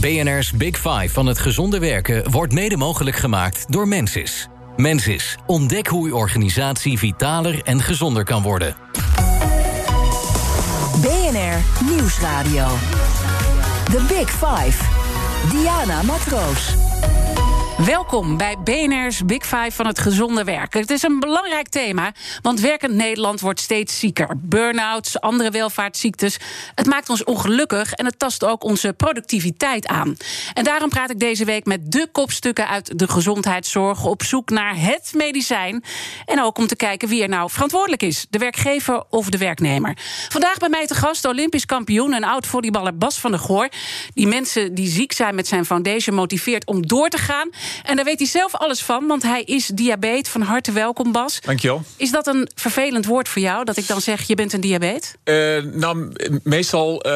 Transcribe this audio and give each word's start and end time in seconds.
BNR's 0.00 0.52
Big 0.52 0.76
Five 0.76 1.08
van 1.08 1.26
het 1.26 1.38
gezonde 1.38 1.78
werken 1.78 2.30
wordt 2.30 2.52
mede 2.52 2.76
mogelijk 2.76 3.16
gemaakt 3.16 3.72
door 3.72 3.88
Mensis. 3.88 4.48
Mensis, 4.76 5.36
ontdek 5.46 5.86
hoe 5.86 6.08
uw 6.08 6.16
organisatie 6.16 6.98
vitaler 6.98 7.62
en 7.62 7.80
gezonder 7.80 8.24
kan 8.24 8.42
worden. 8.42 8.76
BNR 11.00 11.84
Nieuwsradio. 11.90 12.66
The 13.84 14.04
Big 14.08 14.30
Five. 14.30 14.84
Diana 15.50 16.02
Matroos. 16.02 16.89
Welkom 17.86 18.36
bij 18.36 18.56
BNR's 18.64 19.24
Big 19.24 19.42
Five 19.42 19.70
van 19.70 19.86
het 19.86 19.98
gezonde 19.98 20.44
werken. 20.44 20.80
Het 20.80 20.90
is 20.90 21.02
een 21.02 21.20
belangrijk 21.20 21.68
thema, 21.68 22.12
want 22.42 22.60
werkend 22.60 22.94
Nederland 22.94 23.40
wordt 23.40 23.60
steeds 23.60 23.98
zieker. 23.98 24.28
Burn-outs, 24.36 25.20
andere 25.20 25.50
welvaartsziektes. 25.50 26.38
Het 26.74 26.86
maakt 26.86 27.08
ons 27.08 27.24
ongelukkig 27.24 27.92
en 27.92 28.04
het 28.04 28.18
tast 28.18 28.44
ook 28.44 28.64
onze 28.64 28.92
productiviteit 28.92 29.86
aan. 29.86 30.16
En 30.54 30.64
daarom 30.64 30.88
praat 30.88 31.10
ik 31.10 31.18
deze 31.18 31.44
week 31.44 31.64
met 31.64 31.92
de 31.92 32.08
kopstukken 32.12 32.68
uit 32.68 32.98
de 32.98 33.08
gezondheidszorg... 33.08 34.04
op 34.04 34.22
zoek 34.22 34.50
naar 34.50 34.74
het 34.76 35.12
medicijn. 35.14 35.84
En 36.24 36.42
ook 36.42 36.58
om 36.58 36.66
te 36.66 36.76
kijken 36.76 37.08
wie 37.08 37.22
er 37.22 37.28
nou 37.28 37.50
verantwoordelijk 37.50 38.02
is. 38.02 38.26
De 38.30 38.38
werkgever 38.38 39.04
of 39.10 39.28
de 39.30 39.38
werknemer. 39.38 39.96
Vandaag 40.28 40.58
bij 40.58 40.68
mij 40.68 40.86
te 40.86 40.94
gast 40.94 41.24
Olympisch 41.24 41.66
kampioen 41.66 42.12
en 42.12 42.24
oud-volleyballer 42.24 42.96
Bas 42.96 43.18
van 43.18 43.30
der 43.30 43.40
Goor... 43.40 43.68
die 44.14 44.26
mensen 44.26 44.74
die 44.74 44.88
ziek 44.88 45.12
zijn 45.12 45.34
met 45.34 45.48
zijn 45.48 45.64
foundation 45.64 46.16
motiveert 46.16 46.66
om 46.66 46.86
door 46.86 47.08
te 47.08 47.18
gaan... 47.18 47.48
En 47.82 47.96
daar 47.96 48.04
weet 48.04 48.18
hij 48.18 48.28
zelf 48.28 48.54
alles 48.54 48.82
van, 48.82 49.06
want 49.06 49.22
hij 49.22 49.42
is 49.42 49.66
diabetes. 49.66 50.28
Van 50.30 50.40
harte 50.40 50.72
welkom, 50.72 51.12
Bas. 51.12 51.40
Dankjewel. 51.40 51.82
Is 51.96 52.10
dat 52.10 52.26
een 52.26 52.50
vervelend 52.54 53.06
woord 53.06 53.28
voor 53.28 53.42
jou, 53.42 53.64
dat 53.64 53.76
ik 53.76 53.86
dan 53.86 54.00
zeg, 54.00 54.22
je 54.22 54.34
bent 54.34 54.52
een 54.52 54.60
diabetes? 54.60 55.14
Uh, 55.24 55.62
nou, 55.72 56.12
meestal, 56.42 57.06
uh, 57.06 57.12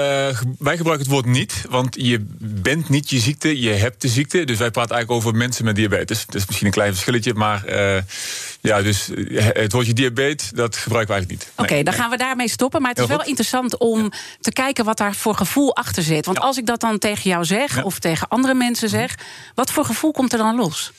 wij 0.58 0.76
gebruiken 0.76 0.98
het 0.98 1.06
woord 1.06 1.26
niet. 1.26 1.64
Want 1.68 1.94
je 1.98 2.26
bent 2.38 2.88
niet 2.88 3.10
je 3.10 3.18
ziekte, 3.18 3.60
je 3.60 3.70
hebt 3.70 4.02
de 4.02 4.08
ziekte. 4.08 4.44
Dus 4.44 4.58
wij 4.58 4.70
praten 4.70 4.94
eigenlijk 4.94 5.24
over 5.24 5.38
mensen 5.38 5.64
met 5.64 5.76
diabetes. 5.76 6.26
Dat 6.26 6.34
is 6.34 6.46
misschien 6.46 6.66
een 6.66 6.72
klein 6.72 6.92
verschilletje, 6.92 7.34
maar... 7.34 7.62
Uh, 7.68 7.98
ja, 8.68 8.82
dus 8.82 9.10
het 9.36 9.72
woordje 9.72 9.92
diabetes, 9.92 10.50
dat 10.50 10.76
gebruiken 10.76 11.14
we 11.14 11.20
eigenlijk 11.20 11.30
niet. 11.30 11.52
Oké, 11.52 11.62
okay, 11.62 11.82
dan 11.82 11.94
gaan 11.94 12.10
we 12.10 12.16
daarmee 12.16 12.48
stoppen. 12.48 12.80
Maar 12.80 12.90
het 12.90 12.98
is 12.98 13.06
wel 13.06 13.24
interessant 13.24 13.78
om 13.78 14.10
te 14.40 14.52
kijken 14.52 14.84
wat 14.84 14.98
daar 14.98 15.14
voor 15.14 15.34
gevoel 15.34 15.76
achter 15.76 16.02
zit. 16.02 16.26
Want 16.26 16.38
ja. 16.38 16.44
als 16.44 16.56
ik 16.56 16.66
dat 16.66 16.80
dan 16.80 16.98
tegen 16.98 17.30
jou 17.30 17.44
zeg, 17.44 17.76
ja. 17.76 17.82
of 17.82 17.98
tegen 17.98 18.28
andere 18.28 18.54
mensen 18.54 18.88
zeg... 18.88 19.14
wat 19.54 19.70
voor 19.70 19.84
gevoel 19.84 20.12
komt 20.12 20.32
er 20.32 20.38
dan 20.38 20.56
los? 20.56 20.92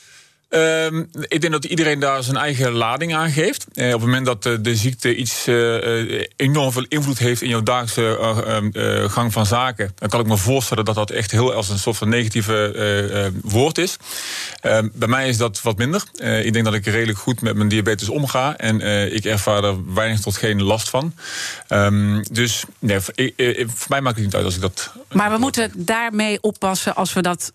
Um, 0.55 1.09
ik 1.27 1.41
denk 1.41 1.53
dat 1.53 1.65
iedereen 1.65 1.99
daar 1.99 2.23
zijn 2.23 2.37
eigen 2.37 2.71
lading 2.71 3.15
aan 3.15 3.29
geeft. 3.29 3.65
Eh, 3.73 3.85
op 3.85 3.91
het 3.91 4.01
moment 4.01 4.25
dat 4.25 4.43
de, 4.43 4.61
de 4.61 4.75
ziekte 4.75 5.15
iets 5.15 5.47
uh, 5.47 6.23
enorm 6.35 6.71
veel 6.71 6.85
invloed 6.87 7.17
heeft 7.17 7.41
in 7.41 7.49
jouw 7.49 7.63
dagelijkse 7.63 8.71
uh, 8.73 9.09
gang 9.09 9.33
van 9.33 9.45
zaken, 9.45 9.91
dan 9.95 10.09
kan 10.09 10.19
ik 10.19 10.25
me 10.25 10.37
voorstellen 10.37 10.85
dat 10.85 10.95
dat 10.95 11.09
echt 11.09 11.31
heel 11.31 11.53
als 11.53 11.69
een 11.69 11.79
soort 11.79 11.97
van 11.97 12.09
negatieve 12.09 13.33
woord 13.41 13.77
is. 13.77 13.97
Ehm, 14.61 14.87
bij 14.93 15.07
mij 15.07 15.29
is 15.29 15.37
dat 15.37 15.61
wat 15.61 15.77
minder. 15.77 16.03
ik 16.43 16.53
denk 16.53 16.65
dat 16.65 16.73
ik 16.73 16.85
redelijk 16.85 17.17
goed 17.17 17.41
met 17.41 17.55
mijn 17.55 17.69
diabetes 17.69 18.09
omga 18.09 18.57
en 18.57 18.81
ik 19.13 19.25
ervaar 19.25 19.63
er 19.63 19.93
weinig 19.93 20.19
tot 20.19 20.37
geen 20.37 20.63
last 20.63 20.89
van. 20.89 21.13
Dus 22.31 22.63
nee, 22.79 22.99
voor, 22.99 23.13
voor 23.67 23.89
mij 23.89 24.01
maakt 24.01 24.15
het 24.15 24.25
niet 24.25 24.35
uit 24.35 24.45
als 24.45 24.55
ik 24.55 24.61
dat. 24.61 24.91
Maar 25.11 25.31
we 25.31 25.37
moeten 25.37 25.71
daarmee 25.75 26.37
oppassen 26.41 26.95
als 26.95 27.13
we 27.13 27.21
dat. 27.21 27.51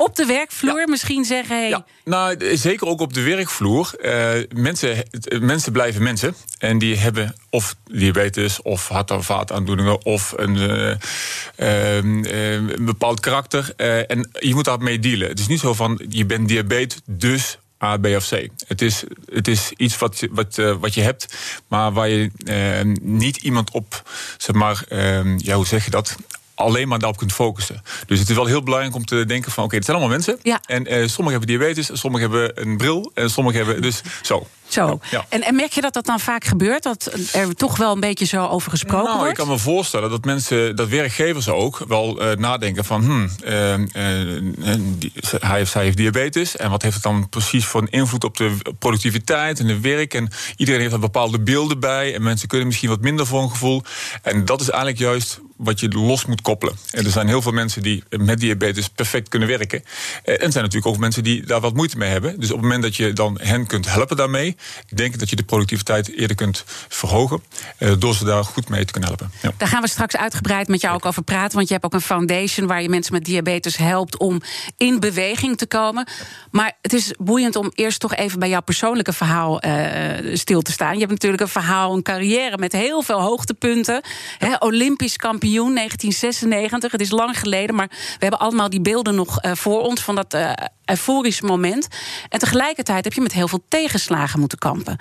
Op 0.00 0.16
de 0.16 0.26
werkvloer 0.26 0.78
ja. 0.78 0.86
misschien 0.88 1.24
zeggen. 1.24 1.56
Hey. 1.56 1.68
Ja. 1.68 1.84
Nou, 2.04 2.56
zeker 2.56 2.86
ook 2.86 3.00
op 3.00 3.14
de 3.14 3.22
werkvloer. 3.22 3.92
Uh, 4.02 4.30
mensen, 4.54 5.04
mensen 5.40 5.72
blijven 5.72 6.02
mensen. 6.02 6.34
En 6.58 6.78
die 6.78 6.96
hebben 6.96 7.34
of 7.50 7.76
diabetes, 7.84 8.62
of 8.62 8.88
hart- 8.88 9.10
en 9.10 9.24
vaataandoeningen, 9.24 10.04
of 10.04 10.32
een, 10.36 10.56
uh, 10.56 10.94
uh, 11.56 11.96
een 11.96 12.84
bepaald 12.84 13.20
karakter. 13.20 13.72
en 13.76 14.30
je 14.38 14.54
moet 14.54 14.64
daarmee 14.64 14.98
dealen. 14.98 15.28
Het 15.28 15.38
is 15.38 15.46
niet 15.46 15.60
zo 15.60 15.74
van 15.74 16.00
je 16.08 16.26
bent 16.26 16.48
diabetes, 16.48 17.00
dus 17.04 17.58
A, 17.84 17.96
B 17.96 18.06
of 18.06 18.28
C. 18.28 18.48
Het 18.66 18.82
is, 18.82 19.04
het 19.32 19.48
is 19.48 19.72
iets 19.76 19.98
wat, 19.98 20.26
wat, 20.30 20.58
uh, 20.58 20.76
wat 20.80 20.94
je 20.94 21.00
hebt, 21.00 21.26
maar 21.68 21.92
waar 21.92 22.08
je 22.08 22.30
uh, 22.44 22.94
niet 23.02 23.36
iemand 23.36 23.70
op, 23.70 24.10
zeg 24.36 24.56
maar, 24.56 24.84
uh, 24.88 25.38
ja, 25.38 25.54
hoe 25.54 25.66
zeg 25.66 25.84
je 25.84 25.90
dat? 25.90 26.16
Alleen 26.60 26.88
maar 26.88 26.98
daarop 26.98 27.18
kunt 27.18 27.32
focussen. 27.32 27.82
Dus 28.06 28.18
het 28.18 28.28
is 28.28 28.36
wel 28.36 28.46
heel 28.46 28.62
belangrijk 28.62 28.94
om 28.94 29.04
te 29.04 29.24
denken 29.26 29.52
van... 29.52 29.64
oké, 29.64 29.76
okay, 29.76 29.76
het 29.76 29.84
zijn 29.84 29.96
allemaal 29.96 30.16
mensen. 30.16 30.38
Ja. 30.42 30.60
En 30.66 30.82
uh, 30.82 31.08
sommigen 31.08 31.40
hebben 31.40 31.58
diabetes, 31.58 31.90
sommigen 31.92 32.30
hebben 32.30 32.68
een 32.68 32.76
bril... 32.76 33.10
en 33.14 33.30
sommigen 33.30 33.64
hebben 33.64 33.82
dus 33.82 34.02
zo. 34.22 34.46
Zo. 34.72 35.00
Ja. 35.10 35.26
En, 35.28 35.42
en, 35.42 35.54
merk 35.54 35.72
je 35.72 35.80
dat 35.80 35.94
dat 35.94 36.06
dan 36.06 36.20
vaak 36.20 36.44
gebeurt? 36.44 36.82
Dat 36.82 37.12
er 37.32 37.54
toch 37.54 37.76
wel 37.76 37.92
een 37.92 38.00
beetje 38.00 38.24
zo 38.24 38.46
over 38.46 38.70
gesproken 38.70 39.04
nou, 39.04 39.16
wordt? 39.16 39.30
Ik 39.30 39.36
kan 39.36 39.48
me 39.48 39.58
voorstellen 39.58 40.10
dat 40.10 40.24
mensen, 40.24 40.76
dat 40.76 40.88
werkgevers 40.88 41.48
ook 41.48 41.84
wel 41.88 42.22
uh, 42.22 42.36
nadenken 42.36 42.84
van... 42.84 43.04
Hmm, 43.04 43.30
uh, 43.44 43.74
die, 44.98 45.12
hij 45.40 45.60
of 45.60 45.68
zij 45.68 45.82
heeft 45.82 45.96
diabetes. 45.96 46.56
En 46.56 46.70
wat 46.70 46.82
heeft 46.82 46.94
het 46.94 47.02
dan 47.02 47.28
precies 47.28 47.66
voor 47.66 47.80
een 47.80 47.90
invloed 47.90 48.24
op 48.24 48.36
de 48.36 48.56
productiviteit 48.78 49.60
en 49.60 49.66
de 49.66 49.80
werk? 49.80 50.14
En 50.14 50.28
iedereen 50.56 50.80
heeft 50.80 50.92
er 50.92 51.00
bepaalde 51.00 51.40
beelden 51.40 51.80
bij. 51.80 52.14
En 52.14 52.22
mensen 52.22 52.48
kunnen 52.48 52.66
misschien 52.66 52.88
wat 52.88 53.00
minder 53.00 53.26
voor 53.26 53.42
een 53.42 53.50
gevoel. 53.50 53.82
En 54.22 54.44
dat 54.44 54.60
is 54.60 54.68
eigenlijk 54.68 55.00
juist 55.00 55.40
wat 55.56 55.80
je 55.80 55.88
los 55.88 56.26
moet 56.26 56.42
koppelen. 56.42 56.74
En 56.90 57.04
er 57.04 57.10
zijn 57.10 57.28
heel 57.28 57.42
veel 57.42 57.52
mensen 57.52 57.82
die 57.82 58.02
met 58.08 58.40
diabetes 58.40 58.88
perfect 58.88 59.28
kunnen 59.28 59.48
werken. 59.48 59.82
En 60.24 60.34
er 60.34 60.52
zijn 60.52 60.64
natuurlijk 60.64 60.86
ook 60.86 60.98
mensen 60.98 61.22
die 61.22 61.46
daar 61.46 61.60
wat 61.60 61.74
moeite 61.74 61.98
mee 61.98 62.10
hebben. 62.10 62.40
Dus 62.40 62.50
op 62.50 62.56
het 62.56 62.64
moment 62.64 62.82
dat 62.82 62.96
je 62.96 63.12
dan 63.12 63.38
hen 63.42 63.66
kunt 63.66 63.92
helpen 63.92 64.16
daarmee... 64.16 64.56
denk 64.94 65.12
ik 65.12 65.18
dat 65.18 65.30
je 65.30 65.36
de 65.36 65.42
productiviteit 65.42 66.16
eerder 66.16 66.36
kunt 66.36 66.64
verhogen... 66.88 67.42
door 67.98 68.14
ze 68.14 68.24
daar 68.24 68.44
goed 68.44 68.68
mee 68.68 68.84
te 68.84 68.92
kunnen 68.92 69.08
helpen. 69.08 69.30
Ja. 69.42 69.52
Daar 69.56 69.68
gaan 69.68 69.82
we 69.82 69.88
straks 69.88 70.16
uitgebreid 70.16 70.68
met 70.68 70.80
jou 70.80 70.94
ook 70.94 71.06
over 71.06 71.22
praten... 71.22 71.56
want 71.56 71.66
je 71.68 71.72
hebt 71.72 71.84
ook 71.84 71.94
een 71.94 72.00
foundation 72.00 72.66
waar 72.66 72.82
je 72.82 72.88
mensen 72.88 73.12
met 73.12 73.24
diabetes 73.24 73.76
helpt... 73.76 74.18
om 74.18 74.40
in 74.76 75.00
beweging 75.00 75.56
te 75.56 75.66
komen. 75.66 76.06
Maar 76.50 76.72
het 76.82 76.92
is 76.92 77.12
boeiend 77.18 77.56
om 77.56 77.70
eerst 77.74 78.00
toch 78.00 78.14
even 78.14 78.38
bij 78.38 78.48
jouw 78.48 78.60
persoonlijke 78.60 79.12
verhaal 79.12 79.64
uh, 79.64 80.36
stil 80.36 80.62
te 80.62 80.72
staan. 80.72 80.92
Je 80.92 80.98
hebt 80.98 81.10
natuurlijk 81.10 81.42
een 81.42 81.48
verhaal, 81.48 81.94
een 81.94 82.02
carrière 82.02 82.58
met 82.58 82.72
heel 82.72 83.02
veel 83.02 83.20
hoogtepunten. 83.20 84.02
Olympisch 84.58 85.16
kampioen 85.16 85.74
1996. 85.74 86.92
Het 86.92 87.00
is 87.00 87.10
lang 87.10 87.38
geleden, 87.38 87.74
maar 87.74 87.88
we 87.88 88.16
hebben 88.18 88.38
allemaal 88.38 88.70
die 88.70 88.80
beelden 88.80 89.14
nog 89.14 89.44
uh, 89.44 89.52
voor 89.54 89.80
ons 89.80 90.00
van 90.00 90.14
dat 90.14 90.34
euforische 90.90 91.44
moment. 91.44 91.88
En 92.28 92.38
tegelijkertijd 92.38 93.04
heb 93.04 93.12
je 93.12 93.20
met 93.20 93.32
heel 93.32 93.48
veel 93.48 93.62
tegenslagen 93.68 94.40
moeten 94.40 94.58
kampen. 94.58 94.96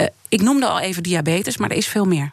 Uh, 0.00 0.06
ik 0.28 0.42
noemde 0.42 0.66
al 0.66 0.80
even 0.80 1.02
diabetes, 1.02 1.56
maar 1.56 1.70
er 1.70 1.76
is 1.76 1.86
veel 1.86 2.04
meer. 2.04 2.30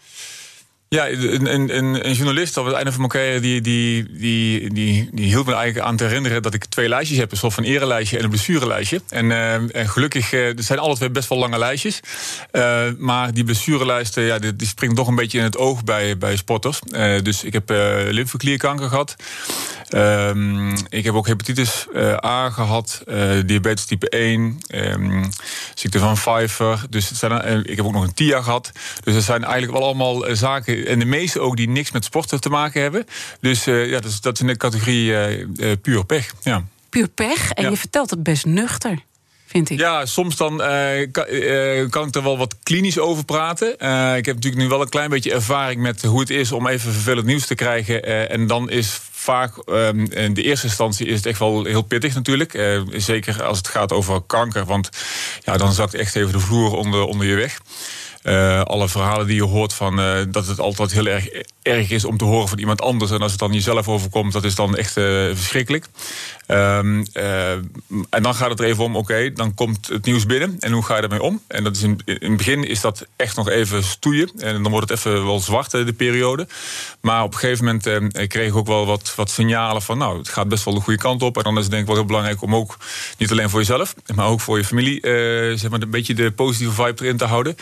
Ja, 0.89 1.09
een, 1.09 1.53
een, 1.53 1.77
een, 2.07 2.13
journalist 2.13 2.57
op 2.57 2.65
het 2.65 2.75
einde 2.75 2.91
van 2.91 2.99
mijn 2.99 3.11
carrière... 3.11 3.39
Die, 3.39 3.61
die, 3.61 4.05
die, 4.11 4.73
die, 4.73 5.09
die 5.11 5.25
hield 5.25 5.45
me 5.45 5.53
eigenlijk 5.53 5.87
aan 5.87 5.95
te 5.95 6.03
herinneren... 6.03 6.41
dat 6.41 6.53
ik 6.53 6.65
twee 6.65 6.89
lijstjes 6.89 7.17
heb. 7.17 7.31
Een 7.31 7.37
soort 7.37 7.53
van 7.53 7.63
erelijstje 7.63 8.17
en 8.17 8.23
een 8.23 8.29
blessurelijstje. 8.29 9.01
En, 9.09 9.25
uh, 9.25 9.53
en 9.53 9.89
gelukkig, 9.89 10.33
uh, 10.33 10.57
er 10.57 10.63
zijn 10.63 10.79
alle 10.79 10.95
twee 10.95 11.09
best 11.09 11.29
wel 11.29 11.37
lange 11.37 11.57
lijstjes. 11.57 11.99
Uh, 12.51 12.83
maar 12.97 13.33
die 13.33 13.43
blessurelijst, 13.43 14.15
ja, 14.15 14.39
die, 14.39 14.67
springt 14.67 14.95
toch 14.95 15.07
een 15.07 15.15
beetje 15.15 15.37
in 15.37 15.43
het 15.43 15.57
oog 15.57 15.83
bij, 15.83 16.17
bij 16.17 16.35
sporters. 16.35 16.79
dus 17.23 17.43
ik 17.43 17.53
heb 17.53 17.69
lymfeklierkanker 18.09 18.89
gehad. 18.89 19.15
Um, 19.89 20.73
ik 20.89 21.03
heb 21.03 21.13
ook 21.13 21.27
hepatitis 21.27 21.87
A 22.25 22.49
gehad. 22.49 23.03
diabetes 23.45 23.85
type 23.85 24.09
1. 24.09 24.59
Um, 24.67 25.29
ziekte 25.75 25.99
van 25.99 26.13
Pfeiffer. 26.13 26.85
Dus 26.89 27.09
het 27.09 27.17
zijn, 27.17 27.65
ik 27.65 27.75
heb 27.75 27.85
ook 27.85 27.93
nog 27.93 28.03
een 28.03 28.13
TIA 28.13 28.41
gehad. 28.41 28.71
Dus 29.03 29.15
er 29.15 29.21
zijn 29.21 29.43
eigenlijk 29.43 29.73
wel 29.73 29.83
allemaal 29.83 30.35
zaken 30.35 30.87
en 30.87 30.99
de 30.99 31.05
meeste 31.05 31.39
ook 31.39 31.57
die 31.57 31.69
niks 31.69 31.91
met 31.91 32.05
sporten 32.05 32.41
te 32.41 32.49
maken 32.49 32.81
hebben. 32.81 33.05
Dus 33.39 33.63
ja, 33.63 33.99
dat 33.99 34.05
is, 34.05 34.21
dat 34.21 34.33
is 34.33 34.41
in 34.41 34.47
de 34.47 34.57
categorie 34.57 35.77
puur 35.77 36.05
pech. 36.05 36.33
Ja. 36.43 36.63
Puur 36.89 37.07
pech? 37.07 37.51
En 37.51 37.63
ja. 37.63 37.69
je 37.69 37.77
vertelt 37.77 38.09
het 38.09 38.23
best 38.23 38.45
nuchter. 38.45 39.03
Vind 39.45 39.69
ik. 39.69 39.79
Ja, 39.79 40.05
soms 40.05 40.35
dan 40.35 40.57
kan, 41.11 41.25
kan, 41.89 42.07
ik 42.07 42.15
er 42.15 42.23
wel 42.23 42.37
wat 42.37 42.55
klinisch 42.63 42.99
over 42.99 43.25
praten. 43.25 43.71
ik 44.17 44.25
heb 44.25 44.35
natuurlijk 44.35 44.61
nu 44.61 44.67
wel 44.67 44.81
een 44.81 44.89
klein 44.89 45.09
beetje 45.09 45.33
ervaring 45.33 45.81
met 45.81 46.01
hoe 46.01 46.19
het 46.19 46.29
is 46.29 46.51
om 46.51 46.67
even 46.67 46.91
vervelend 46.91 47.25
nieuws 47.25 47.45
te 47.45 47.55
krijgen. 47.55 48.29
en 48.29 48.47
dan 48.47 48.69
is 48.69 48.99
vaak 49.11 49.53
um, 49.65 50.11
in 50.11 50.33
de 50.33 50.43
eerste 50.43 50.67
instantie 50.67 51.07
is 51.07 51.17
het 51.17 51.25
echt 51.25 51.39
wel 51.39 51.63
heel 51.63 51.81
pittig 51.81 52.13
natuurlijk. 52.13 52.83
Zeker 52.91 53.43
als 53.43 53.57
het 53.57 53.67
gaat 53.67 53.91
over 53.91 54.21
kanker. 54.21 54.65
Want 54.65 54.89
ja, 55.43 55.57
dan 55.57 55.73
zakt 55.73 55.93
echt 55.93 56.15
even 56.15 56.31
de 56.31 56.39
vloer 56.39 56.73
onder, 56.73 57.03
onder 57.03 57.27
je 57.27 57.35
weg. 57.35 57.59
Alle 58.63 58.89
verhalen 58.89 59.27
die 59.27 59.35
je 59.35 59.43
hoort 59.43 59.73
van 59.73 59.95
dat 60.31 60.47
het 60.47 60.59
altijd 60.59 60.91
heel 60.91 61.05
erg 61.05 61.27
erg 61.65 61.89
is 61.89 62.05
om 62.05 62.17
te 62.17 62.25
horen 62.25 62.47
van 62.47 62.59
iemand 62.59 62.81
anders. 62.81 63.11
En 63.11 63.21
als 63.21 63.31
het 63.31 63.39
dan 63.39 63.53
jezelf 63.53 63.87
overkomt, 63.87 64.33
dat 64.33 64.43
is 64.43 64.55
dan 64.55 64.77
echt 64.77 64.91
verschrikkelijk. 64.91 65.85
Um, 66.47 67.05
en 68.09 68.23
dan 68.23 68.35
gaat 68.35 68.49
het 68.49 68.59
er 68.59 68.65
even 68.65 68.83
om, 68.83 68.95
oké, 68.95 69.31
dan 69.33 69.53
komt 69.53 69.87
het 69.87 70.05
nieuws 70.05 70.25
binnen. 70.25 70.57
En 70.59 70.71
hoe 70.71 70.83
ga 70.83 70.95
je 70.95 71.01
daarmee 71.01 71.21
om? 71.21 71.41
En 71.47 71.63
dat 71.63 71.75
is 71.75 71.83
in, 71.83 71.99
in 72.05 72.17
het 72.29 72.37
begin 72.37 72.63
is 72.63 72.81
dat 72.81 73.05
echt 73.15 73.35
nog 73.35 73.49
even 73.49 73.83
stoeien. 73.83 74.31
En 74.37 74.63
dan 74.63 74.71
wordt 74.71 74.89
het 74.89 74.97
even 74.97 75.25
wel 75.25 75.39
zwart, 75.39 75.71
de 75.71 75.93
periode. 75.93 76.47
Maar 77.01 77.23
op 77.23 77.33
een 77.33 77.39
gegeven 77.39 77.65
moment 77.65 77.87
uh, 77.87 78.27
kreeg 78.27 78.47
ik 78.47 78.55
ook 78.55 78.67
wel 78.67 78.85
wat, 78.85 79.13
wat 79.15 79.29
signalen 79.29 79.81
van... 79.81 79.97
nou, 79.97 80.17
het 80.17 80.29
gaat 80.29 80.47
best 80.47 80.65
wel 80.65 80.73
de 80.73 80.79
goede 80.79 80.99
kant 80.99 81.21
op. 81.21 81.37
En 81.37 81.43
dan 81.43 81.57
is 81.57 81.61
het 81.61 81.69
denk 81.69 81.81
ik 81.81 81.87
wel 81.87 81.97
heel 81.97 82.05
belangrijk 82.05 82.41
om 82.41 82.55
ook, 82.55 82.77
niet 83.17 83.31
alleen 83.31 83.49
voor 83.49 83.59
jezelf... 83.59 83.95
maar 84.15 84.27
ook 84.27 84.41
voor 84.41 84.57
je 84.57 84.63
familie, 84.63 84.99
zeg 85.57 85.69
maar, 85.69 85.81
een 85.81 85.89
beetje 85.89 86.13
de 86.13 86.31
positieve 86.31 86.73
vibe 86.83 87.03
erin 87.03 87.17
te 87.17 87.25
houden. 87.25 87.55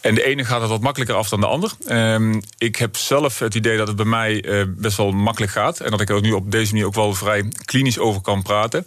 En 0.00 0.14
de 0.14 0.24
ene 0.24 0.44
gaat 0.44 0.60
het 0.60 0.70
wat 0.70 0.80
makkelijker 0.80 1.16
af 1.16 1.28
dan 1.28 1.40
de 1.40 1.46
ander. 1.46 1.72
Um, 1.88 2.40
ik 2.58 2.76
heb 2.76 2.96
zelf 2.96 3.42
het 3.54 3.64
idee 3.64 3.76
dat 3.76 3.86
het 3.86 3.96
bij 3.96 4.04
mij 4.04 4.44
uh, 4.44 4.62
best 4.68 4.96
wel 4.96 5.10
makkelijk 5.10 5.52
gaat. 5.52 5.80
En 5.80 5.90
dat 5.90 6.00
ik 6.00 6.10
er 6.10 6.20
nu 6.20 6.32
op 6.32 6.50
deze 6.50 6.72
manier 6.72 6.86
ook 6.86 6.94
wel 6.94 7.14
vrij 7.14 7.48
klinisch 7.64 7.98
over 7.98 8.20
kan 8.20 8.42
praten. 8.42 8.86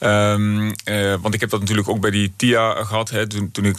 Um, 0.00 0.74
want 1.20 1.34
ik 1.34 1.40
heb 1.40 1.50
dat 1.50 1.60
natuurlijk 1.60 1.88
ook 1.88 2.00
bij 2.00 2.10
die 2.10 2.32
TIA 2.36 2.84
gehad. 2.84 3.10
Hè. 3.10 3.26
Toen, 3.26 3.50
toen 3.50 3.64
ik 3.64 3.76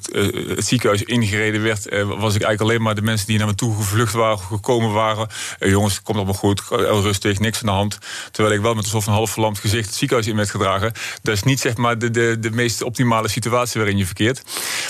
het 0.56 0.66
ziekenhuis 0.66 1.04
ingereden 1.04 1.64
werd... 1.64 1.84
was 2.06 2.36
ik 2.36 2.42
eigenlijk 2.42 2.62
alleen 2.62 2.82
maar 2.82 2.96
de 2.96 3.02
mensen 3.02 3.28
die 3.28 3.38
naar 3.38 3.48
me 3.48 3.56
toe 3.56 3.76
gevlucht 3.76 4.14
waren, 4.14 4.40
gekomen 4.40 4.92
waren. 4.92 5.28
jongens, 5.60 6.02
komt 6.02 6.18
allemaal 6.18 6.36
goed, 6.36 6.62
rustig, 6.70 7.40
niks 7.40 7.60
aan 7.60 7.66
de 7.66 7.72
hand. 7.72 7.98
Terwijl 8.32 8.56
ik 8.56 8.62
wel 8.62 8.74
met 8.74 8.84
een 8.84 8.90
soort 8.90 9.04
van 9.04 9.14
half 9.14 9.32
verlamd 9.32 9.60
gezicht 9.60 9.86
het 9.86 9.96
ziekenhuis 9.96 10.28
in 10.30 10.36
werd 10.36 10.50
gedragen. 10.50 10.92
Dat 11.22 11.36
is 11.36 11.44
niet 11.44 11.60
zeg 11.60 11.78
maar 11.78 12.00
de, 12.00 12.12
de, 12.12 12.38
de 12.40 12.52
meest 12.52 12.82
optimale 12.82 13.30
situatie 13.30 13.80
waarin 13.80 13.98
je 13.98 14.06
verkeert. 14.06 14.44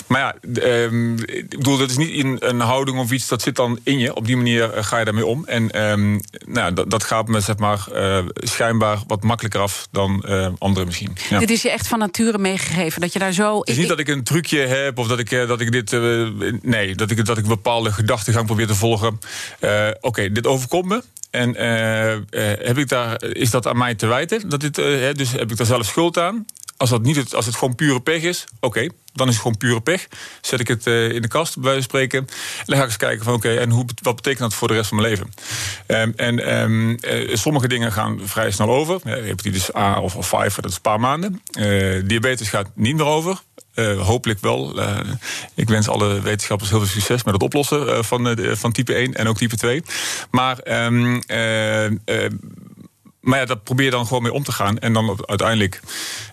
Maar 0.06 0.20
ja, 0.20 0.34
um, 0.84 1.18
ik 1.18 1.48
bedoel, 1.48 1.78
dat 1.78 1.90
is 1.90 1.96
niet 1.96 2.24
een, 2.24 2.48
een 2.48 2.60
houding 2.60 2.98
of 2.98 3.10
iets, 3.10 3.28
dat 3.28 3.42
zit 3.42 3.56
dan 3.56 3.78
in 3.82 3.98
je. 3.98 4.14
Op 4.14 4.26
die 4.26 4.36
manier 4.36 4.70
ga 4.74 4.98
je 4.98 5.04
daarmee 5.04 5.26
om. 5.26 5.31
En 5.44 5.90
um, 5.90 6.20
nou, 6.46 6.72
dat, 6.72 6.90
dat 6.90 7.04
gaat 7.04 7.28
me 7.28 7.40
zeg 7.40 7.56
maar 7.56 7.86
uh, 7.94 8.18
schijnbaar 8.34 8.98
wat 9.06 9.22
makkelijker 9.22 9.60
af 9.60 9.88
dan 9.90 10.24
uh, 10.28 10.48
anderen 10.58 10.86
misschien. 10.86 11.16
Ja. 11.30 11.38
Dit 11.38 11.50
is 11.50 11.62
je 11.62 11.70
echt 11.70 11.88
van 11.88 11.98
nature 11.98 12.38
meegegeven, 12.38 13.00
dat 13.00 13.12
je 13.12 13.18
daar 13.18 13.32
zo... 13.32 13.58
Het 13.58 13.68
is 13.68 13.76
niet 13.76 13.88
dat 13.88 13.98
ik 13.98 14.08
een 14.08 14.24
trucje 14.24 14.58
heb 14.58 14.98
of 14.98 15.06
dat 15.06 15.18
ik, 15.18 15.30
dat 15.30 15.60
ik 15.60 15.72
dit... 15.72 15.92
Uh, 15.92 16.28
nee, 16.62 16.94
dat 16.94 17.10
ik, 17.10 17.24
dat 17.24 17.38
ik 17.38 17.46
bepaalde 17.46 17.92
gedachtegang 17.92 18.46
probeer 18.46 18.66
te 18.66 18.74
volgen. 18.74 19.18
Oké, 19.60 19.94
okay, 20.00 20.32
dit 20.32 20.46
overkomt 20.46 20.86
me. 20.86 21.02
En 21.30 21.54
heb 22.66 22.78
ik 22.78 22.88
daar, 22.88 23.22
is 23.22 23.50
dat 23.50 23.66
aan 23.66 23.78
mij 23.78 23.94
te 23.94 24.06
wijten? 24.06 24.48
Dat 24.48 24.60
dit, 24.60 24.74
dus 24.74 25.32
heb 25.32 25.50
ik 25.50 25.56
daar 25.56 25.66
zelf 25.66 25.86
schuld 25.86 26.18
aan? 26.18 26.46
Als, 26.82 26.90
dat 26.90 27.02
niet 27.02 27.16
het, 27.16 27.34
als 27.34 27.46
het 27.46 27.54
gewoon 27.54 27.74
pure 27.74 28.00
pech 28.00 28.22
is, 28.22 28.44
oké, 28.60 28.88
dan 29.12 29.28
is 29.28 29.32
het 29.32 29.42
gewoon 29.42 29.56
pure 29.56 29.80
pech. 29.80 30.08
Zet 30.40 30.60
ik 30.60 30.68
het 30.68 30.86
uh, 30.86 31.12
in 31.12 31.22
de 31.22 31.28
kast, 31.28 31.58
bij 31.58 31.80
spreken. 31.80 32.18
En 32.18 32.26
dan 32.64 32.76
ga 32.76 32.82
ik 32.82 32.88
eens 32.88 32.96
kijken 32.96 33.24
van 33.24 33.34
oké, 33.34 33.54
en 33.54 33.70
hoe, 33.70 33.84
wat 34.02 34.16
betekent 34.16 34.40
dat 34.40 34.54
voor 34.54 34.68
de 34.68 34.74
rest 34.74 34.88
van 34.88 34.96
mijn 34.96 35.08
leven? 35.08 35.32
Um, 35.86 36.12
en 36.16 36.60
um, 36.62 36.98
uh, 37.00 37.34
sommige 37.34 37.68
dingen 37.68 37.92
gaan 37.92 38.20
vrij 38.24 38.50
snel 38.50 38.68
over. 38.68 39.00
Ja, 39.04 39.14
hepatitis 39.14 39.74
A 39.74 40.00
of, 40.00 40.16
of 40.16 40.28
5, 40.28 40.54
dat 40.54 40.64
is 40.64 40.74
een 40.74 40.80
paar 40.80 41.00
maanden. 41.00 41.42
Uh, 41.58 42.02
diabetes 42.04 42.48
gaat 42.48 42.68
niet 42.74 42.96
meer 42.96 43.06
over. 43.06 43.40
Hopelijk 43.98 44.40
wel. 44.40 44.80
Ik 45.54 45.68
wens 45.68 45.88
alle 45.88 46.20
wetenschappers 46.20 46.70
heel 46.70 46.78
veel 46.78 46.88
succes 46.88 47.24
met 47.24 47.34
het 47.34 47.42
oplossen 47.42 48.04
van, 48.04 48.36
van 48.52 48.72
type 48.72 48.94
1 48.94 49.14
en 49.14 49.28
ook 49.28 49.36
type 49.36 49.56
2. 49.56 49.82
Maar 50.30 50.84
um, 50.84 51.22
maar 53.22 53.38
ja, 53.38 53.44
dat 53.44 53.62
probeer 53.62 53.84
je 53.84 53.90
dan 53.90 54.06
gewoon 54.06 54.22
mee 54.22 54.32
om 54.32 54.42
te 54.42 54.52
gaan. 54.52 54.78
En 54.78 54.92
dan 54.92 55.18
uiteindelijk 55.26 55.80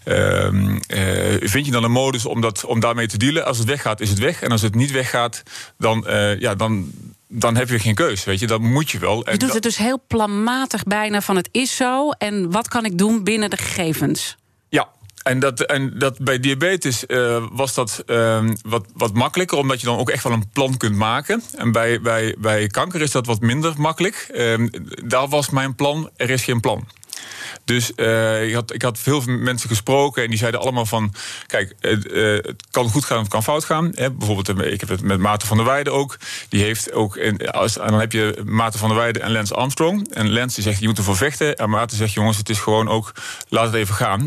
uh, 0.06 0.44
uh, 0.44 1.38
vind 1.40 1.66
je 1.66 1.72
dan 1.72 1.84
een 1.84 1.92
modus 1.92 2.26
om, 2.26 2.42
dat, 2.42 2.66
om 2.66 2.80
daarmee 2.80 3.08
te 3.08 3.18
dealen. 3.18 3.46
Als 3.46 3.58
het 3.58 3.68
weggaat, 3.68 4.00
is 4.00 4.10
het 4.10 4.20
weg. 4.20 4.42
En 4.42 4.52
als 4.52 4.62
het 4.62 4.76
niet 4.76 4.92
weggaat, 4.92 5.44
dan, 5.78 6.06
uh, 6.08 6.40
ja, 6.40 6.56
dan, 6.56 6.92
dan 7.28 7.56
heb 7.56 7.70
je 7.70 7.80
geen 7.80 7.96
keus. 7.96 8.24
Weet 8.24 8.40
je, 8.40 8.48
dat 8.48 8.62
moet 8.62 8.90
je 8.92 9.00
wel. 9.00 9.30
Je 9.32 9.38
doet 9.38 9.54
het 9.54 9.64
dus 9.64 9.78
heel 9.78 10.02
planmatig 10.08 10.84
bijna 10.84 11.22
van 11.22 11.36
het 11.36 11.50
is 11.52 11.76
zo. 11.76 12.10
En 12.10 12.52
wat 12.52 12.68
kan 12.68 12.86
ik 12.86 12.98
doen 12.98 13.24
binnen 13.24 13.50
de 13.50 13.58
gegevens? 13.58 14.38
En 15.30 15.40
dat, 15.40 15.60
en 15.60 16.00
dat 16.00 16.20
bij 16.20 16.40
diabetes 16.40 17.04
uh, 17.08 17.46
was 17.52 17.74
dat 17.74 18.04
uh, 18.06 18.50
wat, 18.62 18.86
wat 18.94 19.14
makkelijker, 19.14 19.58
omdat 19.58 19.80
je 19.80 19.86
dan 19.86 19.98
ook 19.98 20.10
echt 20.10 20.24
wel 20.24 20.34
een 20.34 20.50
plan 20.50 20.78
kunt 20.78 20.96
maken. 20.96 21.44
En 21.58 21.72
bij, 21.72 22.02
bij, 22.02 22.36
bij 22.40 22.68
kanker 22.68 23.02
is 23.02 23.12
dat 23.12 23.26
wat 23.26 23.42
minder 23.42 23.74
makkelijk. 23.78 24.30
Uh, 24.34 24.68
daar 25.06 25.28
was 25.28 25.50
mijn 25.50 25.76
plan, 25.76 26.10
er 26.16 26.30
is 26.30 26.44
geen 26.44 26.60
plan. 26.60 26.88
Dus 27.66 27.92
uh, 27.96 28.48
ik, 28.48 28.54
had, 28.54 28.74
ik 28.74 28.82
had 28.82 29.00
veel 29.00 29.22
mensen 29.26 29.70
gesproken 29.70 30.24
en 30.24 30.30
die 30.30 30.40
zeiden 30.40 30.60
allemaal 30.60 30.86
van... 30.86 31.14
kijk, 31.46 31.76
het 31.80 32.64
kan 32.72 32.90
goed 32.90 33.06
gaan 33.06 33.18
of 33.18 33.24
het 33.24 33.32
kan 33.32 33.44
fout 33.44 33.66
gaan. 33.66 33.92
Hè. 33.96 34.12
Bijvoorbeeld, 34.12 34.66
ik 34.66 34.80
heb 34.80 34.90
het 34.90 35.02
met 35.02 35.20
Maarten 35.20 35.48
van 35.48 35.58
der 35.58 35.66
Weijden 35.66 35.94
ook. 35.94 36.18
Die 36.50 36.64
heeft 36.64 36.92
ook 36.92 37.16
en, 37.16 37.38
dan 37.74 38.00
heb 38.00 38.12
je 38.12 38.42
Maarten 38.46 38.80
van 38.80 38.90
der 38.90 38.98
Weijden 38.98 39.22
en 39.22 39.32
Lance 39.32 39.54
Armstrong. 39.54 40.14
En 40.14 40.32
Lance 40.32 40.56
die 40.56 40.64
zegt, 40.64 40.80
je 40.80 40.88
moet 40.88 40.98
ervoor 40.98 41.18
vechten. 41.18 41.58
En 41.58 41.70
Maarten 41.70 41.98
zegt, 41.98 42.14
jongens, 42.14 42.38
het 42.38 42.50
is 42.50 42.60
gewoon 42.60 42.88
ook... 42.90 43.12
laat 43.48 43.66
het 43.66 43.76
even 43.76 43.96
gaan. 43.96 44.22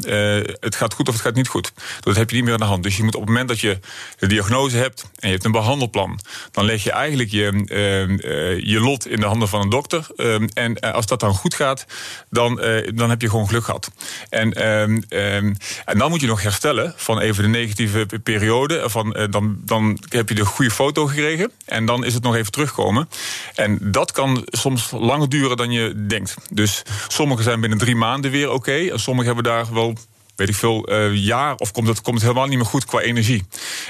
Het 0.61 0.75
gaat 0.75 0.95
goed 0.95 1.09
of 1.09 1.15
het 1.15 1.23
gaat 1.23 1.35
niet 1.35 1.49
goed. 1.49 1.73
Dat 2.01 2.17
heb 2.17 2.31
je 2.31 2.37
niet 2.37 2.45
meer 2.45 2.55
aan 2.55 2.61
de 2.61 2.67
hand. 2.67 2.83
Dus 2.83 2.97
je 2.97 3.03
moet 3.03 3.15
op 3.15 3.21
het 3.21 3.31
moment 3.31 3.49
dat 3.49 3.61
je 3.61 3.79
de 4.19 4.27
diagnose 4.27 4.77
hebt... 4.77 5.03
en 5.03 5.29
je 5.29 5.33
hebt 5.35 5.45
een 5.45 5.53
behandelplan... 5.53 6.21
dan 6.51 6.65
leg 6.65 6.83
je 6.83 6.93
eigenlijk 6.93 7.31
je, 7.31 8.61
je 8.65 8.81
lot 8.81 9.07
in 9.07 9.21
de 9.21 9.27
handen 9.27 9.49
van 9.49 9.61
een 9.61 9.71
dokter. 9.71 10.07
en 10.53 10.81
als 10.81 11.07
dat 11.07 11.21
dan 11.21 11.35
goed 11.35 11.55
gaat, 11.55 11.87
dan, 12.31 12.61
dan 12.95 13.11
heb 13.11 13.21
je 13.21 13.31
gewoon 13.31 13.47
geluk 13.47 13.65
gehad. 13.65 13.91
En, 14.29 14.69
um, 14.69 15.03
um, 15.09 15.57
en 15.85 15.99
dan 15.99 16.11
moet 16.11 16.21
je 16.21 16.27
nog 16.27 16.43
herstellen 16.43 16.95
van 16.97 17.19
even 17.19 17.43
de 17.43 17.49
negatieve 17.49 18.07
periode. 18.23 18.91
Van, 18.91 19.17
uh, 19.19 19.25
dan, 19.31 19.57
dan 19.65 19.99
heb 20.09 20.29
je 20.29 20.35
de 20.35 20.45
goede 20.45 20.71
foto 20.71 21.07
gekregen. 21.07 21.53
En 21.65 21.87
dan 21.87 22.05
is 22.05 22.15
het 22.15 22.23
nog 22.23 22.35
even 22.35 22.53
terugkomen. 22.53 23.09
En 23.55 23.79
dat 23.81 24.13
kan 24.13 24.43
soms 24.47 24.91
langer 24.91 25.29
duren 25.29 25.57
dan 25.57 25.71
je 25.71 26.07
denkt. 26.07 26.35
Dus 26.51 26.83
sommige 27.09 27.43
zijn 27.43 27.61
binnen 27.61 27.79
drie 27.79 27.97
maanden 27.97 28.31
weer 28.31 28.51
oké. 28.51 28.73
En 28.73 29.01
sommige 29.01 29.27
hebben 29.27 29.45
daar 29.45 29.75
wel 29.75 29.97
weet 30.37 30.49
ik 30.49 30.55
veel, 30.55 30.93
uh, 30.93 31.15
jaar 31.15 31.55
of 31.57 31.73
komt 31.73 31.89
het, 31.89 32.01
komt 32.01 32.17
het 32.17 32.25
helemaal 32.25 32.49
niet 32.49 32.57
meer 32.59 32.67
goed 32.67 32.85
qua 32.85 33.01
energie. 33.01 33.45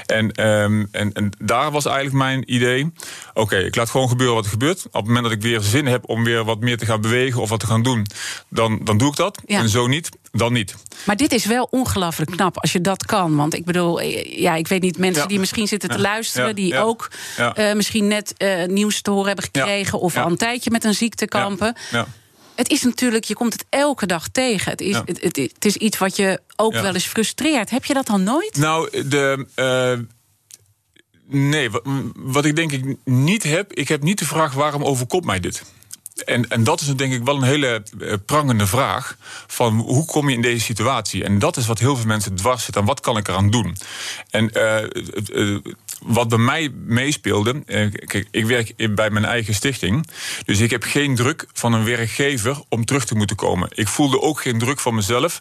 En, 0.05 0.47
um, 0.47 0.87
en, 0.91 1.13
en 1.13 1.29
daar 1.39 1.71
was 1.71 1.85
eigenlijk 1.85 2.15
mijn 2.15 2.53
idee: 2.53 2.91
oké, 3.29 3.39
okay, 3.39 3.63
ik 3.63 3.75
laat 3.75 3.89
gewoon 3.89 4.09
gebeuren 4.09 4.35
wat 4.35 4.45
er 4.45 4.51
gebeurt. 4.51 4.85
Op 4.85 4.93
het 4.93 5.05
moment 5.05 5.23
dat 5.23 5.33
ik 5.33 5.41
weer 5.41 5.61
zin 5.61 5.85
heb 5.85 6.09
om 6.09 6.23
weer 6.23 6.43
wat 6.43 6.59
meer 6.59 6.77
te 6.77 6.85
gaan 6.85 7.01
bewegen 7.01 7.41
of 7.41 7.49
wat 7.49 7.59
te 7.59 7.65
gaan 7.65 7.83
doen, 7.83 8.07
dan, 8.47 8.79
dan 8.83 8.97
doe 8.97 9.09
ik 9.09 9.15
dat. 9.15 9.41
Ja. 9.45 9.59
En 9.59 9.69
zo 9.69 9.87
niet, 9.87 10.09
dan 10.31 10.53
niet. 10.53 10.75
Maar 11.03 11.15
dit 11.15 11.31
is 11.31 11.45
wel 11.45 11.67
ongelooflijk 11.71 12.31
knap 12.31 12.59
als 12.59 12.71
je 12.71 12.81
dat 12.81 13.05
kan. 13.05 13.35
Want 13.35 13.53
ik 13.53 13.65
bedoel, 13.65 14.01
ja, 14.01 14.55
ik 14.55 14.67
weet 14.67 14.81
niet, 14.81 14.97
mensen 14.97 15.21
ja. 15.21 15.27
die 15.27 15.39
misschien 15.39 15.67
zitten 15.67 15.89
te 15.89 15.99
luisteren, 15.99 16.47
ja. 16.47 16.53
die 16.53 16.77
ook 16.77 17.11
uh, 17.39 17.73
misschien 17.73 18.07
net 18.07 18.33
uh, 18.37 18.65
nieuws 18.65 19.01
te 19.01 19.11
horen 19.11 19.27
hebben 19.27 19.45
gekregen 19.45 19.99
of 19.99 20.17
al 20.17 20.29
een 20.29 20.37
tijdje 20.37 20.71
met 20.71 20.83
een 20.83 20.95
ziekte 20.95 21.27
kampen. 21.27 21.75
Het 22.55 22.69
is 22.69 22.83
natuurlijk, 22.83 23.23
je 23.23 23.33
komt 23.33 23.53
het 23.53 23.65
elke 23.69 24.05
dag 24.05 24.27
tegen. 24.27 24.71
Het 24.71 24.81
is, 24.81 24.95
het, 24.95 25.21
het, 25.21 25.35
het, 25.35 25.65
is 25.65 25.75
iets 25.75 25.97
wat 25.97 26.15
je 26.15 26.41
ook 26.55 26.73
wel 26.73 26.93
eens 26.93 27.05
frustreert. 27.05 27.69
Heb 27.69 27.85
je 27.85 27.93
dat 27.93 28.05
dan 28.05 28.23
nooit? 28.23 28.57
Nou, 28.57 29.07
de. 29.07 29.47
Uh, 29.55 30.05
nee, 31.27 31.69
wat, 31.69 31.81
wat 32.15 32.45
ik 32.45 32.55
denk 32.55 32.71
ik 32.71 32.97
niet 33.05 33.43
heb, 33.43 33.73
ik 33.73 33.87
heb 33.87 34.03
niet 34.03 34.19
de 34.19 34.25
vraag 34.25 34.53
waarom 34.53 34.83
overkomt 34.83 35.25
mij 35.25 35.39
dit. 35.39 35.63
En, 36.25 36.49
en 36.49 36.63
dat 36.63 36.81
is 36.81 36.95
denk 36.95 37.13
ik 37.13 37.23
wel 37.23 37.35
een 37.35 37.43
hele 37.43 37.83
prangende 38.25 38.67
vraag. 38.67 39.17
Van 39.47 39.79
hoe 39.79 40.05
kom 40.05 40.29
je 40.29 40.35
in 40.35 40.41
deze 40.41 40.65
situatie? 40.65 41.23
En 41.23 41.39
dat 41.39 41.57
is 41.57 41.65
wat 41.65 41.79
heel 41.79 41.95
veel 41.95 42.05
mensen 42.05 42.35
dwars 42.35 42.63
zit. 42.63 42.75
En 42.75 42.85
wat 42.85 42.99
kan 42.99 43.17
ik 43.17 43.27
eraan 43.27 43.49
doen? 43.49 43.77
En 44.29 44.51
uh, 44.53 44.83
uh, 45.33 45.57
wat 46.05 46.29
bij 46.29 46.37
mij 46.37 46.69
meespeelde. 46.85 47.63
Kijk, 48.05 48.27
ik 48.31 48.45
werk 48.45 48.95
bij 48.95 49.09
mijn 49.09 49.25
eigen 49.25 49.53
stichting. 49.53 50.07
Dus 50.45 50.59
ik 50.59 50.71
heb 50.71 50.83
geen 50.83 51.15
druk 51.15 51.47
van 51.53 51.73
een 51.73 51.85
werkgever 51.85 52.61
om 52.69 52.85
terug 52.85 53.05
te 53.05 53.15
moeten 53.15 53.35
komen. 53.35 53.69
Ik 53.73 53.87
voelde 53.87 54.21
ook 54.21 54.41
geen 54.41 54.59
druk 54.59 54.79
van 54.79 54.95
mezelf 54.95 55.39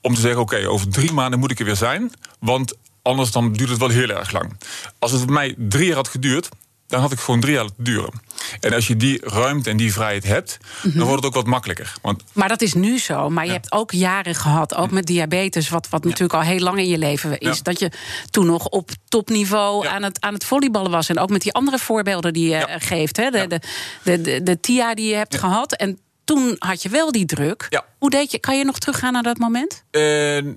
om 0.00 0.14
te 0.14 0.20
zeggen: 0.20 0.40
oké, 0.40 0.68
over 0.68 0.88
drie 0.88 1.12
maanden 1.12 1.38
moet 1.38 1.50
ik 1.50 1.58
er 1.58 1.64
weer 1.64 1.76
zijn. 1.76 2.12
Want 2.40 2.76
anders 3.02 3.30
dan 3.30 3.52
duurt 3.52 3.70
het 3.70 3.78
wel 3.78 3.88
heel 3.88 4.08
erg 4.08 4.32
lang. 4.32 4.58
Als 4.98 5.12
het 5.12 5.30
mij 5.30 5.54
drie 5.58 5.86
jaar 5.86 5.96
had 5.96 6.08
geduurd, 6.08 6.48
dan 6.92 7.00
had 7.00 7.12
ik 7.12 7.18
gewoon 7.18 7.40
drie 7.40 7.54
jaar 7.54 7.62
laten 7.62 7.84
duren. 7.84 8.12
En 8.60 8.72
als 8.72 8.86
je 8.86 8.96
die 8.96 9.20
ruimte 9.24 9.70
en 9.70 9.76
die 9.76 9.92
vrijheid 9.92 10.24
hebt, 10.24 10.58
mm-hmm. 10.60 10.98
dan 10.98 11.08
wordt 11.08 11.24
het 11.24 11.34
ook 11.34 11.42
wat 11.42 11.50
makkelijker. 11.50 11.94
Want 12.02 12.22
maar 12.32 12.48
dat 12.48 12.60
is 12.60 12.74
nu 12.74 12.98
zo. 12.98 13.30
Maar 13.30 13.46
je 13.46 13.52
hebt 13.52 13.72
ook 13.72 13.92
jaren 13.92 14.34
gehad, 14.34 14.74
ook 14.74 14.90
met 14.90 15.06
diabetes, 15.06 15.68
wat, 15.68 15.88
wat 15.88 16.02
ja. 16.02 16.08
natuurlijk 16.08 16.38
al 16.38 16.40
heel 16.50 16.58
lang 16.58 16.78
in 16.78 16.88
je 16.88 16.98
leven 16.98 17.38
is. 17.38 17.56
Ja. 17.56 17.62
Dat 17.62 17.78
je 17.78 17.90
toen 18.30 18.46
nog 18.46 18.66
op 18.68 18.90
topniveau 19.08 19.86
aan, 19.86 20.02
het, 20.02 20.20
aan 20.20 20.34
het 20.34 20.44
volleyballen 20.44 20.90
was. 20.90 21.08
En 21.08 21.18
ook 21.18 21.30
met 21.30 21.42
die 21.42 21.52
andere 21.52 21.78
voorbeelden 21.78 22.32
die 22.32 22.48
je 22.48 22.66
geeft. 22.78 23.16
Hè? 23.16 23.30
De, 23.30 23.46
de, 23.46 23.60
de, 24.02 24.20
de, 24.20 24.42
de 24.42 24.60
TIA 24.60 24.94
die 24.94 25.08
je 25.08 25.14
hebt 25.14 25.38
gehad. 25.38 25.72
En 25.72 25.98
toen 26.24 26.56
had 26.58 26.82
je 26.82 26.88
wel 26.88 27.12
die 27.12 27.24
druk. 27.24 27.66
Ja. 27.68 27.84
Hoe 27.98 28.10
deed 28.10 28.30
je? 28.30 28.38
Kan 28.38 28.58
je 28.58 28.64
nog 28.64 28.78
teruggaan 28.78 29.12
naar 29.12 29.22
dat 29.22 29.38
moment? 29.38 29.84
Uh, 29.90 30.02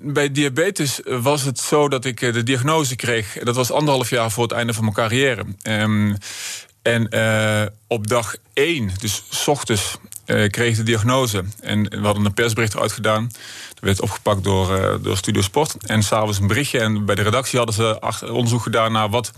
bij 0.01 0.31
diabetes 0.31 0.99
was 1.03 1.41
het 1.41 1.59
zo 1.59 1.87
dat 1.89 2.05
ik 2.05 2.19
de 2.19 2.43
diagnose 2.43 2.95
kreeg. 2.95 3.37
Dat 3.43 3.55
was 3.55 3.71
anderhalf 3.71 4.09
jaar 4.09 4.31
voor 4.31 4.43
het 4.43 4.51
einde 4.51 4.73
van 4.73 4.83
mijn 4.83 4.95
carrière. 4.95 5.45
Um, 5.63 6.17
en 6.81 7.07
uh, 7.09 7.65
op 7.87 8.07
dag 8.07 8.35
één, 8.55 8.91
dus 8.99 9.23
s 9.29 9.47
ochtends 9.47 9.97
uh, 10.25 10.49
kreeg 10.49 10.77
de 10.77 10.83
diagnose. 10.83 11.43
En 11.61 11.89
we 11.89 12.05
hadden 12.05 12.25
een 12.25 12.33
persbericht 12.33 12.77
uitgedaan 12.77 13.29
werd 13.85 14.01
opgepakt 14.01 14.43
door, 14.43 14.79
uh, 14.79 14.93
door 15.01 15.17
Studio 15.17 15.41
Sport. 15.41 15.75
En 15.85 16.03
s'avonds 16.03 16.39
een 16.39 16.47
berichtje. 16.47 16.79
En 16.79 17.05
bij 17.05 17.15
de 17.15 17.21
redactie 17.21 17.57
hadden 17.57 17.75
ze 17.75 17.99
onderzoek 18.31 18.61
gedaan 18.61 18.91
naar 18.91 19.09
wat 19.09 19.31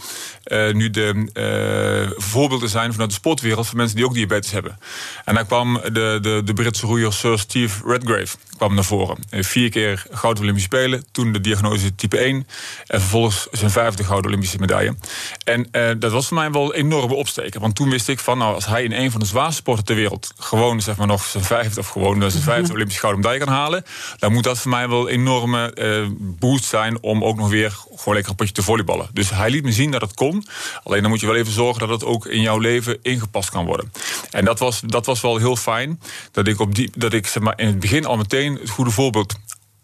uh, 0.46 0.74
nu 0.74 0.90
de 0.90 2.16
voorbeelden 2.18 2.70
zijn 2.70 2.92
vanuit 2.92 3.10
de 3.10 3.16
sportwereld 3.16 3.68
van 3.68 3.78
mensen 3.78 3.96
die 3.96 4.06
ook 4.06 4.14
diabetes 4.14 4.52
hebben. 4.52 4.80
En 5.26 5.36
daar 5.36 5.46
kwam 5.46 5.80
de, 5.84 6.20
de, 6.22 6.42
de 6.46 6.54
Britse 6.54 6.86
roeier 6.86 7.14
Sir 7.14 7.40
Steve 7.40 7.82
Redgrave 7.86 8.38
kwam 8.58 8.74
naar 8.74 8.84
voren. 8.84 9.18
Vier 9.30 9.70
keer 9.70 10.06
goud 10.12 10.40
Olympische 10.40 10.70
Spelen, 10.76 11.06
toen 11.12 11.32
de 11.32 11.42
diagnose 11.42 11.96
type 11.96 12.18
1. 12.18 12.48
En 12.88 13.00
vervolgens 13.00 13.48
zijn 13.52 13.72
vijfde 13.72 14.04
gouden 14.04 14.28
Olympische 14.28 14.58
medaille. 14.60 14.96
En 15.44 15.68
dat 16.00 16.12
was 16.12 16.28
voor 16.28 16.38
mij 16.38 16.52
wel 16.52 16.64
een 16.64 16.72
enorme 16.80 17.14
opsteken. 17.14 17.62
Want 17.62 17.76
toen 17.76 17.90
wist 17.90 18.08
ik 18.08 18.20
van, 18.20 18.38
nou, 18.38 18.54
als 18.54 18.66
hij 18.66 18.84
in 18.84 18.92
een 19.08 19.14
van 19.14 19.22
de 19.22 19.28
zwaarste 19.28 19.56
sporten 19.56 19.86
ter 19.86 19.96
wereld 19.96 20.34
gewoon 20.38 20.82
zeg 20.82 20.98
maar 20.98 21.08
nog 21.08 21.24
zijn 21.24 21.44
vijfde 21.44 21.80
of 21.80 21.88
gewoon 21.88 22.32
zijn 22.32 22.44
vijfde 22.44 22.74
Olympische 22.74 23.00
gouden 23.02 23.22
medaille 23.22 23.46
kan 23.46 23.54
halen, 23.54 23.86
dan 24.20 24.34
moet 24.34 24.44
dat 24.44 24.60
voor 24.60 24.72
mij 24.72 24.90
wel 24.90 25.02
een 25.02 25.20
enorme 25.20 25.72
uh, 25.76 26.08
boost 26.20 26.64
zijn 26.64 27.04
om 27.04 27.24
ook 27.24 27.38
nog 27.38 27.50
weer 27.50 27.70
gewoon 27.96 28.14
lekker 28.14 28.30
een 28.30 28.36
potje 28.36 28.54
te 28.54 28.64
volleyballen. 28.64 29.10
Dus 29.14 29.30
hij 29.30 29.50
liet 29.50 29.64
me 29.64 29.72
zien 29.72 29.92
dat 29.92 30.02
het 30.02 30.14
kon. 30.14 30.46
Alleen 30.84 31.02
dan 31.02 31.10
moet 31.10 31.20
je 31.20 31.26
wel 31.26 31.36
even 31.36 31.54
zorgen 31.54 31.80
dat 31.80 31.90
het 31.90 32.04
ook 32.04 32.26
in 32.26 32.42
jouw 32.42 32.58
leven 32.58 32.98
ingepast 33.02 33.50
kan 33.50 33.66
worden. 33.66 33.92
En 34.32 34.46
dat 34.46 34.60
was, 34.60 34.82
dat 34.86 35.06
was 35.06 35.22
wel 35.22 35.38
heel 35.38 35.56
fijn. 35.56 36.00
Dat 36.32 36.48
ik, 36.48 36.60
op 36.60 36.76
die, 36.76 36.92
dat 36.96 37.14
ik 37.14 37.28
zeg 37.28 37.44
maar, 37.44 37.60
in 37.60 37.68
het 37.68 37.80
begin 37.80 38.06
al 38.06 38.18
meteen 38.18 38.56
het 38.56 38.70
goede 38.70 38.92
voorbeeld 38.92 39.36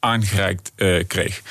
aangereikt 0.04 0.72
uh, 0.76 1.04
kreeg. 1.08 1.42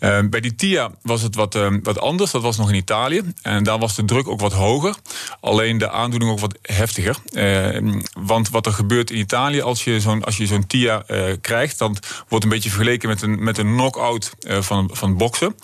Uh, 0.00 0.18
bij 0.30 0.40
die 0.40 0.54
TIA 0.54 0.90
was 1.02 1.22
het 1.22 1.34
wat, 1.34 1.54
uh, 1.54 1.68
wat 1.82 1.98
anders. 1.98 2.30
Dat 2.30 2.42
was 2.42 2.56
nog 2.56 2.68
in 2.68 2.74
Italië. 2.74 3.22
En 3.42 3.64
daar 3.64 3.78
was 3.78 3.94
de 3.94 4.04
druk 4.04 4.28
ook 4.28 4.40
wat 4.40 4.52
hoger. 4.52 4.94
Alleen 5.40 5.78
de 5.78 5.90
aandoening 5.90 6.30
ook 6.30 6.38
wat 6.38 6.58
heftiger. 6.62 7.16
want 8.18 8.50
wat 8.50 8.66
er 8.66 8.72
gebeurt 8.72 9.10
in 9.10 9.18
Italië 9.18 9.60
als 9.60 9.84
je 9.84 10.00
zo'n 10.00 10.24
zo'n 10.28 10.66
TIA 10.66 11.04
krijgt... 11.40 11.78
dan 11.78 11.96
wordt 12.28 12.44
een 12.44 12.50
beetje 12.50 12.70
vergeleken 12.70 13.08
met 13.08 13.22
een, 13.22 13.44
met 13.44 13.58
een 13.58 13.72
knock-out 13.72 14.32
van, 14.40 14.90
van 14.92 15.16
boksen. 15.16 15.56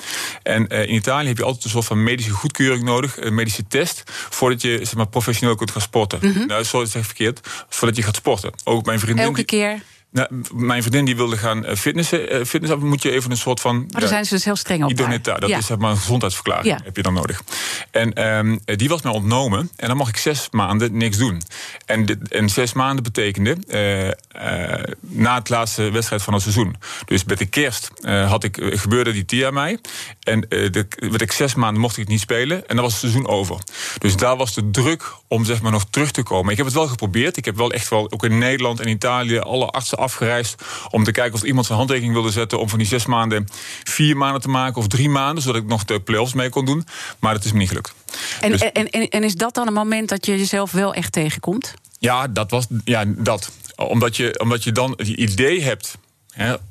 En 0.42 0.66
in 0.66 0.94
Italië 0.94 1.28
heb 1.28 1.36
je 1.36 1.44
altijd 1.44 1.64
een 1.64 1.70
soort 1.70 1.84
van 1.84 2.02
medische 2.02 2.30
goedkeuring 2.30 2.84
nodig. 2.84 3.20
Een 3.20 3.34
medische 3.34 3.66
test. 3.68 4.02
Voordat 4.06 4.62
je 4.62 4.78
zeg 4.82 4.94
maar, 4.94 5.08
professioneel 5.08 5.54
kunt 5.54 5.70
gaan 5.70 5.80
sporten. 5.80 6.18
Mm 6.22 6.32
-hmm. 6.32 6.46
Nou, 6.46 6.64
sorry, 6.64 6.86
zeg 6.86 7.06
verkeerd. 7.06 7.40
Voordat 7.68 7.96
je 7.96 8.02
gaat 8.02 8.16
sporten. 8.16 8.52
Ook 8.64 8.86
mijn 8.86 9.00
vriendin... 9.00 9.24
Elke 9.24 9.44
keer? 9.44 9.82
Nou, 10.12 10.28
mijn 10.54 10.82
vriendin 10.82 11.04
die 11.04 11.16
wilde 11.16 11.36
gaan 11.36 11.64
eh, 11.64 11.76
fitnessen. 11.76 12.34
Uh, 12.34 12.44
fitness 12.44 12.74
moet 12.74 13.02
je 13.02 13.10
even 13.10 13.30
een 13.30 13.36
soort 13.36 13.60
van. 13.60 13.76
Maar 13.76 14.00
daar 14.00 14.08
zijn 14.08 14.24
ze 14.24 14.34
dus 14.34 14.44
heel 14.44 14.56
streng 14.56 14.84
op. 14.84 14.90
Idonita, 14.90 15.38
dat 15.38 15.50
is 15.50 15.66
zeg 15.66 15.78
maar 15.78 15.90
een 15.90 15.96
gezondheidsverklaring. 15.96 16.66
Ja. 16.66 16.80
Heb 16.84 16.96
je 16.96 17.02
dan 17.02 17.14
nodig. 17.14 17.42
En 17.90 18.26
um, 18.26 18.60
die 18.64 18.88
was 18.88 19.02
mij 19.02 19.12
ontnomen. 19.12 19.70
En 19.76 19.88
dan 19.88 19.96
mag 19.96 20.08
ik 20.08 20.16
zes 20.16 20.48
maanden 20.50 20.96
niks 20.96 21.16
doen. 21.16 21.42
En, 21.86 22.06
dit, 22.06 22.28
en 22.28 22.48
zes 22.48 22.72
maanden 22.72 23.02
betekende 23.02 23.56
uh, 23.68 24.94
na 25.00 25.34
het 25.34 25.48
laatste 25.48 25.90
wedstrijd 25.90 26.22
van 26.22 26.32
het 26.32 26.42
seizoen. 26.42 26.76
Dus 27.04 27.24
met 27.24 27.38
de 27.38 27.46
kerst 27.46 27.90
had 28.04 28.44
ik, 28.44 28.58
gebeurde 28.60 29.12
die 29.12 29.24
TIA 29.24 29.50
mij. 29.50 29.78
En 30.22 30.40
de, 30.40 30.86
werd 30.98 31.20
ik 31.20 31.32
zes 31.32 31.54
maanden 31.54 31.80
mocht 31.80 31.96
ik 31.96 32.08
niet 32.08 32.20
spelen. 32.20 32.68
En 32.68 32.74
dan 32.76 32.84
was 32.84 32.92
het 32.92 33.00
seizoen 33.00 33.28
over. 33.28 33.58
Dus 33.98 34.16
daar 34.16 34.36
was 34.36 34.54
de 34.54 34.70
druk 34.70 35.14
om 35.28 35.44
zeg 35.44 35.62
maar 35.62 35.72
nog 35.72 35.84
terug 35.90 36.10
te 36.10 36.22
komen. 36.22 36.50
Ik 36.50 36.56
heb 36.56 36.66
het 36.66 36.74
wel 36.74 36.88
geprobeerd. 36.88 37.36
Ik 37.36 37.44
heb 37.44 37.56
wel 37.56 37.72
echt 37.72 37.88
wel 37.88 38.10
ook 38.10 38.24
in 38.24 38.38
Nederland 38.38 38.80
en 38.80 38.88
Italië 38.88 39.38
alle 39.38 39.66
artsen 39.66 39.98
afgereisd 40.00 40.62
om 40.90 41.04
te 41.04 41.12
kijken 41.12 41.34
of 41.34 41.42
iemand 41.42 41.66
zijn 41.66 41.78
handtekening 41.78 42.14
wilde 42.14 42.30
zetten 42.30 42.60
om 42.60 42.68
van 42.68 42.78
die 42.78 42.88
zes 42.88 43.06
maanden 43.06 43.48
vier 43.84 44.16
maanden 44.16 44.40
te 44.40 44.48
maken 44.48 44.76
of 44.76 44.86
drie 44.86 45.08
maanden, 45.08 45.42
zodat 45.42 45.62
ik 45.62 45.68
nog 45.68 45.84
de 45.84 46.00
play-offs 46.00 46.32
mee 46.32 46.48
kon 46.48 46.64
doen. 46.64 46.86
Maar 47.18 47.34
dat 47.34 47.44
is 47.44 47.52
me 47.52 47.58
niet 47.58 47.68
gelukt. 47.68 47.94
En, 48.40 48.50
dus- 48.50 48.60
en, 48.60 48.90
en, 48.90 49.08
en 49.08 49.24
is 49.24 49.34
dat 49.34 49.54
dan 49.54 49.66
een 49.66 49.72
moment 49.72 50.08
dat 50.08 50.26
je 50.26 50.38
jezelf 50.38 50.72
wel 50.72 50.94
echt 50.94 51.12
tegenkomt? 51.12 51.74
Ja, 51.98 52.28
dat 52.28 52.50
was 52.50 52.66
ja, 52.84 53.04
dat. 53.06 53.50
Omdat 53.76 54.16
je, 54.16 54.38
omdat 54.38 54.64
je 54.64 54.72
dan 54.72 54.94
het 54.96 55.08
idee 55.08 55.62
hebt 55.62 55.98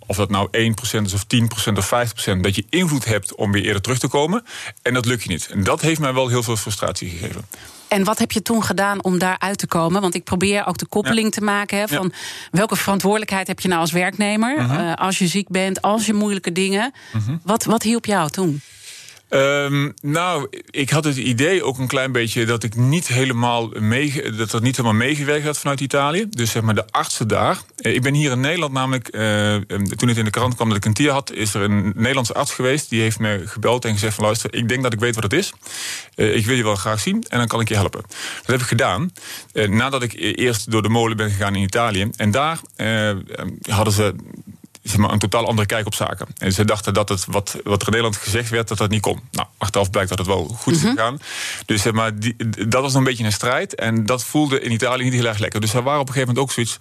of 0.07 0.15
dat 0.15 0.29
nou 0.29 0.47
1% 0.51 1.01
is 1.03 1.13
of 1.13 1.25
10% 1.69 1.77
of 1.77 1.93
5%, 2.35 2.39
dat 2.41 2.55
je 2.55 2.65
invloed 2.69 3.05
hebt 3.05 3.35
om 3.35 3.51
weer 3.51 3.63
eerder 3.63 3.81
terug 3.81 3.99
te 3.99 4.07
komen. 4.07 4.45
En 4.81 4.93
dat 4.93 5.05
lukt 5.05 5.23
je 5.23 5.29
niet. 5.29 5.47
En 5.47 5.63
dat 5.63 5.81
heeft 5.81 5.99
mij 5.99 6.13
wel 6.13 6.27
heel 6.27 6.43
veel 6.43 6.57
frustratie 6.57 7.09
gegeven. 7.09 7.45
En 7.89 8.03
wat 8.03 8.19
heb 8.19 8.31
je 8.31 8.41
toen 8.41 8.63
gedaan 8.63 9.03
om 9.03 9.17
daaruit 9.17 9.57
te 9.57 9.67
komen? 9.67 10.01
Want 10.01 10.15
ik 10.15 10.23
probeer 10.23 10.65
ook 10.65 10.77
de 10.77 10.85
koppeling 10.85 11.31
te 11.31 11.41
maken 11.41 11.77
hè, 11.77 11.87
van 11.87 12.11
welke 12.51 12.75
verantwoordelijkheid 12.75 13.47
heb 13.47 13.59
je 13.59 13.67
nou 13.67 13.81
als 13.81 13.91
werknemer 13.91 14.57
uh 14.59 14.93
als 14.93 15.17
je 15.17 15.27
ziek 15.27 15.47
bent, 15.47 15.81
als 15.81 16.05
je 16.05 16.13
moeilijke 16.13 16.51
dingen. 16.51 16.91
Mhm. 17.13 17.35
wat, 17.43 17.63
wat 17.63 17.83
hielp 17.83 18.05
jou 18.05 18.29
toen? 18.29 18.61
Um, 19.29 19.93
nou, 20.01 20.47
ik 20.69 20.89
had 20.89 21.03
het 21.03 21.17
idee 21.17 21.63
ook 21.63 21.77
een 21.77 21.87
klein 21.87 22.11
beetje 22.11 22.45
dat 22.45 22.63
ik 22.63 22.75
niet 22.75 23.07
helemaal 23.07 23.69
mee, 23.79 24.31
dat 24.37 24.51
dat 24.51 24.61
niet 24.61 24.77
helemaal 24.77 24.97
meegewerkt 24.97 25.45
had 25.45 25.57
vanuit 25.57 25.79
Italië. 25.79 26.27
Dus 26.29 26.51
zeg 26.51 26.61
maar 26.61 26.75
de 26.75 26.91
artsen 26.91 27.27
daar. 27.27 27.61
Eh, 27.75 27.93
ik 27.93 28.01
ben 28.01 28.13
hier 28.13 28.31
in 28.31 28.39
Nederland 28.39 28.73
namelijk, 28.73 29.15
uh, 29.15 29.55
toen 29.95 30.07
het 30.07 30.17
in 30.17 30.23
de 30.23 30.29
krant 30.29 30.55
kwam 30.55 30.67
dat 30.67 30.77
ik 30.77 30.85
een 30.85 30.93
tier 30.93 31.11
had, 31.11 31.31
is 31.31 31.53
er 31.53 31.61
een 31.61 31.91
Nederlandse 31.95 32.33
arts 32.33 32.53
geweest. 32.53 32.89
Die 32.89 33.01
heeft 33.01 33.19
me 33.19 33.41
gebeld 33.45 33.85
en 33.85 33.93
gezegd 33.93 34.15
van 34.15 34.23
luister, 34.23 34.53
ik 34.53 34.69
denk 34.69 34.83
dat 34.83 34.93
ik 34.93 34.99
weet 34.99 35.15
wat 35.15 35.23
het 35.23 35.33
is. 35.33 35.53
Uh, 36.15 36.35
ik 36.35 36.45
wil 36.45 36.55
je 36.55 36.63
wel 36.63 36.75
graag 36.75 36.99
zien 36.99 37.23
en 37.27 37.37
dan 37.37 37.47
kan 37.47 37.59
ik 37.59 37.67
je 37.67 37.75
helpen. 37.75 38.01
Dat 38.41 38.51
heb 38.51 38.59
ik 38.59 38.67
gedaan. 38.67 39.11
nadat 39.53 40.03
ik 40.03 40.13
e-, 40.13 40.31
eerst 40.31 40.71
door 40.71 40.81
de 40.81 40.89
molen 40.89 41.17
ben 41.17 41.29
gegaan 41.29 41.55
in 41.55 41.63
Italië. 41.63 42.09
En 42.15 42.31
daar 42.31 42.59
hadden 43.61 43.93
ze 43.93 44.15
zeg 44.89 44.97
maar, 44.97 45.11
een 45.11 45.19
totaal 45.19 45.47
andere 45.47 45.67
kijk 45.67 45.85
op 45.85 45.93
zaken. 45.93 46.27
En 46.37 46.53
ze 46.53 46.65
dachten 46.65 46.93
dat 46.93 47.09
het 47.09 47.25
wat, 47.25 47.55
wat 47.63 47.81
er 47.81 47.87
in 47.87 47.93
Nederland 47.93 48.17
gezegd 48.17 48.49
werd, 48.49 48.67
dat 48.67 48.77
dat 48.77 48.89
niet 48.89 49.01
kon. 49.01 49.19
Nou, 49.31 49.47
achteraf 49.57 49.89
blijkt 49.89 50.09
dat 50.09 50.17
het 50.17 50.27
wel 50.27 50.45
goed 50.45 50.75
is 50.75 50.81
mhm. 50.81 50.89
gegaan. 50.89 51.19
Dus 51.65 51.81
zeg 51.81 51.93
maar, 51.93 52.19
die, 52.19 52.35
dat 52.67 52.81
was 52.81 52.93
een 52.93 53.03
beetje 53.03 53.23
een 53.23 53.31
strijd. 53.31 53.75
En 53.75 54.05
dat 54.05 54.23
voelde 54.23 54.61
in 54.61 54.71
Italië 54.71 55.03
niet 55.03 55.13
heel 55.13 55.25
erg 55.25 55.37
lekker. 55.37 55.61
Dus 55.61 55.73
er 55.73 55.83
waren 55.83 55.99
op 55.99 56.07
een 56.07 56.13
gegeven 56.13 56.35
moment 56.35 56.49
ook 56.49 56.53
zoiets. 56.53 56.77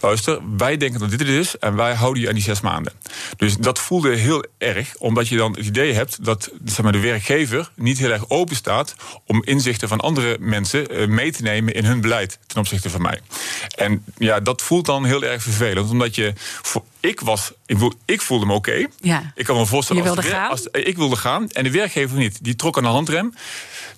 Luister, 0.00 0.38
wij 0.56 0.76
denken 0.76 1.00
dat 1.00 1.10
dit 1.10 1.20
het 1.20 1.28
is. 1.28 1.58
En 1.58 1.76
wij 1.76 1.94
houden 1.94 2.22
je 2.22 2.28
aan 2.28 2.34
die 2.34 2.42
zes 2.42 2.60
maanden. 2.60 2.92
Dus 3.36 3.56
dat 3.56 3.78
voelde 3.78 4.16
heel 4.16 4.44
erg. 4.58 4.94
Omdat 4.98 5.28
je 5.28 5.36
dan 5.36 5.52
het 5.52 5.66
idee 5.66 5.92
hebt 5.92 6.24
dat 6.24 6.50
zeg 6.64 6.82
maar, 6.82 6.92
de 6.92 7.00
werkgever 7.00 7.70
niet 7.76 7.98
heel 7.98 8.10
erg 8.10 8.28
open 8.28 8.56
staat. 8.56 8.94
om 9.26 9.42
inzichten 9.44 9.88
van 9.88 10.00
andere 10.00 10.36
mensen 10.40 10.88
eh, 10.88 11.06
mee 11.06 11.32
te 11.32 11.42
nemen 11.42 11.74
in 11.74 11.84
hun 11.84 12.00
beleid 12.00 12.38
ten 12.46 12.58
opzichte 12.58 12.90
van 12.90 13.02
mij. 13.02 13.20
En 13.76 14.04
ja, 14.18 14.40
dat 14.40 14.62
voelt 14.62 14.86
dan 14.86 15.04
heel 15.04 15.22
erg 15.22 15.42
vervelend. 15.42 15.90
Omdat 15.90 16.14
je 16.14 16.32
ik 17.00 17.20
was, 17.20 17.52
ik, 17.66 17.78
ik 18.04 18.20
voelde 18.20 18.46
me 18.46 18.52
oké. 18.52 18.86
Ja. 19.00 19.32
Ik 19.34 19.44
kan 19.44 19.56
me 19.56 19.66
voorstellen. 19.66 20.02
Je 20.02 20.08
wilde 20.08 20.22
als, 20.22 20.30
gaan? 20.30 20.50
Als, 20.50 20.66
ik 20.72 20.96
wilde 20.96 21.16
gaan 21.16 21.48
en 21.48 21.64
de 21.64 21.70
werkgever 21.70 22.18
niet. 22.18 22.44
Die 22.44 22.56
trok 22.56 22.76
aan 22.76 22.82
de 22.82 22.88
handrem. 22.88 23.34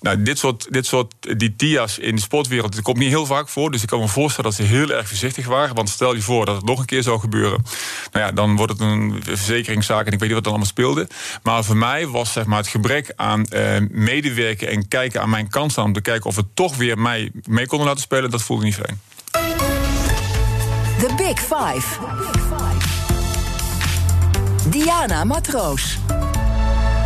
Nou, 0.01 0.23
dit 0.23 0.39
soort, 0.39 0.67
dit 0.71 0.87
soort 0.87 1.15
die 1.39 1.57
TIA's 1.57 1.99
in 1.99 2.15
de 2.15 2.21
sportwereld, 2.21 2.75
dat 2.75 2.83
komt 2.83 2.99
niet 2.99 3.09
heel 3.09 3.27
vaak 3.27 3.49
voor. 3.49 3.71
Dus 3.71 3.83
ik 3.83 3.89
kan 3.89 4.01
me 4.01 4.09
voorstellen 4.09 4.51
dat 4.51 4.61
ze 4.61 4.67
heel 4.67 4.91
erg 4.91 5.09
voorzichtig 5.09 5.47
waren. 5.47 5.75
Want 5.75 5.89
stel 5.89 6.15
je 6.15 6.23
voor 6.23 6.47
dat 6.47 6.57
het 6.57 6.65
nog 6.65 6.79
een 6.79 6.85
keer 6.85 7.03
zou 7.03 7.21
gebeuren. 7.21 7.65
Nou 8.13 8.27
ja, 8.27 8.33
dan 8.33 8.57
wordt 8.57 8.73
het 8.73 8.81
een 8.81 9.21
verzekeringszaak 9.25 10.07
en 10.07 10.13
ik 10.13 10.19
weet 10.19 10.29
niet 10.29 10.33
wat 10.33 10.45
dan 10.45 10.53
allemaal 10.53 10.71
speelde. 10.71 11.09
Maar 11.43 11.65
voor 11.65 11.77
mij 11.77 12.07
was 12.07 12.33
zeg 12.33 12.47
maar, 12.47 12.59
het 12.59 12.69
gebrek 12.69 13.13
aan 13.17 13.47
eh, 13.47 13.77
medewerken 13.91 14.69
en 14.69 14.89
kijken 14.89 15.21
aan 15.21 15.31
mijn 15.31 15.49
kans 15.49 15.79
om 15.79 15.93
te 15.93 16.01
kijken 16.01 16.27
of 16.27 16.37
we 16.37 16.45
toch 16.55 16.77
weer 16.77 16.99
mij 16.99 17.31
mee 17.45 17.67
konden 17.67 17.87
laten 17.87 18.03
spelen, 18.03 18.31
dat 18.31 18.43
voelde 18.43 18.65
niet 18.65 18.75
fijn. 18.75 19.01
The 20.99 21.15
Big 21.17 21.41
Five. 21.41 22.92
Diana 24.73 25.23
Matroos. 25.27 26.12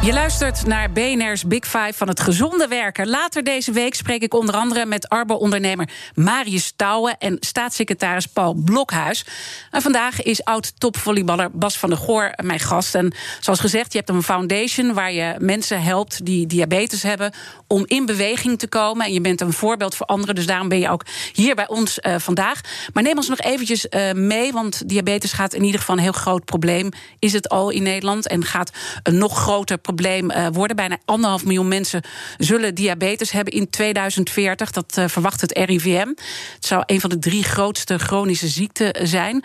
Je 0.07 0.13
luistert 0.13 0.67
naar 0.67 0.93
BNR's 0.93 1.47
Big 1.47 1.65
Five 1.65 1.93
van 1.95 2.09
het 2.09 2.21
gezonde 2.21 2.69
werken. 2.69 3.09
Later 3.09 3.45
deze 3.45 3.73
week 3.73 3.95
spreek 3.95 4.23
ik 4.23 4.35
onder 4.35 4.55
andere 4.55 4.87
met 4.87 5.09
Arbo-ondernemer 5.09 5.89
Marius 6.15 6.73
Touwen 6.77 7.19
en 7.19 7.37
staatssecretaris 7.41 8.27
Paul 8.27 8.55
Blokhuis. 8.55 9.25
En 9.71 9.83
vandaag 9.83 10.23
is 10.23 10.45
oud-topvolleyballer 10.45 11.51
Bas 11.51 11.79
van 11.79 11.89
der 11.89 11.99
Goor 11.99 12.33
mijn 12.43 12.61
gast. 12.61 12.95
En 12.95 13.15
zoals 13.41 13.61
gezegd, 13.61 13.93
je 13.93 13.99
hebt 13.99 14.11
een 14.11 14.23
foundation 14.23 14.95
waar 14.95 15.13
je 15.13 15.35
mensen 15.39 15.83
helpt 15.83 16.25
die 16.25 16.47
diabetes 16.47 17.03
hebben 17.03 17.33
om 17.67 17.85
in 17.87 18.07
beweging 18.07 18.59
te 18.59 18.69
komen. 18.69 19.07
En 19.07 19.13
je 19.13 19.21
bent 19.21 19.41
een 19.41 19.53
voorbeeld 19.53 19.95
voor 19.95 20.07
anderen, 20.07 20.35
dus 20.35 20.47
daarom 20.47 20.69
ben 20.69 20.79
je 20.79 20.91
ook 20.91 21.05
hier 21.33 21.55
bij 21.55 21.69
ons 21.69 21.99
uh, 21.99 22.15
vandaag. 22.19 22.61
Maar 22.93 23.03
neem 23.03 23.17
ons 23.17 23.29
nog 23.29 23.41
eventjes 23.41 23.87
uh, 23.91 24.13
mee, 24.13 24.53
want 24.53 24.89
diabetes 24.89 25.33
gaat 25.33 25.55
in 25.55 25.65
ieder 25.65 25.81
geval 25.81 25.97
een 25.97 26.03
heel 26.03 26.13
groot 26.13 26.45
probleem. 26.45 26.89
Is 27.19 27.33
het 27.33 27.49
al 27.49 27.71
in 27.71 27.83
Nederland 27.83 28.29
en 28.29 28.45
gaat 28.45 28.71
een 29.03 29.19
nog 29.19 29.39
groter 29.39 29.79
probleem 29.79 29.95
uh, 30.01 30.47
worden. 30.53 30.77
Bijna 30.77 30.99
anderhalf 31.05 31.45
miljoen 31.45 31.69
mensen 31.69 32.03
zullen 32.39 32.75
diabetes 32.75 33.31
hebben 33.31 33.53
in 33.53 33.71
2040. 33.71 34.71
Dat 34.71 35.03
verwacht 35.07 35.41
het 35.41 35.59
RIVM. 35.59 36.09
Het 36.55 36.67
zou 36.67 36.83
een 36.87 37.01
van 37.01 37.11
de 37.11 37.19
drie 37.19 37.45
grootste 37.45 37.99
chronische 37.99 38.49
ziekten 38.49 39.09
zijn. 39.09 39.45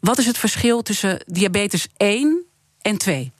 Wat 0.00 0.18
is 0.18 0.26
het 0.26 0.38
verschil 0.38 0.82
tussen 0.82 1.24
diabetes 1.26 1.86
1 1.96 2.44
en 2.82 2.98
2? 2.98 3.32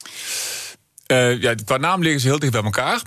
Uh, 1.07 1.43
ja, 1.43 1.55
qua 1.65 1.77
naam 1.77 2.03
liggen 2.03 2.21
ze 2.21 2.27
heel 2.27 2.39
dicht 2.39 2.53
bij 2.53 2.63
elkaar. 2.63 3.03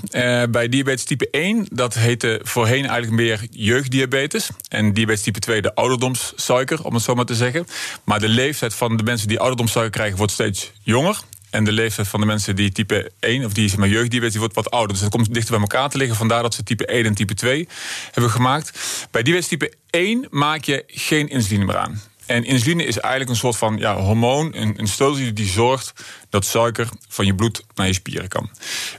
Bij 0.49 0.69
diabetes 0.69 1.03
type 1.03 1.29
1, 1.31 1.65
dat 1.69 1.93
heette 1.93 2.39
voorheen 2.43 2.85
eigenlijk 2.85 3.11
meer 3.11 3.47
jeugddiabetes. 3.51 4.49
En 4.69 4.93
diabetes 4.93 5.21
type 5.21 5.39
2 5.39 5.61
de 5.61 5.75
ouderdomssuiker, 5.75 6.83
om 6.83 6.93
het 6.93 7.03
zo 7.03 7.15
maar 7.15 7.25
te 7.25 7.35
zeggen. 7.35 7.67
Maar 8.03 8.19
de 8.19 8.29
leeftijd 8.29 8.73
van 8.73 8.97
de 8.97 9.03
mensen 9.03 9.27
die 9.27 9.39
ouderdomssuiker 9.39 9.91
krijgen 9.93 10.17
wordt 10.17 10.33
steeds 10.33 10.71
jonger. 10.83 11.19
En 11.57 11.63
de 11.63 11.71
leeftijd 11.71 12.07
van 12.07 12.19
de 12.19 12.25
mensen 12.25 12.55
die 12.55 12.71
type 12.71 13.11
1, 13.19 13.45
of 13.45 13.53
die 13.53 13.69
zeg 13.69 13.77
maar, 13.77 13.87
jeugddiabetes, 13.87 14.31
die 14.31 14.39
wordt 14.39 14.55
wat 14.55 14.71
ouder. 14.71 14.91
Dus 14.91 15.01
dat 15.01 15.09
komt 15.09 15.33
dichter 15.33 15.51
bij 15.51 15.61
elkaar 15.61 15.89
te 15.89 15.97
liggen. 15.97 16.17
Vandaar 16.17 16.41
dat 16.41 16.53
ze 16.53 16.63
type 16.63 16.85
1 16.85 17.05
en 17.05 17.13
type 17.13 17.33
2 17.33 17.67
hebben 18.11 18.31
gemaakt. 18.31 18.79
Bij 19.11 19.23
diabetes 19.23 19.49
type 19.49 19.73
1 19.89 20.27
maak 20.29 20.63
je 20.63 20.83
geen 20.87 21.29
insuline 21.29 21.65
meer 21.65 21.77
aan. 21.77 22.01
En 22.25 22.43
insuline 22.43 22.83
is 22.83 22.97
eigenlijk 22.97 23.29
een 23.29 23.37
soort 23.37 23.57
van 23.57 23.77
ja, 23.77 23.95
hormoon, 23.95 24.55
een, 24.55 24.87
een 24.97 25.33
die 25.33 25.47
zorgt 25.47 25.93
dat 26.29 26.45
suiker 26.45 26.89
van 27.07 27.25
je 27.25 27.35
bloed 27.35 27.63
naar 27.75 27.87
je 27.87 27.93
spieren 27.93 28.27
kan. 28.27 28.49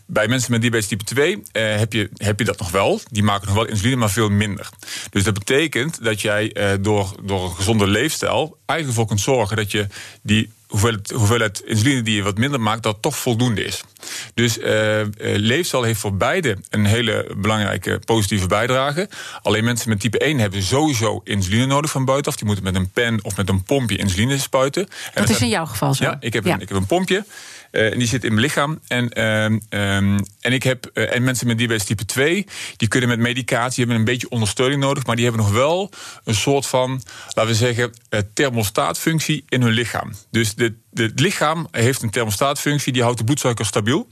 Bij 0.07 0.29
mensen 0.29 0.53
met 0.53 0.61
diabetes 0.61 0.89
type 0.89 1.05
2 1.05 1.43
eh, 1.53 1.77
heb, 1.77 1.93
je, 1.93 2.11
heb 2.17 2.39
je 2.39 2.45
dat 2.45 2.59
nog 2.59 2.71
wel. 2.71 3.01
Die 3.11 3.23
maken 3.23 3.47
nog 3.47 3.57
wel 3.57 3.67
insuline, 3.67 3.97
maar 3.97 4.11
veel 4.11 4.31
minder. 4.31 4.69
Dus 5.11 5.25
dat 5.25 5.35
betekent 5.35 6.05
dat 6.05 6.21
jij 6.21 6.53
eh, 6.53 6.73
door, 6.81 7.15
door 7.23 7.45
een 7.45 7.57
gezonde 7.57 7.87
leefstijl 7.87 8.59
eigenlijk 8.67 8.89
ervoor 8.89 9.07
kunt 9.07 9.21
zorgen 9.21 9.57
dat 9.57 9.71
je 9.71 9.87
die 10.23 10.51
hoeveelheid, 10.69 11.11
hoeveelheid 11.11 11.63
insuline 11.65 12.03
die 12.03 12.15
je 12.15 12.23
wat 12.23 12.39
minder 12.39 12.61
maakt, 12.61 12.83
dat 12.83 12.97
toch 13.01 13.17
voldoende 13.17 13.65
is. 13.65 13.83
Dus 14.35 14.59
uh, 14.59 15.01
leefstijl 15.21 15.83
heeft 15.83 16.01
voor 16.01 16.17
beide 16.17 16.57
een 16.71 16.85
hele 16.85 17.35
belangrijke 17.37 18.01
positieve 18.05 18.47
bijdrage. 18.47 19.09
Alleen 19.43 19.65
mensen 19.65 19.89
met 19.89 20.01
type 20.01 20.19
1 20.19 20.39
hebben 20.39 20.63
sowieso 20.63 21.21
insuline 21.25 21.67
nodig 21.67 21.91
van 21.91 22.05
buitenaf. 22.05 22.37
Die 22.37 22.47
moeten 22.47 22.65
met 22.65 22.75
een 22.75 22.91
pen 22.91 23.25
of 23.25 23.37
met 23.37 23.49
een 23.49 23.63
pompje 23.63 23.97
insuline 23.97 24.39
spuiten. 24.39 24.89
En 25.15 25.23
dat, 25.23 25.31
is 25.31 25.41
in 25.41 25.49
jouw 25.49 25.67
geval 25.67 25.95
zo? 25.95 26.05
Ja, 26.05 26.17
ik 26.21 26.33
heb, 26.33 26.45
Een, 26.45 26.61
ik 26.61 26.69
heb 26.69 26.77
een 26.77 26.87
pompje. 26.87 27.25
Uh, 27.73 27.93
en 27.93 27.99
die 27.99 28.09
zit 28.09 28.25
in 28.25 28.31
mijn 28.31 28.47
lichaam. 28.47 28.81
En, 28.87 29.19
uh, 29.19 29.45
um, 29.45 30.21
en, 30.41 30.53
ik 30.53 30.63
heb, 30.63 30.91
uh, 30.95 31.15
en 31.15 31.23
mensen 31.23 31.47
met 31.47 31.59
diabetes 31.59 31.85
type 31.85 32.05
2, 32.05 32.47
die 32.77 32.89
kunnen 32.89 33.09
met 33.09 33.19
medicatie 33.19 33.79
hebben 33.79 33.97
een 33.97 34.05
beetje 34.05 34.29
ondersteuning 34.29 34.81
nodig. 34.81 35.07
Maar 35.07 35.17
die 35.17 35.25
hebben 35.25 35.45
nog 35.45 35.53
wel 35.53 35.91
een 36.25 36.35
soort 36.35 36.67
van, 36.67 37.03
laten 37.35 37.53
we 37.53 37.59
zeggen, 37.59 37.93
thermostaatfunctie 38.35 39.45
in 39.49 39.63
hun 39.63 39.73
lichaam. 39.73 40.13
Dus 40.31 40.55
de, 40.55 40.75
het 40.99 41.21
lichaam 41.21 41.69
heeft 41.71 42.03
een 42.03 42.11
thermostaatfunctie, 42.11 42.93
die 42.93 43.03
houdt 43.03 43.19
de 43.19 43.25
bloedsuiker 43.25 43.67
stabiel. 43.67 44.09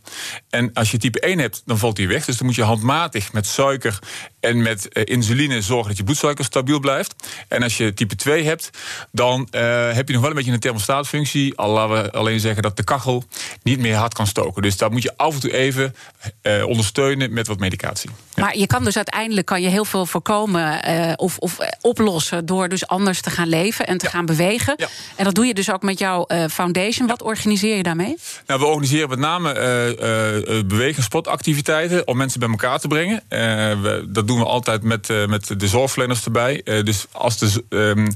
En 0.50 0.72
als 0.72 0.90
je 0.90 0.98
type 0.98 1.20
1 1.20 1.38
hebt, 1.38 1.62
dan 1.64 1.78
valt 1.78 1.96
die 1.96 2.08
weg. 2.08 2.24
Dus 2.24 2.36
dan 2.36 2.46
moet 2.46 2.54
je 2.54 2.62
handmatig 2.62 3.32
met 3.32 3.46
suiker 3.46 3.98
en 4.40 4.62
met 4.62 4.88
uh, 4.92 5.02
insuline 5.06 5.62
zorgen 5.62 5.88
dat 5.88 5.96
je 5.96 6.04
bloedsuiker 6.04 6.44
stabiel 6.44 6.80
blijft. 6.80 7.14
En 7.48 7.62
als 7.62 7.76
je 7.76 7.94
type 7.94 8.16
2 8.16 8.44
hebt, 8.44 8.70
dan 9.12 9.48
uh, 9.50 9.92
heb 9.92 10.06
je 10.06 10.12
nog 10.12 10.22
wel 10.22 10.30
een 10.30 10.36
beetje 10.36 10.52
een 10.52 10.60
thermostaatfunctie. 10.60 11.56
Al 11.56 11.70
laten 11.70 12.02
we 12.02 12.10
alleen 12.10 12.40
zeggen 12.40 12.62
dat 12.62 12.76
de 12.76 12.84
kachel 12.84 13.24
niet 13.62 13.78
meer 13.78 13.94
hard 13.94 14.14
kan 14.14 14.26
stoken. 14.26 14.62
Dus 14.62 14.76
daar 14.76 14.90
moet 14.90 15.02
je 15.02 15.16
af 15.16 15.34
en 15.34 15.40
toe 15.40 15.52
even 15.52 15.94
uh, 16.42 16.66
ondersteunen 16.66 17.32
met 17.32 17.46
wat 17.46 17.58
medicatie. 17.58 18.10
Ja. 18.34 18.42
Maar 18.42 18.56
je 18.56 18.66
kan 18.66 18.84
dus 18.84 18.96
uiteindelijk 18.96 19.46
kan 19.46 19.62
je 19.62 19.68
heel 19.68 19.84
veel 19.84 20.06
voorkomen 20.06 20.84
of, 21.18 21.38
of 21.38 21.58
oplossen 21.80 22.46
door 22.46 22.68
dus 22.68 22.86
anders 22.86 23.20
te 23.20 23.30
gaan 23.30 23.48
leven 23.48 23.86
en 23.86 23.98
te 23.98 24.04
ja. 24.04 24.10
gaan 24.10 24.26
bewegen. 24.26 24.74
Ja. 24.76 24.88
En 25.16 25.24
dat 25.24 25.34
doe 25.34 25.46
je 25.46 25.54
dus 25.54 25.70
ook 25.70 25.82
met 25.82 25.98
jouw 25.98 26.26
foundation. 26.50 26.75
Wat 27.06 27.22
organiseer 27.22 27.76
je 27.76 27.82
daarmee? 27.82 28.16
Nou, 28.46 28.60
we 28.60 28.66
organiseren 28.66 29.08
met 29.08 29.18
name 29.18 29.52
en 29.52 31.02
sportactiviteiten 31.02 32.06
om 32.06 32.16
mensen 32.16 32.40
bij 32.40 32.48
elkaar 32.48 32.78
te 32.78 32.88
brengen. 32.88 33.22
We, 33.28 34.06
dat 34.08 34.26
doen 34.26 34.38
we 34.38 34.44
altijd 34.44 34.82
met, 34.82 35.08
uh, 35.08 35.26
met 35.26 35.60
de 35.60 35.68
zorgverleners 35.68 36.24
erbij. 36.24 36.60
Uh, 36.64 36.84
dus 36.84 37.06
als 37.12 37.38
de. 37.38 37.64
Um, 37.68 38.14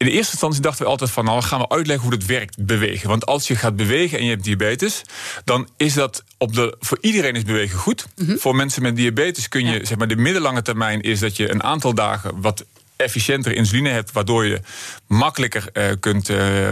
in 0.00 0.06
de 0.06 0.12
eerste 0.12 0.32
instantie 0.32 0.62
dachten 0.62 0.84
we 0.84 0.90
altijd 0.90 1.10
van, 1.10 1.24
nou 1.24 1.42
gaan 1.42 1.60
we 1.60 1.68
uitleggen 1.68 2.04
hoe 2.04 2.14
het 2.14 2.26
werkt, 2.26 2.64
bewegen. 2.64 3.08
Want 3.08 3.26
als 3.26 3.48
je 3.48 3.56
gaat 3.56 3.76
bewegen 3.76 4.18
en 4.18 4.24
je 4.24 4.30
hebt 4.30 4.44
diabetes, 4.44 5.02
dan 5.44 5.68
is 5.76 5.94
dat 5.94 6.24
op 6.38 6.54
de, 6.54 6.76
voor 6.78 6.98
iedereen 7.00 7.34
is 7.34 7.42
bewegen 7.42 7.78
goed. 7.78 8.06
Mm 8.16 8.26
-hmm. 8.26 8.38
Voor 8.38 8.56
mensen 8.56 8.82
met 8.82 8.96
diabetes 8.96 9.48
kun 9.48 9.64
je, 9.64 9.78
ja. 9.78 9.84
zeg 9.84 9.98
maar, 9.98 10.08
de 10.08 10.16
middellange 10.16 10.62
termijn 10.62 11.00
is 11.00 11.18
dat 11.18 11.36
je 11.36 11.50
een 11.50 11.62
aantal 11.62 11.94
dagen 11.94 12.40
wat 12.40 12.64
efficiënter 13.00 13.54
insuline 13.54 13.88
hebt, 13.88 14.12
waardoor 14.12 14.46
je 14.46 14.60
makkelijker 15.06 15.68
uh, 15.72 15.84
kunt, 16.00 16.28
uh, 16.28 16.68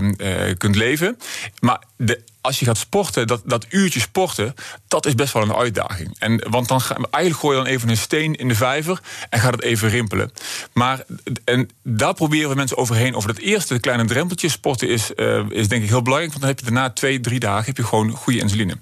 kunt 0.59 0.77
leven. 0.77 1.19
Maar 1.61 1.83
de 1.97 2.21
als 2.41 2.59
je 2.59 2.65
gaat 2.65 2.79
sporten, 2.79 3.27
dat, 3.27 3.43
dat 3.45 3.67
uurtje 3.69 4.01
sporten, 4.01 4.55
dat 4.89 5.07
is 5.07 5.15
best 5.15 5.33
wel 5.33 5.43
een 5.43 5.55
uitdaging. 5.55 6.17
En, 6.19 6.47
want 6.51 6.69
dan 6.69 6.81
eigenlijk 7.11 7.35
gooi 7.43 7.57
je 7.57 7.63
dan 7.63 7.73
even 7.73 7.89
een 7.89 7.97
steen 7.97 8.35
in 8.35 8.49
de 8.49 8.55
vijver 8.55 9.01
en 9.31 9.41
gaat 9.41 9.53
het 9.53 9.63
even 9.63 9.89
rimpelen. 9.89 10.33
Maar 10.73 11.05
en 11.45 11.71
daar 11.83 12.15
proberen 12.15 12.49
we 12.49 12.55
mensen 12.55 12.77
overheen. 12.77 13.15
Over 13.15 13.35
dat 13.35 13.43
eerste 13.43 13.79
kleine 13.79 14.05
drempeltje 14.05 14.49
sporten 14.49 14.89
is, 14.89 15.11
is 15.49 15.69
denk 15.69 15.83
ik 15.83 15.89
heel 15.89 16.03
belangrijk. 16.03 16.33
Want 16.33 16.41
dan 16.41 16.51
heb 16.51 16.59
je 16.59 16.65
daarna 16.65 16.91
twee, 16.91 17.21
drie 17.21 17.41
dagen 17.41 17.65
heb 17.65 17.77
je 17.77 17.85
gewoon 17.85 18.11
goede 18.11 18.39
insuline. 18.39 18.79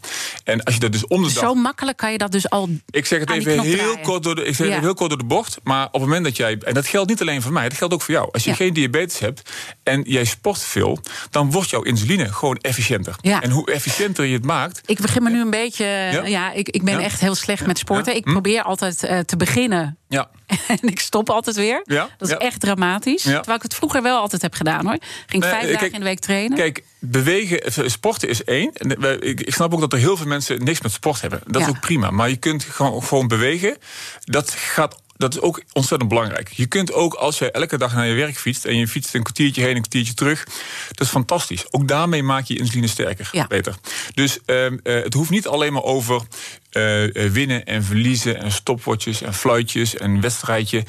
En 0.46 0.62
als 0.62 0.74
je 0.74 0.80
dat 0.80 0.92
dus 0.92 1.06
om 1.06 1.22
de 1.22 1.32
dag... 1.32 1.42
Zo 1.42 1.54
makkelijk 1.54 1.96
kan 1.96 2.12
je 2.12 2.18
dat 2.18 2.32
dus 2.32 2.50
al. 2.50 2.68
Ik 2.90 3.06
zeg 3.06 3.20
het 3.20 3.30
even 3.30 3.60
heel 3.60 3.98
kort, 3.98 4.22
door 4.22 4.34
de, 4.34 4.44
ik 4.44 4.54
zeg 4.54 4.66
ja. 4.66 4.72
het 4.72 4.82
heel 4.82 4.94
kort 4.94 5.08
door 5.08 5.18
de 5.18 5.24
bocht. 5.24 5.58
Maar 5.62 5.86
op 5.86 5.92
het 5.92 6.02
moment 6.02 6.24
dat 6.24 6.36
jij. 6.36 6.58
En 6.58 6.74
dat 6.74 6.86
geldt 6.86 7.08
niet 7.08 7.20
alleen 7.20 7.42
voor 7.42 7.52
mij, 7.52 7.68
dat 7.68 7.78
geldt 7.78 7.94
ook 7.94 8.02
voor 8.02 8.14
jou. 8.14 8.28
Als 8.32 8.44
je 8.44 8.50
ja. 8.50 8.56
geen 8.56 8.72
diabetes 8.72 9.18
hebt 9.18 9.50
en 9.82 10.02
jij 10.02 10.24
sport 10.24 10.62
veel, 10.62 10.98
dan 11.30 11.50
wordt 11.50 11.70
jouw 11.70 11.82
insuline 11.82 12.32
gewoon 12.32 12.56
efficiënter. 12.56 13.16
Ja. 13.20 13.42
En 13.42 13.50
hoe 13.50 13.72
efficiënter 13.72 14.24
je 14.24 14.34
het 14.34 14.44
maakt. 14.44 14.80
Ik 14.86 15.00
begin 15.00 15.22
me 15.22 15.30
nu 15.30 15.40
een 15.40 15.50
beetje. 15.50 15.84
Ja, 16.24 16.52
ik, 16.52 16.68
ik 16.68 16.82
ben 16.82 16.98
echt 16.98 17.20
heel 17.20 17.34
slecht 17.34 17.66
met 17.66 17.78
sporten. 17.78 18.16
Ik 18.16 18.24
hm? 18.24 18.30
probeer 18.30 18.62
altijd 18.62 19.04
uh, 19.04 19.18
te 19.18 19.36
beginnen. 19.36 19.98
Ja. 20.08 20.30
en 20.82 20.88
ik 20.88 21.00
stop 21.00 21.30
altijd 21.30 21.56
weer. 21.56 21.82
Ja? 21.84 22.08
Dat 22.18 22.28
is 22.28 22.36
echt 22.36 22.60
dramatisch. 22.60 23.22
Terwijl 23.22 23.56
ik 23.56 23.62
het 23.62 23.74
vroeger 23.74 24.02
wel 24.02 24.18
altijd 24.18 24.42
heb 24.42 24.54
gedaan 24.54 24.86
hoor. 24.86 24.98
Ging 25.26 25.44
vijf 25.44 25.62
nee, 25.62 25.72
dagen 25.72 25.92
in 25.92 25.98
de 25.98 26.04
week 26.04 26.20
trainen. 26.20 26.56
Kijk, 26.56 26.84
bewegen, 26.98 27.90
sporten 27.90 28.28
is 28.28 28.44
één. 28.44 28.72
Ik 29.20 29.54
snap 29.54 29.74
ook 29.74 29.80
dat 29.80 29.92
er 29.92 29.98
heel 29.98 30.16
veel 30.16 30.26
mensen 30.26 30.64
niks 30.64 30.80
met 30.80 30.92
sport 30.92 31.20
hebben. 31.20 31.40
Dat 31.46 31.62
is 31.62 31.68
ook 31.68 31.80
prima. 31.80 32.10
Maar 32.10 32.28
je 32.28 32.36
kunt 32.36 32.64
gewoon, 32.64 33.02
gewoon 33.02 33.28
bewegen. 33.28 33.76
Dat 34.24 34.50
gaat 34.50 35.04
dat 35.16 35.34
is 35.34 35.40
ook 35.40 35.62
ontzettend 35.72 36.10
belangrijk. 36.10 36.48
Je 36.52 36.66
kunt 36.66 36.92
ook, 36.92 37.14
als 37.14 37.38
je 37.38 37.50
elke 37.50 37.78
dag 37.78 37.94
naar 37.94 38.06
je 38.06 38.14
werk 38.14 38.38
fietst... 38.38 38.64
en 38.64 38.76
je 38.76 38.88
fietst 38.88 39.14
een 39.14 39.22
kwartiertje 39.22 39.62
heen, 39.62 39.74
een 39.76 39.80
kwartiertje 39.80 40.14
terug... 40.14 40.44
dat 40.88 41.00
is 41.00 41.08
fantastisch. 41.08 41.64
Ook 41.70 41.88
daarmee 41.88 42.22
maak 42.22 42.44
je 42.44 42.58
insuline 42.58 42.86
sterker, 42.86 43.28
ja. 43.32 43.46
beter. 43.46 43.74
Dus 44.14 44.38
uh, 44.46 44.72
het 44.82 45.14
hoeft 45.14 45.30
niet 45.30 45.46
alleen 45.46 45.72
maar 45.72 45.82
over 45.82 46.22
uh, 46.76 47.30
winnen 47.30 47.64
en 47.64 47.84
verliezen... 47.84 48.40
en 48.40 48.52
stopwatches 48.52 49.22
en 49.22 49.34
fluitjes 49.34 49.96
en 49.96 50.20
wedstrijdje. 50.20 50.84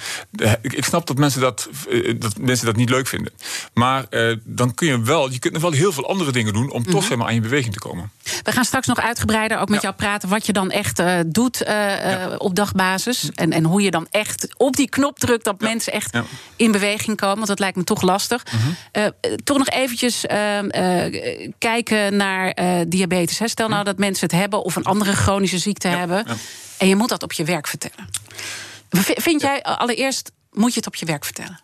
Ik, 0.61 0.73
ik, 0.73 0.85
snap 0.85 1.07
dat 1.07 1.17
mensen 1.17 1.41
dat, 1.41 1.69
dat 2.17 2.37
mensen 2.37 2.65
dat 2.65 2.75
niet 2.75 2.89
leuk 2.89 3.07
vinden. 3.07 3.33
Maar 3.73 4.05
dan 4.43 4.73
kun 4.73 4.87
je 4.87 5.01
wel... 5.01 5.31
je 5.31 5.39
kunt 5.39 5.53
nog 5.53 5.61
wel 5.61 5.71
heel 5.71 5.91
veel 5.91 6.09
andere 6.09 6.31
dingen 6.31 6.53
doen... 6.53 6.71
om 6.71 6.77
mm 6.77 6.83
-hmm. 6.83 6.93
toch 6.93 7.03
zeg 7.03 7.17
maar, 7.17 7.27
aan 7.27 7.33
je 7.33 7.41
beweging 7.41 7.73
te 7.73 7.79
komen. 7.79 8.11
We 8.43 8.51
gaan 8.51 8.65
straks 8.65 8.87
nog 8.87 8.99
uitgebreider 8.99 9.59
ook 9.59 9.69
met 9.69 9.81
ja. 9.81 9.87
jou 9.87 9.95
praten... 9.95 10.29
wat 10.29 10.45
je 10.45 10.53
dan 10.53 10.71
echt 10.71 11.01
doet 11.25 11.61
ja. 11.65 12.35
op 12.37 12.55
dagbasis... 12.55 13.29
En, 13.35 13.51
en 13.51 13.63
hoe 13.63 13.81
je 13.81 13.91
dan 13.91 14.07
echt 14.11 14.47
op 14.57 14.75
die 14.75 14.89
knop 14.89 15.19
drukt 15.19 15.43
dat 15.43 15.55
ja. 15.59 15.67
mensen 15.67 15.93
echt 15.93 16.17
in 16.55 16.71
beweging 16.71 17.17
komen. 17.17 17.35
Want 17.35 17.47
dat 17.47 17.59
lijkt 17.59 17.77
me 17.77 17.83
toch 17.83 18.01
lastig. 18.01 18.45
Uh, 18.93 19.05
toch 19.43 19.57
nog 19.57 19.69
eventjes 19.69 20.25
kijken 21.57 22.15
naar 22.15 22.49
eh, 22.49 22.79
diabetes. 22.87 23.39
Hè. 23.39 23.47
Stel 23.47 23.67
nou 23.67 23.83
dat 23.83 23.97
mensen 23.97 24.27
het 24.27 24.39
hebben 24.39 24.63
of 24.63 24.75
een 24.75 24.83
andere 24.83 25.13
chronische 25.13 25.57
ziekte 25.57 25.76
ja. 25.83 25.97
hebben. 25.97 26.25
En 26.77 26.87
je 26.87 26.95
moet 26.95 27.09
dat 27.09 27.23
op 27.23 27.31
je 27.31 27.43
werk 27.43 27.67
vertellen. 27.67 28.09
Vind 29.21 29.41
jij 29.41 29.63
allereerst, 29.63 30.31
moet 30.51 30.73
je 30.73 30.77
het 30.77 30.87
op 30.87 30.95
je 30.95 31.05
werk 31.05 31.25
vertellen? 31.25 31.59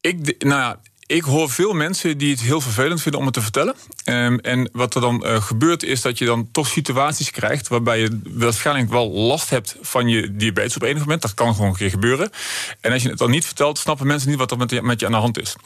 Ik, 0.00 0.44
nou 0.44 0.60
ja, 0.60 0.80
ik 1.08 1.22
hoor 1.22 1.50
veel 1.50 1.72
mensen 1.72 2.18
die 2.18 2.30
het 2.30 2.40
heel 2.40 2.60
vervelend 2.60 3.02
vinden 3.02 3.20
om 3.20 3.26
het 3.26 3.34
te 3.34 3.42
vertellen. 3.42 3.74
Um, 4.04 4.38
en 4.38 4.70
wat 4.72 4.94
er 4.94 5.00
dan 5.00 5.26
uh, 5.26 5.42
gebeurt 5.42 5.82
is 5.82 6.00
dat 6.00 6.18
je 6.18 6.24
dan 6.24 6.48
toch 6.52 6.66
situaties 6.66 7.30
krijgt... 7.30 7.68
waarbij 7.68 8.00
je 8.00 8.20
waarschijnlijk 8.24 8.90
wel 8.90 9.10
last 9.10 9.50
hebt 9.50 9.76
van 9.80 10.08
je 10.08 10.36
diabetes 10.36 10.76
op 10.76 10.82
enig 10.82 10.98
moment. 10.98 11.22
Dat 11.22 11.34
kan 11.34 11.54
gewoon 11.54 11.70
een 11.70 11.76
keer 11.76 11.90
gebeuren. 11.90 12.30
En 12.80 12.92
als 12.92 13.02
je 13.02 13.08
het 13.08 13.18
dan 13.18 13.30
niet 13.30 13.44
vertelt, 13.44 13.78
snappen 13.78 14.06
mensen 14.06 14.28
niet 14.28 14.38
wat 14.38 14.50
er 14.50 14.56
met 14.56 15.00
je, 15.00 15.06
aan 15.06 15.12
de 15.12 15.18
hand 15.18 15.40
is. 15.40 15.56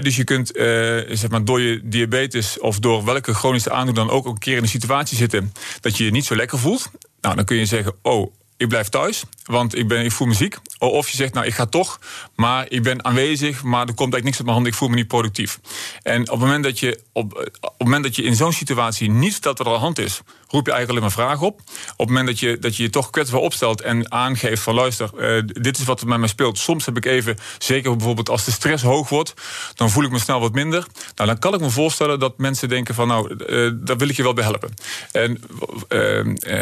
Dus 0.00 0.16
je 0.16 0.24
kunt 0.24 0.56
uh, 0.56 0.62
zeg 1.08 1.28
maar 1.28 1.44
door 1.44 1.60
je 1.60 1.80
diabetes 1.84 2.58
of 2.58 2.78
door 2.78 3.04
welke 3.04 3.34
chronische 3.34 3.70
aandoening 3.70 4.08
dan 4.08 4.16
ook... 4.16 4.26
een 4.26 4.38
keer 4.38 4.56
in 4.56 4.62
een 4.62 4.68
situatie 4.68 5.16
zitten 5.16 5.52
dat 5.80 5.96
je 5.96 6.04
je 6.04 6.10
niet 6.10 6.24
zo 6.24 6.36
lekker 6.36 6.58
voelt. 6.58 6.90
Nou, 7.20 7.36
dan 7.36 7.44
kun 7.44 7.56
je 7.56 7.66
zeggen, 7.66 7.94
oh, 8.02 8.32
ik 8.62 8.68
blijf 8.68 8.88
thuis, 8.88 9.22
want 9.44 9.76
ik, 9.78 9.88
ben, 9.88 10.04
ik 10.04 10.12
voel 10.12 10.26
me 10.26 10.34
ziek. 10.34 10.58
Of 10.78 11.08
je 11.08 11.16
zegt, 11.16 11.34
nou, 11.34 11.46
ik 11.46 11.54
ga 11.54 11.66
toch, 11.66 12.00
maar 12.34 12.66
ik 12.68 12.82
ben 12.82 13.04
aanwezig... 13.04 13.62
maar 13.62 13.86
er 13.86 13.94
komt 13.94 13.98
eigenlijk 13.98 14.24
niks 14.24 14.38
op 14.38 14.44
mijn 14.44 14.56
hand, 14.56 14.66
ik 14.66 14.74
voel 14.74 14.88
me 14.88 14.94
niet 14.94 15.08
productief. 15.08 15.60
En 16.02 16.20
op 16.20 16.28
het 16.28 16.38
moment 16.38 16.64
dat 16.64 16.78
je, 16.78 17.00
op, 17.12 17.32
op 17.60 17.78
het 17.78 17.78
moment 17.78 18.02
dat 18.04 18.16
je 18.16 18.22
in 18.22 18.34
zo'n 18.36 18.52
situatie 18.52 19.10
niet 19.10 19.32
vertelt 19.32 19.58
wat 19.58 19.66
er 19.66 19.72
aan 19.72 19.78
de 19.78 19.84
hand 19.84 19.98
is... 19.98 20.20
roep 20.48 20.66
je 20.66 20.72
eigenlijk 20.72 20.88
alleen 20.88 21.16
maar 21.16 21.26
vragen 21.26 21.46
op. 21.46 21.60
Op 21.92 21.98
het 21.98 22.08
moment 22.08 22.26
dat 22.26 22.38
je 22.38 22.58
dat 22.58 22.76
je, 22.76 22.82
je 22.82 22.90
toch 22.90 23.10
kwetsbaar 23.10 23.40
opstelt 23.40 23.80
en 23.80 24.12
aangeeft 24.12 24.62
van... 24.62 24.74
luister, 24.74 25.10
uh, 25.18 25.42
dit 25.46 25.78
is 25.78 25.84
wat 25.84 26.00
er 26.00 26.06
met 26.06 26.18
mij 26.18 26.28
speelt. 26.28 26.58
Soms 26.58 26.86
heb 26.86 26.96
ik 26.96 27.04
even, 27.04 27.36
zeker 27.58 27.96
bijvoorbeeld 27.96 28.28
als 28.28 28.44
de 28.44 28.50
stress 28.50 28.82
hoog 28.82 29.08
wordt... 29.08 29.34
dan 29.74 29.90
voel 29.90 30.04
ik 30.04 30.10
me 30.10 30.18
snel 30.18 30.40
wat 30.40 30.52
minder. 30.52 30.86
Nou, 31.14 31.28
dan 31.28 31.38
kan 31.38 31.54
ik 31.54 31.60
me 31.60 31.70
voorstellen 31.70 32.18
dat 32.18 32.38
mensen 32.38 32.68
denken 32.68 32.94
van... 32.94 33.08
nou, 33.08 33.34
uh, 33.46 33.72
daar 33.74 33.96
wil 33.96 34.08
ik 34.08 34.16
je 34.16 34.22
wel 34.22 34.32
bij 34.32 34.44
helpen. 34.44 34.74
En 35.12 35.40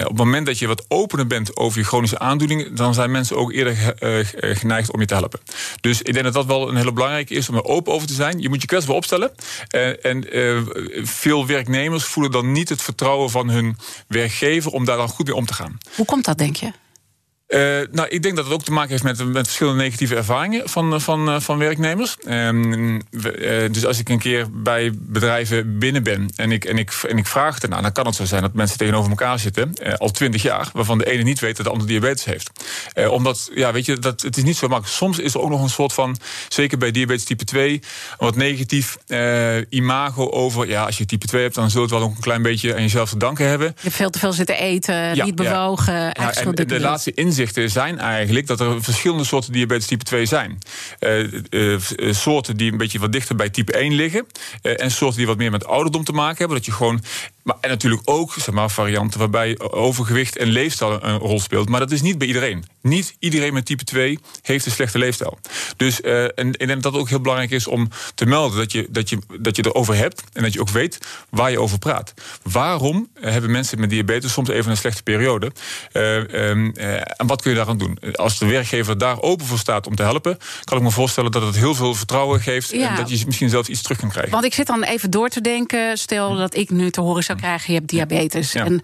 op 0.01 0.09
het 0.09 0.17
moment 0.17 0.47
dat 0.47 0.59
je 0.59 0.67
wat 0.67 0.85
opener 0.89 1.27
bent 1.27 1.57
over 1.57 1.79
je 1.79 1.85
chronische 1.91 2.19
aandoening... 2.19 2.73
dan 2.73 2.95
zijn 2.95 3.11
mensen 3.11 3.37
ook 3.37 3.53
eerder 3.53 3.95
geneigd 4.41 4.93
om 4.93 5.01
je 5.01 5.07
te 5.07 5.15
helpen. 5.15 5.41
Dus 5.81 6.03
ik 6.03 6.13
denk 6.13 6.25
dat 6.25 6.35
dat 6.35 6.47
wel 6.47 6.69
een 6.69 6.77
hele 6.77 6.93
belangrijke 6.93 7.35
is 7.35 7.49
om 7.49 7.55
er 7.55 7.65
open 7.65 7.93
over 7.93 8.07
te 8.07 8.15
zijn. 8.15 8.41
Je 8.41 8.49
moet 8.49 8.61
je 8.61 8.67
kwetsbaar 8.67 8.97
opstellen. 8.97 9.31
en 10.03 10.27
veel 11.07 11.47
werknemers 11.47 12.05
voelen 12.05 12.33
dan 12.33 12.53
niet 12.53 12.69
het 12.69 12.83
vertrouwen 12.83 13.31
van 13.31 13.51
hun 13.51 13.77
werkgever 14.07 14.73
om 14.73 14.85
daar 14.85 14.97
dan 14.97 15.09
goed 15.09 15.27
mee 15.27 15.37
om 15.37 15.47
te 15.47 15.55
gaan. 15.55 15.79
Hoe 15.95 16.07
komt 16.07 16.25
dat, 16.25 16.39
denk 16.39 16.57
je? 16.57 16.73
Uh, 17.51 17.81
nou, 17.91 18.09
ik 18.09 18.23
denk 18.23 18.37
dat 18.37 18.45
het 18.45 18.55
ook 18.55 18.63
te 18.63 18.73
maken 18.73 18.91
heeft 18.91 19.03
met, 19.03 19.25
met 19.25 19.47
verschillende 19.47 19.83
negatieve 19.83 20.17
ervaringen 20.17 20.69
van, 20.69 21.01
van, 21.01 21.43
van 21.43 21.59
werknemers. 21.59 22.17
Um, 22.29 22.93
uh, 22.93 23.01
dus 23.71 23.87
als 23.87 23.99
ik 23.99 24.09
een 24.09 24.19
keer 24.19 24.47
bij 24.53 24.93
bedrijven 24.95 25.79
binnen 25.79 26.03
ben 26.03 26.33
en 26.37 26.53
ik, 26.53 26.65
en 26.65 26.79
ik, 26.79 26.93
en 27.09 27.19
ik 27.19 27.27
vraag 27.27 27.59
ernaar, 27.59 27.83
dan 27.83 27.93
kan 27.93 28.07
het 28.07 28.15
zo 28.15 28.25
zijn 28.25 28.43
dat 28.43 28.53
mensen 28.53 28.79
tegenover 28.79 29.11
elkaar 29.11 29.39
zitten, 29.39 29.73
uh, 29.83 29.95
al 29.95 30.11
twintig 30.11 30.43
jaar, 30.43 30.71
waarvan 30.73 30.99
de 30.99 31.11
ene 31.11 31.23
niet 31.23 31.41
weet 31.41 31.57
dat 31.57 31.67
de 31.67 31.73
andere 31.73 31.89
diabetes 31.89 32.25
heeft. 32.25 32.51
omdat, 33.09 33.51
ja, 33.55 33.73
weet 33.73 33.87
je, 33.87 33.99
dat, 33.99 34.21
het 34.21 34.37
is 34.37 34.43
niet 34.43 34.57
zo 34.57 34.69
makkelijk. 34.69 34.97
Soms 34.97 35.19
is 35.19 35.35
er 35.35 35.41
ook 35.41 35.51
nog 35.51 35.63
een 35.63 35.71
soort 35.71 35.93
van, 35.93 36.17
zeker 36.49 36.79
bij 36.79 36.91
diabetes 36.91 37.25
type 37.25 37.45
2, 37.45 37.73
een 37.73 37.81
wat 38.19 38.37
negatief 38.37 38.97
imago 39.69 40.31
over, 40.31 40.69
ja, 40.69 40.85
als 40.85 40.99
je 40.99 41.07
type 41.07 41.27
2 41.27 41.43
hebt, 41.43 41.55
dan 41.55 41.71
zult 41.71 41.91
het 41.91 41.99
wel 41.99 42.09
ook 42.09 42.15
een 42.15 42.23
klein 42.23 42.43
beetje 42.43 42.75
aan 42.75 42.83
jezelf 42.83 43.11
te 43.11 43.17
danken 43.17 43.49
hebben. 43.49 43.67
Je 43.67 43.83
hebt 43.83 43.95
veel 43.95 44.11
te 44.11 44.19
veel 44.19 44.33
zitten 44.33 44.59
eten, 44.59 45.25
niet 45.25 45.35
bewogen. 45.35 45.95
Ja. 45.95 46.13
Ja, 46.21 46.33
en 46.33 46.55
de 46.55 46.81
laatste 46.81 47.13
zijn 47.69 47.99
eigenlijk 47.99 48.47
dat 48.47 48.61
er 48.61 48.83
verschillende 48.83 49.25
soorten 49.25 49.53
diabetes 49.53 49.87
type 49.87 50.05
2 50.05 50.27
zijn. 50.27 50.59
Uh, 51.01 51.33
uh, 51.51 51.79
soorten 52.11 52.57
die 52.57 52.73
een 52.73 52.79
beetje 52.79 52.99
wat 52.99 53.13
dichter 53.13 53.37
bij 53.37 53.51
type 53.51 53.73
1 53.73 53.93
liggen. 53.93 54.27
En 54.63 54.91
soorten 54.91 55.19
die 55.19 55.27
wat 55.27 55.37
meer 55.37 55.51
met 55.51 55.67
ouderdom 55.67 56.05
te 56.05 56.13
maken 56.13 56.39
hebben. 56.39 56.57
Dat 56.57 56.67
je 56.67 56.73
gewoon 56.73 57.03
maar, 57.43 57.57
en 57.61 57.69
natuurlijk 57.69 58.03
ook 58.05 58.33
zeg 58.33 58.55
maar, 58.55 58.71
varianten 58.71 59.19
waarbij 59.19 59.59
overgewicht 59.59 60.37
en 60.37 60.49
leefstijl 60.49 61.05
een 61.05 61.19
rol 61.19 61.41
speelt. 61.41 61.69
Maar 61.69 61.81
dat 61.81 61.91
is 61.91 62.03
niet 62.03 62.19
bij 62.19 62.27
iedereen. 62.27 62.65
Niet 62.83 63.17
iedereen 63.19 63.53
met 63.53 63.67
type 63.67 63.85
2 63.85 64.19
heeft 64.43 64.67
een 64.67 64.73
slechte 64.73 64.99
leefstijl. 64.99 65.39
Dus 65.77 66.01
uh, 66.01 66.23
en 66.23 66.49
ik 66.49 66.67
denk 66.67 66.83
dat 66.83 66.93
het 66.93 67.01
ook 67.01 67.09
heel 67.09 67.21
belangrijk 67.21 67.51
is 67.51 67.67
om 67.67 67.89
te 68.15 68.27
melden 68.27 68.59
dat 68.59 68.73
je, 68.73 68.87
dat, 68.91 69.09
je, 69.09 69.19
dat 69.41 69.57
je 69.57 69.65
erover 69.67 69.97
hebt 69.97 70.23
en 70.33 70.43
dat 70.43 70.53
je 70.53 70.61
ook 70.61 70.69
weet 70.69 70.99
waar 71.31 71.51
je 71.51 71.61
over 71.61 71.79
praat. 71.79 72.15
Waarom 72.43 73.09
hebben 73.21 73.51
mensen 73.51 73.81
met 73.81 73.91
diabetes 73.91 74.33
soms 74.33 74.49
even 74.49 74.71
een 74.71 74.77
slechte 74.77 75.03
periode? 75.03 75.53
Uh, 75.93 76.17
um, 76.17 76.73
uh, 76.77 76.95
en 76.95 77.27
wat 77.27 77.43
kun 77.43 77.51
je 77.51 77.57
daaraan 77.57 77.79
doen? 77.79 77.99
Als 78.13 78.39
de 78.39 78.47
werkgever 78.47 78.99
daar 78.99 79.23
open 79.23 79.47
voor 79.47 79.59
staat 79.59 79.87
om 79.87 79.95
te 79.95 80.03
helpen, 80.03 80.39
kan 80.65 80.79
ik 80.79 80.83
me 80.83 80.91
voorstellen 80.91 81.31
dat 81.31 81.43
het 81.43 81.57
heel 81.57 81.75
veel 81.75 81.95
vertrouwen 81.95 82.41
geeft 82.41 82.71
ja. 82.71 82.89
en 82.89 82.97
dat 82.97 83.11
je 83.19 83.27
misschien 83.27 83.49
zelfs 83.49 83.69
iets 83.69 83.83
terug 83.83 83.99
kan 83.99 84.11
krijgen. 84.11 84.33
Want 84.33 84.45
ik 84.45 84.55
zit 84.55 84.67
dan 84.67 84.83
even 84.83 85.11
door 85.11 85.29
te 85.29 85.41
denken, 85.41 85.99
stel 85.99 86.37
dat 86.37 86.55
ik 86.55 86.71
nu 86.71 86.91
te 86.91 87.01
horen 87.01 87.23
zou 87.31 87.39
krijgen: 87.39 87.73
je 87.73 87.79
hebt 87.79 87.91
diabetes. 87.91 88.55
En 88.55 88.83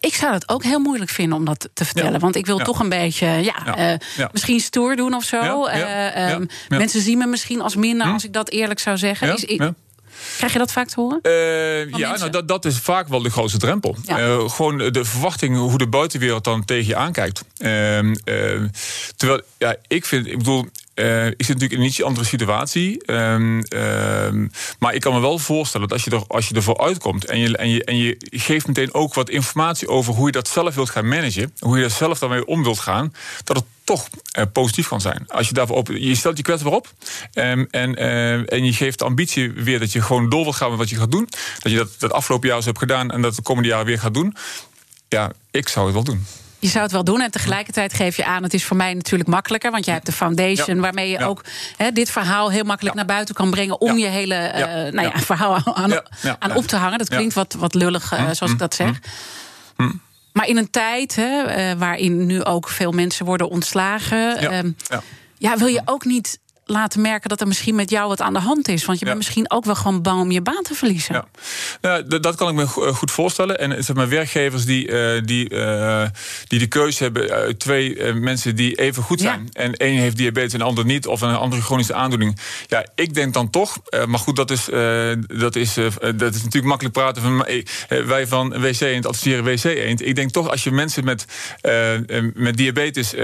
ik 0.00 0.14
zou 0.14 0.32
het 0.32 0.48
ook 0.48 0.62
heel 0.62 0.80
moeilijk 0.80 1.10
vinden 1.10 1.38
om 1.38 1.44
dat 1.44 1.68
te 1.72 1.84
vertellen. 1.84 2.20
Want 2.20 2.36
ik 2.36 2.46
wil 2.46 2.58
toch 2.58 2.80
een 2.80 2.88
beetje, 2.88 3.26
ja, 3.26 3.92
uh, 3.92 4.28
misschien 4.32 4.60
stoer 4.60 4.96
doen 4.96 5.14
of 5.14 5.24
zo. 5.24 5.66
Uh, 5.66 6.30
um, 6.30 6.48
mensen 6.68 7.00
zien 7.00 7.18
me 7.18 7.26
misschien 7.26 7.60
als 7.60 7.76
minder 7.76 8.06
hm? 8.06 8.12
als 8.12 8.24
ik 8.24 8.32
dat 8.32 8.50
eerlijk 8.50 8.80
zou 8.80 8.96
zeggen. 8.96 9.34
Is, 9.34 9.44
ik, 9.44 9.72
Krijg 10.36 10.52
je 10.52 10.58
dat 10.58 10.72
vaak 10.72 10.88
te 10.88 11.00
horen? 11.00 11.18
Uh, 11.22 11.90
ja, 11.90 12.16
nou, 12.16 12.30
dat, 12.30 12.48
dat 12.48 12.64
is 12.64 12.78
vaak 12.78 13.08
wel 13.08 13.22
de 13.22 13.30
grootste 13.30 13.58
drempel. 13.58 13.96
Uh, 14.08 14.48
gewoon 14.50 14.78
de 14.78 15.04
verwachting 15.04 15.56
hoe 15.56 15.78
de 15.78 15.88
buitenwereld 15.88 16.44
dan 16.44 16.64
tegen 16.64 16.86
je 16.86 16.96
aankijkt. 16.96 17.44
Uh, 17.58 17.68
terwijl, 19.16 19.40
ja, 19.58 19.76
ik 19.86 20.04
vind, 20.04 20.26
ik 20.26 20.38
bedoel, 20.38 20.68
uh, 20.98 21.26
ik 21.26 21.44
zit 21.44 21.48
natuurlijk 21.48 21.72
in 21.72 21.80
een 21.80 21.86
iets 21.86 22.02
andere 22.02 22.26
situatie. 22.26 23.12
Um, 23.12 23.62
um, 23.68 24.50
maar 24.78 24.94
ik 24.94 25.00
kan 25.00 25.14
me 25.14 25.20
wel 25.20 25.38
voorstellen 25.38 25.88
dat 25.88 25.96
als 25.96 26.04
je, 26.04 26.10
er, 26.10 26.24
als 26.26 26.48
je 26.48 26.54
ervoor 26.54 26.80
uitkomt 26.80 27.24
en 27.24 27.38
je, 27.38 27.56
en, 27.56 27.70
je, 27.70 27.84
en 27.84 27.96
je 27.96 28.16
geeft 28.30 28.66
meteen 28.66 28.94
ook 28.94 29.14
wat 29.14 29.30
informatie 29.30 29.88
over 29.88 30.14
hoe 30.14 30.26
je 30.26 30.32
dat 30.32 30.48
zelf 30.48 30.74
wilt 30.74 30.90
gaan 30.90 31.08
managen, 31.08 31.52
hoe 31.58 31.76
je 31.76 31.82
daar 31.82 31.90
zelf 31.90 32.18
daarmee 32.18 32.46
om 32.46 32.62
wilt 32.62 32.78
gaan, 32.78 33.14
dat 33.44 33.56
het 33.56 33.64
toch 33.84 34.08
uh, 34.38 34.44
positief 34.52 34.88
kan 34.88 35.00
zijn. 35.00 35.24
Als 35.28 35.48
je 35.48 35.54
daarvoor 35.54 35.76
op, 35.76 35.88
je 35.88 36.14
stelt 36.14 36.36
je 36.36 36.42
kwetsbaar 36.42 36.72
op 36.72 36.92
um, 37.34 37.66
en, 37.70 38.02
uh, 38.02 38.52
en 38.52 38.64
je 38.64 38.72
geeft 38.72 38.98
de 38.98 39.04
ambitie 39.04 39.52
weer 39.52 39.78
dat 39.78 39.92
je 39.92 40.02
gewoon 40.02 40.28
door 40.28 40.42
wilt 40.42 40.56
gaan 40.56 40.70
met 40.70 40.78
wat 40.78 40.90
je 40.90 40.96
gaat 40.96 41.10
doen. 41.10 41.28
Dat 41.58 41.72
je 41.72 41.78
dat, 41.78 41.90
dat 41.98 42.12
afgelopen 42.12 42.48
jaar 42.48 42.60
zo 42.60 42.66
hebt 42.66 42.78
gedaan 42.78 43.10
en 43.10 43.22
dat 43.22 43.34
de 43.34 43.42
komende 43.42 43.68
jaren 43.68 43.86
weer 43.86 43.98
gaat 43.98 44.14
doen. 44.14 44.36
Ja, 45.08 45.32
ik 45.50 45.68
zou 45.68 45.84
het 45.84 45.94
wel 45.94 46.04
doen. 46.04 46.26
Je 46.58 46.68
zou 46.68 46.82
het 46.82 46.92
wel 46.92 47.04
doen 47.04 47.20
en 47.20 47.30
tegelijkertijd 47.30 47.92
geef 47.92 48.16
je 48.16 48.24
aan... 48.24 48.42
het 48.42 48.54
is 48.54 48.64
voor 48.64 48.76
mij 48.76 48.94
natuurlijk 48.94 49.30
makkelijker, 49.30 49.70
want 49.70 49.84
jij 49.84 49.94
hebt 49.94 50.06
de 50.06 50.12
foundation... 50.12 50.80
waarmee 50.80 51.10
je 51.10 51.24
ook 51.24 51.44
dit 51.92 52.10
verhaal 52.10 52.50
heel 52.50 52.64
makkelijk 52.64 52.96
naar 52.96 53.04
buiten 53.04 53.34
kan 53.34 53.50
brengen... 53.50 53.80
om 53.80 53.98
je 53.98 54.06
hele 54.06 54.52
uh, 54.54 54.92
nou 54.92 55.08
ja, 55.08 55.18
verhaal 55.32 55.64
aan, 55.64 55.92
aan 56.38 56.56
op 56.56 56.66
te 56.66 56.76
hangen. 56.76 56.98
Dat 56.98 57.08
klinkt 57.08 57.34
wat, 57.34 57.54
wat 57.58 57.74
lullig, 57.74 58.12
uh, 58.12 58.30
zoals 58.30 58.52
ik 58.52 58.58
dat 58.58 58.74
zeg. 58.74 58.98
Maar 60.32 60.46
in 60.46 60.56
een 60.56 60.70
tijd 60.70 61.16
hè, 61.16 61.58
uh, 61.72 61.78
waarin 61.78 62.26
nu 62.26 62.44
ook 62.44 62.68
veel 62.68 62.92
mensen 62.92 63.24
worden 63.24 63.48
ontslagen... 63.48 64.36
Ehm, 64.38 64.70
ja, 65.38 65.56
wil 65.56 65.66
je 65.66 65.82
ook 65.84 66.04
niet 66.04 66.38
laten 66.70 67.00
merken 67.00 67.28
dat 67.28 67.40
er 67.40 67.46
misschien 67.46 67.74
met 67.74 67.90
jou 67.90 68.08
wat 68.08 68.20
aan 68.20 68.32
de 68.32 68.38
hand 68.38 68.68
is. 68.68 68.84
Want 68.84 68.98
je 68.98 69.04
bent 69.04 69.16
misschien 69.16 69.50
ook 69.50 69.64
wel 69.64 69.74
gewoon 69.74 70.02
bang 70.02 70.20
om 70.20 70.30
je 70.30 70.42
baan 70.42 70.62
te 70.62 70.74
verliezen. 70.74 71.14
Ja. 71.14 71.26
Nou, 71.80 72.20
dat 72.20 72.34
kan 72.34 72.48
ik 72.48 72.54
me 72.54 72.62
eh, 72.62 72.94
goed 72.94 73.10
voorstellen. 73.10 73.58
En 73.58 73.84
zeg 73.84 73.96
maar, 73.96 74.08
werkgevers 74.08 74.64
die, 74.64 74.88
uh, 74.88 75.22
die, 75.24 75.50
uh, 75.50 76.02
die 76.46 76.58
de 76.58 76.66
keuze 76.66 77.02
hebben 77.02 77.30
uit 77.30 77.58
twee 77.58 78.12
mensen 78.12 78.56
die 78.56 78.74
even 78.74 79.02
goed 79.02 79.20
zijn. 79.20 79.48
En 79.52 79.72
één 79.72 79.98
heeft 79.98 80.16
diabetes 80.16 80.52
en 80.52 80.58
de 80.58 80.64
ander 80.64 80.84
niet. 80.84 81.06
Of 81.06 81.20
een 81.20 81.34
andere 81.34 81.62
chronische 81.62 81.94
aandoening. 81.94 82.38
Ja, 82.66 82.86
ik 82.94 83.14
denk 83.14 83.34
dan 83.34 83.50
toch. 83.50 83.78
maar 84.06 84.18
goed, 84.18 84.36
dat 84.36 84.50
is, 84.50 84.64
dat 85.26 85.56
is, 85.56 85.74
dat 86.14 86.34
is 86.34 86.42
natuurlijk 86.42 86.64
makkelijk 86.64 86.94
praten 86.94 87.22
van 87.22 87.46
wij 87.88 88.26
van 88.26 88.60
WC 88.60 88.80
Eend 88.80 89.06
adviseren 89.06 89.44
WC 89.44 89.64
Eend. 89.64 90.06
Ik 90.06 90.14
denk 90.14 90.30
toch 90.30 90.50
als 90.50 90.64
je 90.64 90.70
mensen 90.70 91.04
met, 91.04 91.24
met 92.34 92.56
diabetes 92.56 93.14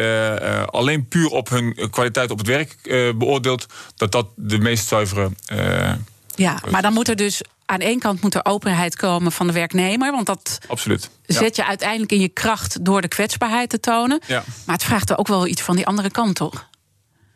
alleen 0.66 1.08
puur 1.08 1.28
op 1.28 1.48
hun 1.48 1.88
kwaliteit 1.90 2.30
op 2.30 2.38
het 2.38 2.46
werk 2.46 2.76
beoordeelt 3.16 3.33
dat 3.40 3.66
dat 3.96 4.26
de 4.36 4.58
meest 4.58 4.88
zuivere. 4.88 5.30
Uh, 5.52 5.92
ja, 6.34 6.58
maar 6.70 6.82
dan 6.82 6.92
moet 6.92 7.08
er 7.08 7.16
dus 7.16 7.42
aan 7.66 7.80
één 7.80 7.98
kant 7.98 8.20
moet 8.20 8.34
er 8.34 8.44
openheid 8.44 8.96
komen 8.96 9.32
van 9.32 9.46
de 9.46 9.52
werknemer. 9.52 10.12
Want 10.12 10.26
dat 10.26 10.58
Absoluut. 10.66 11.10
zet 11.26 11.56
je 11.56 11.66
uiteindelijk 11.66 12.12
in 12.12 12.20
je 12.20 12.28
kracht 12.28 12.84
door 12.84 13.00
de 13.00 13.08
kwetsbaarheid 13.08 13.70
te 13.70 13.80
tonen. 13.80 14.20
Ja. 14.26 14.44
Maar 14.66 14.74
het 14.74 14.84
vraagt 14.84 15.10
er 15.10 15.18
ook 15.18 15.28
wel 15.28 15.46
iets 15.46 15.62
van 15.62 15.76
die 15.76 15.86
andere 15.86 16.10
kant, 16.10 16.34
toch? 16.34 16.68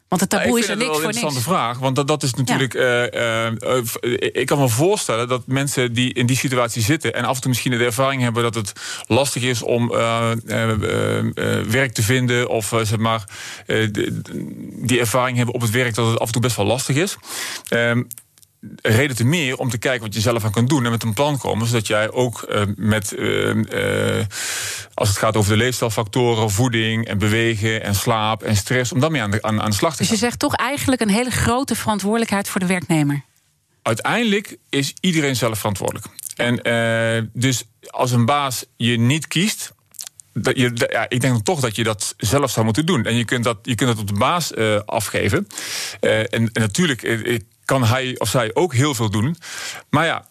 Want 0.08 0.20
het 0.20 0.30
taboe 0.30 0.58
is 0.58 0.68
er 0.68 0.76
niks 0.76 0.90
voor 0.90 1.00
niks. 1.00 1.02
Dat 1.02 1.14
is 1.14 1.22
een 1.22 1.22
interessante 1.22 1.40
vraag. 1.40 1.78
Want 1.78 1.96
dat, 1.96 2.08
dat 2.08 2.22
is 2.22 2.34
natuurlijk. 2.34 2.72
Ja. 2.72 3.52
Uh, 3.52 3.82
uh, 4.00 4.16
ik 4.32 4.46
kan 4.46 4.58
me 4.58 4.68
voorstellen 4.68 5.28
dat 5.28 5.46
mensen 5.46 5.92
die 5.92 6.12
in 6.12 6.26
die 6.26 6.36
situatie 6.36 6.82
zitten. 6.82 7.14
en 7.14 7.24
af 7.24 7.34
en 7.34 7.40
toe 7.40 7.50
misschien 7.50 7.78
de 7.78 7.84
ervaring 7.84 8.22
hebben 8.22 8.42
dat 8.42 8.54
het 8.54 8.72
lastig 9.06 9.42
is 9.42 9.62
om 9.62 9.88
werk 11.68 11.92
te 11.92 12.02
vinden. 12.02 12.48
of 12.48 12.74
zeg 12.82 12.98
maar. 12.98 13.24
die 14.82 14.98
ervaring 14.98 15.36
hebben 15.36 15.54
op 15.54 15.60
het 15.60 15.70
werk 15.70 15.94
dat 15.94 16.06
het 16.06 16.18
af 16.18 16.26
en 16.26 16.32
toe 16.32 16.42
best 16.42 16.56
wel 16.56 16.66
lastig 16.66 16.96
is. 16.96 17.16
Reden 18.82 19.16
te 19.16 19.24
meer 19.24 19.56
om 19.56 19.70
te 19.70 19.78
kijken 19.78 20.02
wat 20.02 20.14
je 20.14 20.20
zelf 20.20 20.44
aan 20.44 20.52
kunt 20.52 20.68
doen 20.68 20.84
en 20.84 20.90
met 20.90 21.02
een 21.02 21.14
plan 21.14 21.38
komen, 21.38 21.66
zodat 21.66 21.86
jij 21.86 22.10
ook 22.10 22.46
uh, 22.48 22.62
met, 22.76 23.12
uh, 23.12 23.54
uh, 23.54 24.24
als 24.94 25.08
het 25.08 25.18
gaat 25.18 25.36
over 25.36 25.50
de 25.52 25.56
leefstijlfactoren, 25.56 26.50
voeding 26.50 27.06
en 27.06 27.18
bewegen 27.18 27.82
en 27.82 27.94
slaap 27.94 28.42
en 28.42 28.56
stress, 28.56 28.92
om 28.92 29.00
daarmee 29.00 29.22
aan 29.22 29.30
de, 29.30 29.42
aan, 29.42 29.62
aan 29.62 29.70
de 29.70 29.76
slag 29.76 29.96
te 29.96 29.98
gaan. 29.98 30.06
Dus 30.06 30.20
je 30.20 30.26
zegt 30.26 30.38
toch 30.38 30.54
eigenlijk 30.54 31.00
een 31.00 31.10
hele 31.10 31.30
grote 31.30 31.74
verantwoordelijkheid 31.74 32.48
voor 32.48 32.60
de 32.60 32.66
werknemer? 32.66 33.22
Uiteindelijk 33.82 34.56
is 34.68 34.94
iedereen 35.00 35.36
zelf 35.36 35.58
verantwoordelijk. 35.58 36.06
En 36.36 37.30
dus 37.32 37.64
als 37.86 38.10
een 38.10 38.24
baas 38.24 38.64
je 38.76 38.98
niet 38.98 39.26
kiest, 39.26 39.72
dat 40.42 40.56
je, 40.56 40.86
ja, 40.90 41.06
ik 41.08 41.20
denk 41.20 41.44
toch 41.44 41.60
dat 41.60 41.76
je 41.76 41.84
dat 41.84 42.14
zelf 42.16 42.50
zou 42.50 42.64
moeten 42.64 42.86
doen. 42.86 43.04
En 43.04 43.14
je 43.14 43.24
kunt 43.24 43.44
dat, 43.44 43.58
je 43.62 43.74
kunt 43.74 43.90
dat 43.90 43.98
op 43.98 44.06
de 44.06 44.18
baas 44.18 44.52
uh, 44.52 44.80
afgeven. 44.86 45.46
Uh, 46.00 46.18
en, 46.18 46.28
en, 46.30 46.50
natuurlijk, 46.52 47.02
kan 47.68 47.84
hij 47.84 48.14
of 48.18 48.28
zij 48.28 48.50
ook 48.54 48.74
heel 48.74 48.94
veel 48.94 49.10
doen. 49.10 49.36
Maar 49.90 50.04
ja, 50.04 50.26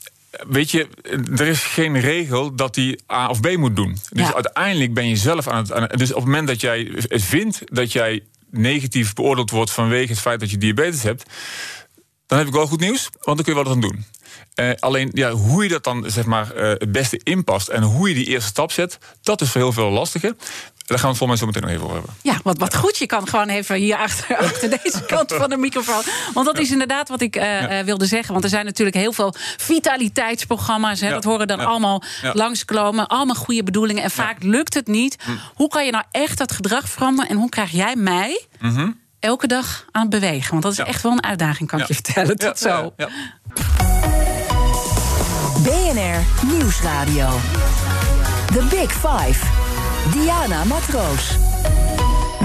weet 0.47 0.71
je, 0.71 0.87
er 1.35 1.47
is 1.47 1.63
geen 1.63 1.99
regel 1.99 2.55
dat 2.55 2.75
hij 2.75 2.99
A 3.11 3.29
of 3.29 3.39
B 3.39 3.57
moet 3.57 3.75
doen. 3.75 3.97
Dus 4.09 4.33
uiteindelijk 4.33 4.93
ben 4.93 5.09
je 5.09 5.15
zelf 5.15 5.47
aan 5.47 5.57
het, 5.57 5.71
aan 5.71 5.87
Dus 5.87 6.09
op 6.09 6.15
het 6.15 6.25
moment 6.25 6.47
dat 6.47 6.61
jij 6.61 6.91
vindt 7.07 7.61
dat 7.65 7.91
jij 7.91 8.23
negatief 8.49 9.13
beoordeeld 9.13 9.51
wordt 9.51 9.71
vanwege 9.71 10.11
het 10.11 10.21
feit 10.21 10.39
dat 10.39 10.51
je 10.51 10.57
diabetes 10.57 11.03
hebt, 11.03 11.23
dan 12.27 12.37
heb 12.37 12.47
ik 12.47 12.53
wel 12.53 12.67
goed 12.67 12.79
nieuws, 12.79 13.09
want 13.21 13.37
dan 13.37 13.45
kun 13.45 13.55
je 13.55 13.63
wat 13.63 13.73
aan 13.73 13.81
doen. 13.81 14.05
Uh, 14.55 14.71
alleen 14.79 15.09
ja, 15.13 15.31
hoe 15.31 15.63
je 15.63 15.69
dat 15.69 15.83
dan 15.83 16.03
zeg 16.07 16.25
maar, 16.25 16.55
uh, 16.55 16.69
het 16.69 16.91
beste 16.91 17.19
inpast 17.23 17.67
en 17.67 17.83
hoe 17.83 18.09
je 18.09 18.15
die 18.15 18.25
eerste 18.25 18.49
stap 18.49 18.71
zet, 18.71 18.97
dat 19.21 19.41
is 19.41 19.49
voor 19.49 19.61
heel 19.61 19.73
veel 19.73 19.89
lastiger. 19.89 20.35
Daar 20.87 20.99
gaan 20.99 21.07
we 21.11 21.17
het 21.17 21.17
volgens 21.17 21.27
mij 21.27 21.37
zo 21.37 21.45
meteen 21.45 21.61
nog 21.61 21.71
even 21.71 21.83
over 21.83 21.95
hebben. 21.95 22.15
Ja, 22.21 22.39
wat, 22.43 22.57
wat 22.57 22.75
goed. 22.75 22.97
Je 22.97 23.05
kan 23.05 23.27
gewoon 23.27 23.47
even 23.49 23.75
hier 23.75 23.97
achter, 23.97 24.37
achter 24.47 24.69
deze 24.69 25.03
kant 25.05 25.33
van 25.33 25.49
de 25.49 25.57
microfoon. 25.57 26.01
Want 26.33 26.45
dat 26.45 26.57
is 26.59 26.71
inderdaad 26.71 27.09
wat 27.09 27.21
ik 27.21 27.35
uh, 27.35 27.79
wilde 27.79 28.05
zeggen. 28.05 28.31
Want 28.31 28.43
er 28.43 28.49
zijn 28.49 28.65
natuurlijk 28.65 28.97
heel 28.97 29.13
veel 29.13 29.33
vitaliteitsprogramma's. 29.57 30.99
Hè, 31.01 31.09
Dat 31.09 31.23
horen 31.23 31.47
dan 31.47 31.59
allemaal 31.59 32.03
langskomen. 32.33 33.07
Allemaal 33.07 33.35
goede 33.35 33.63
bedoelingen. 33.63 34.03
En 34.03 34.11
vaak 34.11 34.43
lukt 34.43 34.73
het 34.73 34.87
niet. 34.87 35.15
Hm. 35.23 35.31
Hoe 35.53 35.67
kan 35.67 35.85
je 35.85 35.91
nou 35.91 36.03
echt 36.11 36.37
dat 36.37 36.51
gedrag 36.51 36.89
veranderen? 36.89 37.31
En 37.31 37.37
hoe 37.37 37.49
krijg 37.49 37.71
jij 37.71 37.95
mij... 37.95 38.45
Mhm. 38.59 38.91
Elke 39.19 39.47
dag 39.47 39.85
aan 39.91 40.01
het 40.01 40.09
bewegen. 40.09 40.51
Want 40.51 40.63
dat 40.63 40.71
is 40.71 40.79
echt 40.79 41.01
wel 41.03 41.11
een 41.11 41.23
uitdaging, 41.23 41.69
kan 41.69 41.79
ik 41.79 41.87
je 41.87 41.93
vertellen. 41.93 42.37
Tot 42.37 42.59
zo. 42.59 42.93
BNR 45.63 46.47
Nieuwsradio. 46.51 47.29
The 48.53 48.63
Big 48.69 48.91
Five. 48.91 49.66
Diana 50.11 50.63
Matroos. 50.63 51.37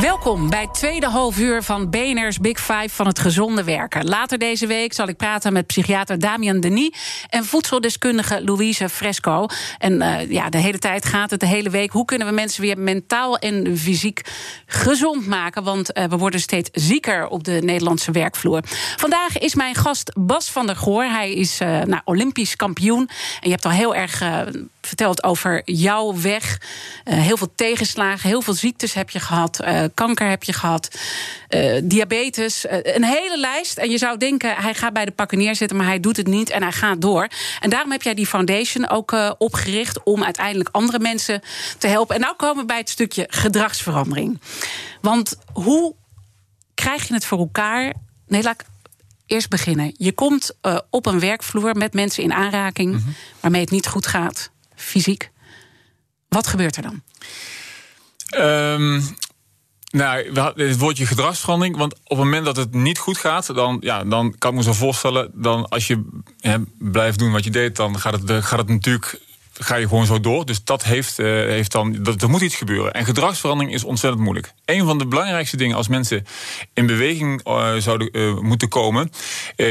Welkom 0.00 0.50
bij 0.50 0.60
het 0.60 0.74
tweede 0.74 1.06
halfuur 1.06 1.62
van 1.62 1.90
BNR's 1.90 2.38
Big 2.38 2.60
Five 2.60 2.88
van 2.88 3.06
het 3.06 3.18
gezonde 3.18 3.64
werken. 3.64 4.04
Later 4.04 4.38
deze 4.38 4.66
week 4.66 4.92
zal 4.92 5.08
ik 5.08 5.16
praten 5.16 5.52
met 5.52 5.66
psychiater 5.66 6.18
Damian 6.18 6.60
Denis 6.60 6.90
en 7.28 7.44
voedseldeskundige 7.44 8.44
Louise 8.44 8.88
Fresco. 8.88 9.46
En 9.78 9.92
uh, 9.92 10.30
ja, 10.30 10.48
de 10.48 10.58
hele 10.58 10.78
tijd 10.78 11.04
gaat 11.04 11.30
het, 11.30 11.40
de 11.40 11.46
hele 11.46 11.70
week. 11.70 11.90
Hoe 11.90 12.04
kunnen 12.04 12.26
we 12.26 12.32
mensen 12.32 12.62
weer 12.62 12.78
mentaal 12.78 13.38
en 13.38 13.78
fysiek 13.78 14.20
gezond 14.66 15.26
maken? 15.26 15.62
Want 15.62 15.98
uh, 15.98 16.04
we 16.04 16.16
worden 16.16 16.40
steeds 16.40 16.70
zieker 16.72 17.28
op 17.28 17.44
de 17.44 17.60
Nederlandse 17.62 18.10
werkvloer. 18.10 18.60
Vandaag 18.96 19.38
is 19.38 19.54
mijn 19.54 19.74
gast 19.74 20.12
Bas 20.14 20.50
van 20.50 20.66
der 20.66 20.76
Goor. 20.76 21.04
Hij 21.04 21.32
is 21.32 21.60
uh, 21.60 21.68
nou, 21.82 22.02
Olympisch 22.04 22.56
kampioen. 22.56 23.08
En 23.40 23.48
je 23.48 23.50
hebt 23.50 23.64
al 23.64 23.70
heel 23.70 23.94
erg 23.94 24.22
verteld 24.86 25.22
over 25.22 25.62
jouw 25.64 26.20
weg. 26.20 26.60
heel 27.04 27.36
veel 27.36 27.52
tegenslagen, 27.54 28.28
heel 28.28 28.42
veel 28.42 28.54
ziektes 28.54 28.94
heb 28.94 29.10
je 29.10 29.20
gehad. 29.20 29.60
Uh, 29.64 29.84
kanker 29.94 30.28
heb 30.28 30.42
je 30.42 30.52
gehad, 30.52 30.98
uh, 31.48 31.80
diabetes, 31.84 32.64
een 32.68 33.04
hele 33.04 33.38
lijst. 33.38 33.78
En 33.78 33.90
je 33.90 33.98
zou 33.98 34.18
denken, 34.18 34.56
hij 34.56 34.74
gaat 34.74 34.92
bij 34.92 35.04
de 35.04 35.10
pakken 35.10 35.38
neerzetten, 35.38 35.76
maar 35.76 35.86
hij 35.86 36.00
doet 36.00 36.16
het 36.16 36.26
niet 36.26 36.50
en 36.50 36.62
hij 36.62 36.72
gaat 36.72 37.00
door. 37.00 37.28
En 37.60 37.70
daarom 37.70 37.90
heb 37.90 38.02
jij 38.02 38.14
die 38.14 38.26
foundation 38.26 38.88
ook 38.88 39.34
opgericht 39.38 40.02
om 40.02 40.24
uiteindelijk 40.24 40.68
andere 40.72 40.98
mensen 40.98 41.42
te 41.78 41.86
helpen. 41.86 42.14
En 42.14 42.20
nou 42.20 42.36
komen 42.36 42.60
we 42.60 42.66
bij 42.66 42.78
het 42.78 42.90
stukje 42.90 43.26
gedragsverandering. 43.28 44.40
Want 45.00 45.36
hoe 45.52 45.94
krijg 46.74 47.08
je 47.08 47.14
het 47.14 47.24
voor 47.24 47.38
elkaar? 47.38 47.92
Nee, 48.26 48.42
laat 48.42 48.60
ik 48.60 48.66
eerst 49.26 49.48
beginnen. 49.48 49.94
Je 49.96 50.12
komt 50.12 50.56
op 50.90 51.06
een 51.06 51.20
werkvloer 51.20 51.76
met 51.76 51.92
mensen 51.92 52.22
in 52.22 52.32
aanraking 52.32 52.92
mm 52.92 52.98
-hmm. 52.98 53.14
waarmee 53.40 53.60
het 53.60 53.70
niet 53.70 53.86
goed 53.86 54.06
gaat, 54.06 54.50
fysiek. 54.82 55.30
Wat 56.28 56.46
gebeurt 56.46 56.76
er 56.76 56.82
dan? 56.82 57.02
Um, 58.36 59.16
nou, 59.92 60.40
het 60.56 60.78
woordje 60.78 61.06
gedragsverandering. 61.06 61.76
Want 61.76 61.94
op 61.94 62.00
het 62.08 62.18
moment 62.18 62.44
dat 62.44 62.56
het 62.56 62.74
niet 62.74 62.98
goed 62.98 63.18
gaat, 63.18 63.54
dan, 63.54 63.76
ja, 63.80 64.04
dan 64.04 64.34
kan 64.38 64.50
ik 64.50 64.56
me 64.56 64.62
zo 64.62 64.72
voorstellen. 64.72 65.30
Dan 65.34 65.68
als 65.68 65.86
je 65.86 66.22
blijft 66.78 67.18
doen 67.18 67.32
wat 67.32 67.44
je 67.44 67.50
deed, 67.50 67.76
dan 67.76 67.98
gaat 67.98 68.12
het, 68.12 68.44
gaat 68.44 68.58
het 68.58 68.68
natuurlijk. 68.68 69.20
Ga 69.54 69.74
je 69.74 69.88
gewoon 69.88 70.06
zo 70.06 70.20
door. 70.20 70.46
Dus 70.46 70.64
dat 70.64 70.84
heeft, 70.84 71.18
uh, 71.18 71.26
heeft 71.26 71.72
dan. 71.72 72.02
Dat, 72.02 72.22
er 72.22 72.30
moet 72.30 72.40
iets 72.40 72.56
gebeuren. 72.56 72.92
En 72.92 73.04
gedragsverandering 73.04 73.74
is 73.74 73.84
ontzettend 73.84 74.22
moeilijk. 74.22 74.52
Een 74.64 74.84
van 74.84 74.98
de 74.98 75.06
belangrijkste 75.06 75.56
dingen 75.56 75.76
als 75.76 75.88
mensen 75.88 76.26
in 76.74 76.86
beweging 76.86 77.48
uh, 77.48 77.74
zouden 77.74 78.08
uh, 78.12 78.38
moeten 78.38 78.68
komen. 78.68 79.10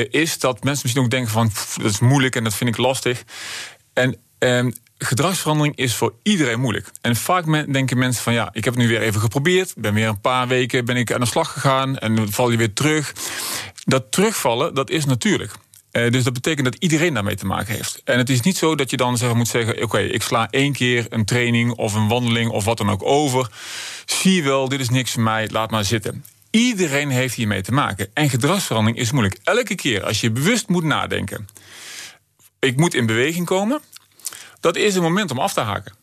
is 0.09 0.39
dat 0.39 0.63
mensen 0.63 0.81
misschien 0.83 1.03
ook 1.03 1.09
denken: 1.09 1.31
van 1.31 1.51
dat 1.81 1.91
is 1.91 1.99
moeilijk 1.99 2.35
en 2.35 2.43
dat 2.43 2.53
vind 2.53 2.69
ik 2.69 2.77
lastig. 2.77 3.23
En 3.93 4.17
ehm, 4.37 4.71
gedragsverandering 5.03 5.75
is 5.75 5.95
voor 5.95 6.13
iedereen 6.23 6.59
moeilijk. 6.59 6.91
En 7.01 7.15
vaak 7.15 7.73
denken 7.73 7.97
mensen 7.97 8.23
van 8.23 8.33
ja, 8.33 8.49
ik 8.53 8.63
heb 8.63 8.73
het 8.73 8.83
nu 8.83 8.89
weer 8.89 9.01
even 9.01 9.21
geprobeerd. 9.21 9.73
Ben 9.77 9.93
weer 9.93 10.07
een 10.07 10.21
paar 10.21 10.47
weken 10.47 10.85
ben 10.85 10.95
ik 10.95 11.13
aan 11.13 11.19
de 11.19 11.25
slag 11.25 11.51
gegaan 11.51 11.97
en 11.97 12.15
dan 12.15 12.31
val 12.31 12.51
je 12.51 12.57
weer 12.57 12.73
terug. 12.73 13.13
Dat 13.83 14.11
terugvallen, 14.11 14.73
dat 14.73 14.89
is 14.89 15.05
natuurlijk. 15.05 15.53
Uh, 15.91 16.11
dus 16.11 16.23
dat 16.23 16.33
betekent 16.33 16.65
dat 16.65 16.75
iedereen 16.79 17.13
daarmee 17.13 17.35
te 17.35 17.45
maken 17.45 17.75
heeft. 17.75 18.01
En 18.03 18.17
het 18.17 18.29
is 18.29 18.41
niet 18.41 18.57
zo 18.57 18.75
dat 18.75 18.89
je 18.89 18.97
dan 18.97 19.17
zeg, 19.17 19.33
moet 19.33 19.47
zeggen: 19.47 19.83
oké, 19.83 19.99
ik 19.99 20.21
sla 20.21 20.47
één 20.49 20.73
keer 20.73 21.05
een 21.09 21.25
training 21.25 21.71
of 21.71 21.93
een 21.93 22.07
wandeling 22.07 22.51
of 22.51 22.65
wat 22.65 22.77
dan 22.77 22.89
ook 22.89 23.03
over. 23.03 23.51
Zie 24.05 24.43
wel, 24.43 24.69
dit 24.69 24.79
is 24.79 24.89
niks 24.89 25.11
voor 25.11 25.23
mij, 25.23 25.49
laat 25.51 25.71
maar 25.71 25.85
zitten. 25.85 26.25
Iedereen 26.49 27.09
heeft 27.09 27.35
hiermee 27.35 27.61
te 27.61 27.71
maken. 27.71 28.09
En 28.13 28.29
gedragsverandering 28.29 28.99
is 28.99 29.11
moeilijk. 29.11 29.39
Elke 29.43 29.75
keer 29.75 30.03
als 30.03 30.21
je 30.21 30.31
bewust 30.31 30.67
moet 30.67 30.83
nadenken: 30.83 31.47
ik 32.59 32.77
moet 32.77 32.93
in 32.93 33.05
beweging 33.05 33.45
komen 33.45 33.81
dat 34.61 34.75
is 34.75 34.95
een 34.95 35.01
moment 35.01 35.31
om 35.31 35.39
af 35.39 35.53
te 35.53 35.61
haken. 35.61 35.99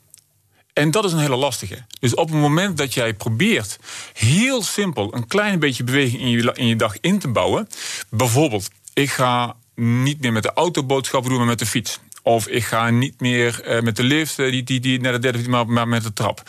En 0.73 0.91
dat 0.91 1.05
is 1.05 1.13
een 1.13 1.19
hele 1.19 1.37
lastige. 1.37 1.85
Dus 2.01 2.15
op 2.15 2.29
het 2.29 2.39
moment 2.39 2.77
dat 2.77 2.95
jij 2.95 3.15
probeert 3.15 3.79
heel 4.13 4.63
simpel 4.63 5.15
een 5.15 5.27
klein 5.27 5.59
beetje 5.59 5.85
beweging 5.85 6.23
in 6.23 6.29
je, 6.29 6.53
in 6.55 6.67
je 6.67 6.77
dag 6.77 6.97
in 7.01 7.19
te 7.19 7.29
bouwen. 7.29 7.69
Bijvoorbeeld, 8.11 8.71
ik 8.95 9.11
ga 9.11 9.57
niet 9.75 10.21
meer 10.21 10.33
met 10.33 10.43
de 10.43 10.53
auto 10.53 10.85
boodschappen 10.85 11.31
doen, 11.31 11.39
maar 11.39 11.49
met 11.49 11.59
de 11.59 11.67
fiets. 11.67 12.01
Of 12.23 12.47
ik 12.49 12.65
ga 12.65 12.91
niet 12.91 13.21
meer 13.21 13.61
uh, 13.65 13.81
met 13.81 13.97
de 13.97 14.03
lift, 14.03 14.39
uh, 14.39 14.51
die, 14.51 14.63
die, 14.63 14.81
die 14.81 15.01
naar 15.01 15.13
de 15.13 15.19
derde, 15.19 15.49
maar, 15.49 15.69
maar 15.69 15.89
met 15.89 16.03
de 16.03 16.13
trap. 16.13 16.43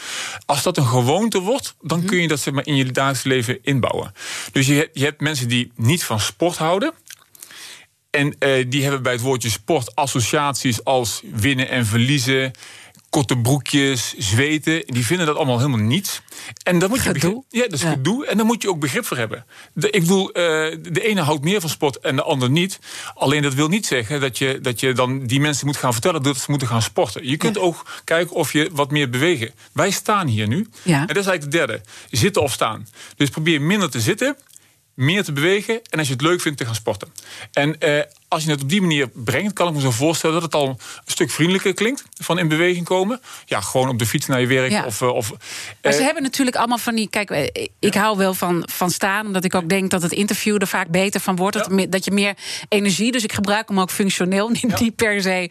Als 0.45 0.63
dat 0.63 0.77
een 0.77 0.85
gewoonte 0.85 1.39
wordt, 1.39 1.75
dan 1.81 2.05
kun 2.05 2.21
je 2.21 2.27
dat 2.27 2.39
zeg 2.39 2.53
maar, 2.53 2.65
in 2.65 2.75
je 2.75 2.85
dagelijks 2.85 3.23
leven 3.23 3.59
inbouwen. 3.61 4.13
Dus 4.51 4.67
je, 4.67 4.89
je 4.93 5.03
hebt 5.03 5.21
mensen 5.21 5.47
die 5.47 5.71
niet 5.75 6.03
van 6.03 6.19
sport 6.19 6.57
houden. 6.57 6.93
En 8.09 8.35
uh, 8.39 8.65
die 8.69 8.81
hebben 8.81 9.03
bij 9.03 9.11
het 9.11 9.21
woordje 9.21 9.49
sport 9.49 9.95
associaties 9.95 10.83
als 10.83 11.21
winnen 11.33 11.69
en 11.69 11.85
verliezen. 11.85 12.51
Korte 13.09 13.37
broekjes, 13.37 14.13
zweten. 14.17 14.83
Die 14.85 15.05
vinden 15.05 15.25
dat 15.25 15.35
allemaal 15.35 15.57
helemaal 15.57 15.79
niets. 15.79 16.21
En 16.63 16.79
dan 16.79 16.89
moet 16.89 17.03
je 17.03 17.11
begrip, 17.11 17.43
ja, 17.49 17.61
dat 17.61 17.73
is 17.73 17.81
ja. 17.81 17.89
gedoe. 17.89 18.25
En 18.25 18.37
daar 18.37 18.45
moet 18.45 18.61
je 18.61 18.69
ook 18.69 18.79
begrip 18.79 19.05
voor 19.05 19.17
hebben. 19.17 19.45
De, 19.73 19.89
ik 19.89 20.01
bedoel, 20.01 20.27
uh, 20.27 20.33
de 20.91 21.01
ene 21.01 21.21
houdt 21.21 21.43
meer 21.43 21.61
van 21.61 21.69
sport 21.69 21.99
en 21.99 22.15
de 22.15 22.23
ander 22.23 22.49
niet. 22.49 22.79
Alleen 23.13 23.41
dat 23.41 23.53
wil 23.53 23.67
niet 23.67 23.85
zeggen 23.85 24.21
dat 24.21 24.37
je, 24.37 24.59
dat 24.61 24.79
je 24.79 24.93
dan 24.93 25.25
die 25.25 25.39
mensen 25.39 25.65
moet 25.65 25.77
gaan 25.77 25.93
vertellen 25.93 26.23
dat 26.23 26.37
ze 26.37 26.45
moeten 26.47 26.67
gaan 26.67 26.81
sporten. 26.81 27.27
Je 27.27 27.37
kunt 27.37 27.55
ja. 27.55 27.61
ook 27.61 28.01
kijken 28.03 28.35
of 28.35 28.53
je 28.53 28.69
wat 28.71 28.91
meer 28.91 29.09
bewegen. 29.09 29.51
Wij 29.71 29.91
staan 29.91 30.27
hier 30.27 30.47
nu. 30.47 30.67
Ja. 30.83 30.99
En 30.99 31.07
dat 31.07 31.17
is 31.17 31.25
eigenlijk 31.25 31.51
de 31.51 31.57
derde. 31.57 31.81
Zitten 32.11 32.41
of 32.41 32.51
staan. 32.51 32.87
Dus 33.15 33.29
probeer 33.29 33.61
minder 33.61 33.89
te 33.89 33.99
zitten 33.99 34.37
meer 34.99 35.23
te 35.23 35.31
bewegen 35.31 35.81
en 35.89 35.99
als 35.99 36.07
je 36.07 36.13
het 36.13 36.21
leuk 36.21 36.41
vindt 36.41 36.57
te 36.57 36.65
gaan 36.65 36.75
sporten. 36.75 37.13
En 37.53 37.79
eh, 37.79 38.01
als 38.27 38.43
je 38.43 38.51
het 38.51 38.61
op 38.61 38.69
die 38.69 38.81
manier 38.81 39.09
brengt, 39.13 39.53
kan 39.53 39.67
ik 39.67 39.73
me 39.73 39.81
zo 39.81 39.91
voorstellen 39.91 40.35
dat 40.35 40.43
het 40.43 40.53
al 40.55 40.67
een 40.67 40.77
stuk 41.05 41.31
vriendelijker 41.31 41.73
klinkt 41.73 42.03
van 42.21 42.39
in 42.39 42.47
beweging 42.47 42.85
komen. 42.85 43.21
Ja, 43.45 43.61
gewoon 43.61 43.89
op 43.89 43.99
de 43.99 44.05
fiets 44.05 44.25
naar 44.25 44.41
je 44.41 44.47
werk. 44.47 44.71
Ja. 44.71 44.85
Of, 44.85 45.01
of, 45.01 45.33
maar 45.81 45.93
ze 45.93 46.01
hebben 46.01 46.23
natuurlijk 46.23 46.55
allemaal 46.55 46.77
van 46.77 46.95
die. 46.95 47.09
Kijk, 47.09 47.29
ik 47.79 47.93
ja. 47.93 48.01
hou 48.01 48.17
wel 48.17 48.33
van, 48.33 48.67
van 48.71 48.89
staan, 48.89 49.25
omdat 49.25 49.43
ik 49.43 49.55
ook 49.55 49.69
denk 49.69 49.89
dat 49.89 50.01
het 50.01 50.11
interview 50.11 50.61
er 50.61 50.67
vaak 50.67 50.87
beter 50.87 51.19
van 51.19 51.35
wordt. 51.35 51.55
Ja. 51.55 51.63
Dat, 51.63 51.91
dat 51.91 52.05
je 52.05 52.11
meer 52.11 52.33
energie. 52.69 53.11
Dus 53.11 53.23
ik 53.23 53.33
gebruik 53.33 53.69
hem 53.69 53.79
ook 53.79 53.91
functioneel, 53.91 54.49
niet, 54.79 54.95
per 54.95 55.21
se 55.21 55.49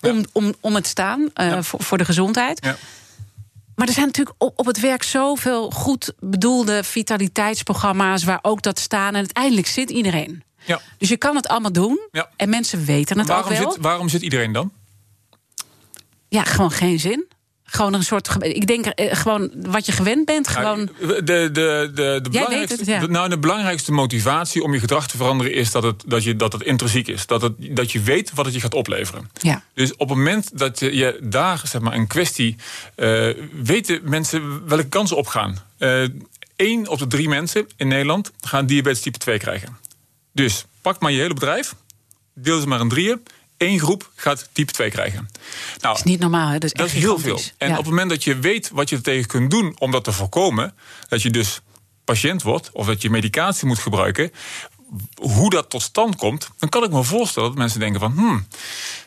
om, 0.00 0.24
om, 0.32 0.54
om 0.60 0.74
het 0.74 0.86
staan 0.86 1.30
uh, 1.40 1.58
voor, 1.60 1.82
voor 1.82 1.98
de 1.98 2.04
gezondheid. 2.04 2.76
Maar 3.78 3.86
er 3.86 3.92
zijn 3.92 4.06
natuurlijk 4.06 4.36
op, 4.38 4.58
op 4.58 4.66
het 4.66 4.80
werk 4.80 5.02
zoveel 5.02 5.70
goed 5.70 6.12
bedoelde 6.18 6.84
vitaliteitsprogramma's 6.84 8.24
waar 8.24 8.38
ook 8.42 8.62
dat 8.62 8.78
staan. 8.78 9.08
En 9.08 9.14
uiteindelijk 9.14 9.66
zit 9.66 9.90
iedereen. 9.90 10.42
Ja. 10.64 10.80
Dus 10.98 11.08
je 11.08 11.16
kan 11.16 11.36
het 11.36 11.48
allemaal 11.48 11.72
doen. 11.72 12.08
Ja. 12.10 12.30
En 12.36 12.48
mensen 12.48 12.84
weten 12.84 13.18
het 13.18 13.28
waarom 13.28 13.52
ook 13.52 13.58
wel. 13.58 13.72
Zit, 13.72 13.82
waarom 13.82 14.08
zit 14.08 14.22
iedereen 14.22 14.52
dan? 14.52 14.72
Ja, 16.28 16.42
gewoon 16.42 16.70
geen 16.70 17.00
zin. 17.00 17.27
Gewoon 17.70 17.94
een 17.94 18.02
soort. 18.02 18.36
Ik 18.38 18.66
denk 18.66 18.86
eh, 18.86 19.16
gewoon 19.16 19.50
wat 19.56 19.86
je 19.86 19.92
gewend 19.92 20.24
bent. 20.24 20.48
Gewoon... 20.48 20.90
De, 21.00 21.22
de, 21.22 21.50
de, 21.52 21.90
de, 21.94 22.28
belangrijkste, 22.30 22.76
het, 22.76 22.86
ja. 22.86 23.00
de, 23.00 23.08
nou, 23.08 23.28
de 23.28 23.38
belangrijkste 23.38 23.92
motivatie 23.92 24.62
om 24.62 24.72
je 24.72 24.80
gedrag 24.80 25.08
te 25.08 25.16
veranderen 25.16 25.52
is 25.52 25.70
dat 25.70 25.82
het, 25.82 26.02
dat 26.06 26.24
je, 26.24 26.36
dat 26.36 26.52
het 26.52 26.62
intrinsiek 26.62 27.08
is. 27.08 27.26
Dat, 27.26 27.42
het, 27.42 27.52
dat 27.58 27.92
je 27.92 28.00
weet 28.00 28.32
wat 28.34 28.44
het 28.44 28.54
je 28.54 28.60
gaat 28.60 28.74
opleveren. 28.74 29.30
Ja. 29.40 29.62
Dus 29.74 29.92
op 29.92 30.08
het 30.08 30.18
moment 30.18 30.58
dat 30.58 30.78
je, 30.78 30.96
je 30.96 31.18
daar 31.22 31.60
zeg 31.64 31.80
maar, 31.80 31.94
een 31.94 32.06
kwestie. 32.06 32.56
Uh, 32.96 33.34
weten 33.62 34.00
mensen 34.04 34.66
welke 34.66 34.88
kansen 34.88 35.16
opgaan. 35.16 35.58
Uh, 35.78 36.08
één 36.56 36.88
op 36.88 36.98
de 36.98 37.06
drie 37.06 37.28
mensen 37.28 37.66
in 37.76 37.88
Nederland 37.88 38.32
gaan 38.40 38.66
diabetes 38.66 39.00
type 39.00 39.18
2 39.18 39.38
krijgen. 39.38 39.78
Dus 40.32 40.64
pak 40.82 41.00
maar 41.00 41.12
je 41.12 41.20
hele 41.20 41.34
bedrijf, 41.34 41.74
deel 42.34 42.60
ze 42.60 42.66
maar 42.66 42.80
in 42.80 42.88
drieën. 42.88 43.22
Eén 43.58 43.78
groep 43.78 44.10
gaat 44.14 44.48
type 44.52 44.72
2 44.72 44.90
krijgen. 44.90 45.28
Nou, 45.68 45.78
dat 45.80 45.96
is 45.96 46.02
niet 46.02 46.20
normaal, 46.20 46.48
hè? 46.48 46.58
Dat 46.58 46.64
is, 46.64 46.72
dat 46.72 46.86
is 46.86 46.92
heel 46.92 47.18
veel. 47.18 47.40
En 47.58 47.68
ja. 47.68 47.72
op 47.72 47.78
het 47.78 47.88
moment 47.88 48.10
dat 48.10 48.24
je 48.24 48.38
weet 48.38 48.70
wat 48.72 48.88
je 48.88 48.96
er 48.96 49.02
tegen 49.02 49.26
kunt 49.26 49.50
doen 49.50 49.76
om 49.78 49.90
dat 49.90 50.04
te 50.04 50.12
voorkomen, 50.12 50.74
dat 51.08 51.22
je 51.22 51.30
dus 51.30 51.60
patiënt 52.04 52.42
wordt 52.42 52.70
of 52.72 52.86
dat 52.86 53.02
je 53.02 53.10
medicatie 53.10 53.66
moet 53.66 53.78
gebruiken, 53.78 54.32
hoe 55.14 55.50
dat 55.50 55.70
tot 55.70 55.82
stand 55.82 56.16
komt, 56.16 56.50
dan 56.58 56.68
kan 56.68 56.84
ik 56.84 56.90
me 56.90 57.02
voorstellen 57.02 57.48
dat 57.48 57.58
mensen 57.58 57.80
denken 57.80 58.00
van, 58.00 58.12
hmm, 58.12 58.46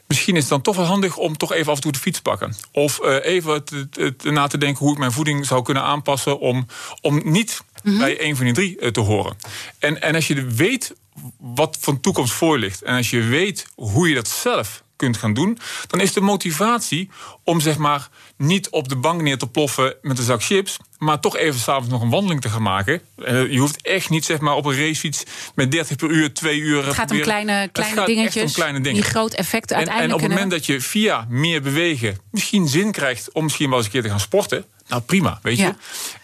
misschien 0.07 0.35
is 0.35 0.41
het 0.41 0.49
dan 0.49 0.61
toch 0.61 0.75
wel 0.75 0.85
handig 0.85 1.17
om 1.17 1.37
toch 1.37 1.53
even 1.53 1.69
af 1.69 1.75
en 1.75 1.81
toe 1.81 1.91
de 1.91 1.99
fiets 1.99 2.17
te 2.17 2.29
pakken. 2.29 2.55
Of 2.71 2.99
uh, 3.03 3.25
even 3.25 3.63
te, 3.63 3.89
te, 3.89 4.15
te, 4.15 4.31
na 4.31 4.47
te 4.47 4.57
denken 4.57 4.85
hoe 4.85 4.93
ik 4.93 4.99
mijn 4.99 5.11
voeding 5.11 5.45
zou 5.45 5.61
kunnen 5.61 5.83
aanpassen 5.83 6.39
om, 6.39 6.67
om 7.01 7.21
niet 7.23 7.61
mm 7.83 7.91
-hmm. 7.91 7.99
bij 7.99 8.21
een 8.23 8.35
van 8.35 8.45
die 8.45 8.53
drie 8.53 8.77
uh, 8.79 8.89
te 8.89 8.99
horen. 8.99 9.35
En, 9.79 10.01
en 10.01 10.15
als 10.15 10.27
je 10.27 10.45
weet 10.45 10.95
wat 11.39 11.77
van 11.79 11.99
toekomst 11.99 12.33
voor 12.33 12.53
je 12.53 12.59
ligt 12.59 12.81
en 12.81 12.95
als 12.95 13.09
je 13.09 13.21
weet 13.21 13.67
hoe 13.75 14.09
je 14.09 14.15
dat 14.15 14.27
zelf 14.27 14.83
kunt 14.95 15.17
gaan 15.17 15.33
doen, 15.33 15.57
dan 15.87 15.99
is 15.99 16.13
de 16.13 16.21
motivatie 16.21 17.09
om 17.43 17.59
zeg 17.59 17.77
maar 17.77 18.09
niet 18.37 18.69
op 18.69 18.89
de 18.89 18.95
bank 18.95 19.21
neer 19.21 19.37
te 19.37 19.47
ploffen 19.47 19.95
met 20.01 20.17
een 20.17 20.23
zak 20.23 20.43
chips, 20.43 20.77
maar 20.97 21.19
toch 21.19 21.37
even 21.37 21.59
s'avonds 21.59 21.89
nog 21.89 22.01
een 22.01 22.09
wandeling 22.09 22.41
te 22.41 22.49
gaan 22.49 22.61
maken. 22.61 23.01
Je 23.25 23.57
hoeft 23.57 23.81
echt 23.81 24.09
niet 24.09 24.25
zeg 24.25 24.39
maar 24.39 24.55
op 24.55 24.65
een 24.65 24.77
racefiets 24.77 25.23
met 25.55 25.71
30 25.71 25.97
per 25.97 26.09
uur, 26.09 26.33
twee 26.33 26.59
uur. 26.59 26.85
Het 26.85 26.95
gaat 26.95 27.11
om 27.11 27.21
kleine, 27.21 27.69
kleine 27.71 28.05
dingetjes. 28.05 28.43
Om 28.43 28.51
kleine 28.51 28.81
dingen. 28.81 29.01
Die 29.01 29.09
groot 29.09 29.33
effect 29.33 29.71
en, 29.71 29.77
uiteindelijk. 29.77 30.19
En 30.19 30.23
op 30.23 30.29
het 30.29 30.39
moment 30.39 30.51
dat 30.51 30.65
je 30.65 30.81
via 30.81 31.25
meer 31.29 31.61
bewegen 31.61 32.17
misschien 32.31 32.67
zin 32.67 32.91
krijgt 32.91 33.31
om 33.31 33.43
misschien 33.43 33.69
wel 33.69 33.77
eens 33.77 33.85
een 33.85 33.91
keer 33.91 34.01
te 34.01 34.09
gaan 34.09 34.19
sporten, 34.19 34.65
Nou, 34.91 35.03
prima, 35.03 35.39
weet 35.41 35.57
je. 35.57 35.73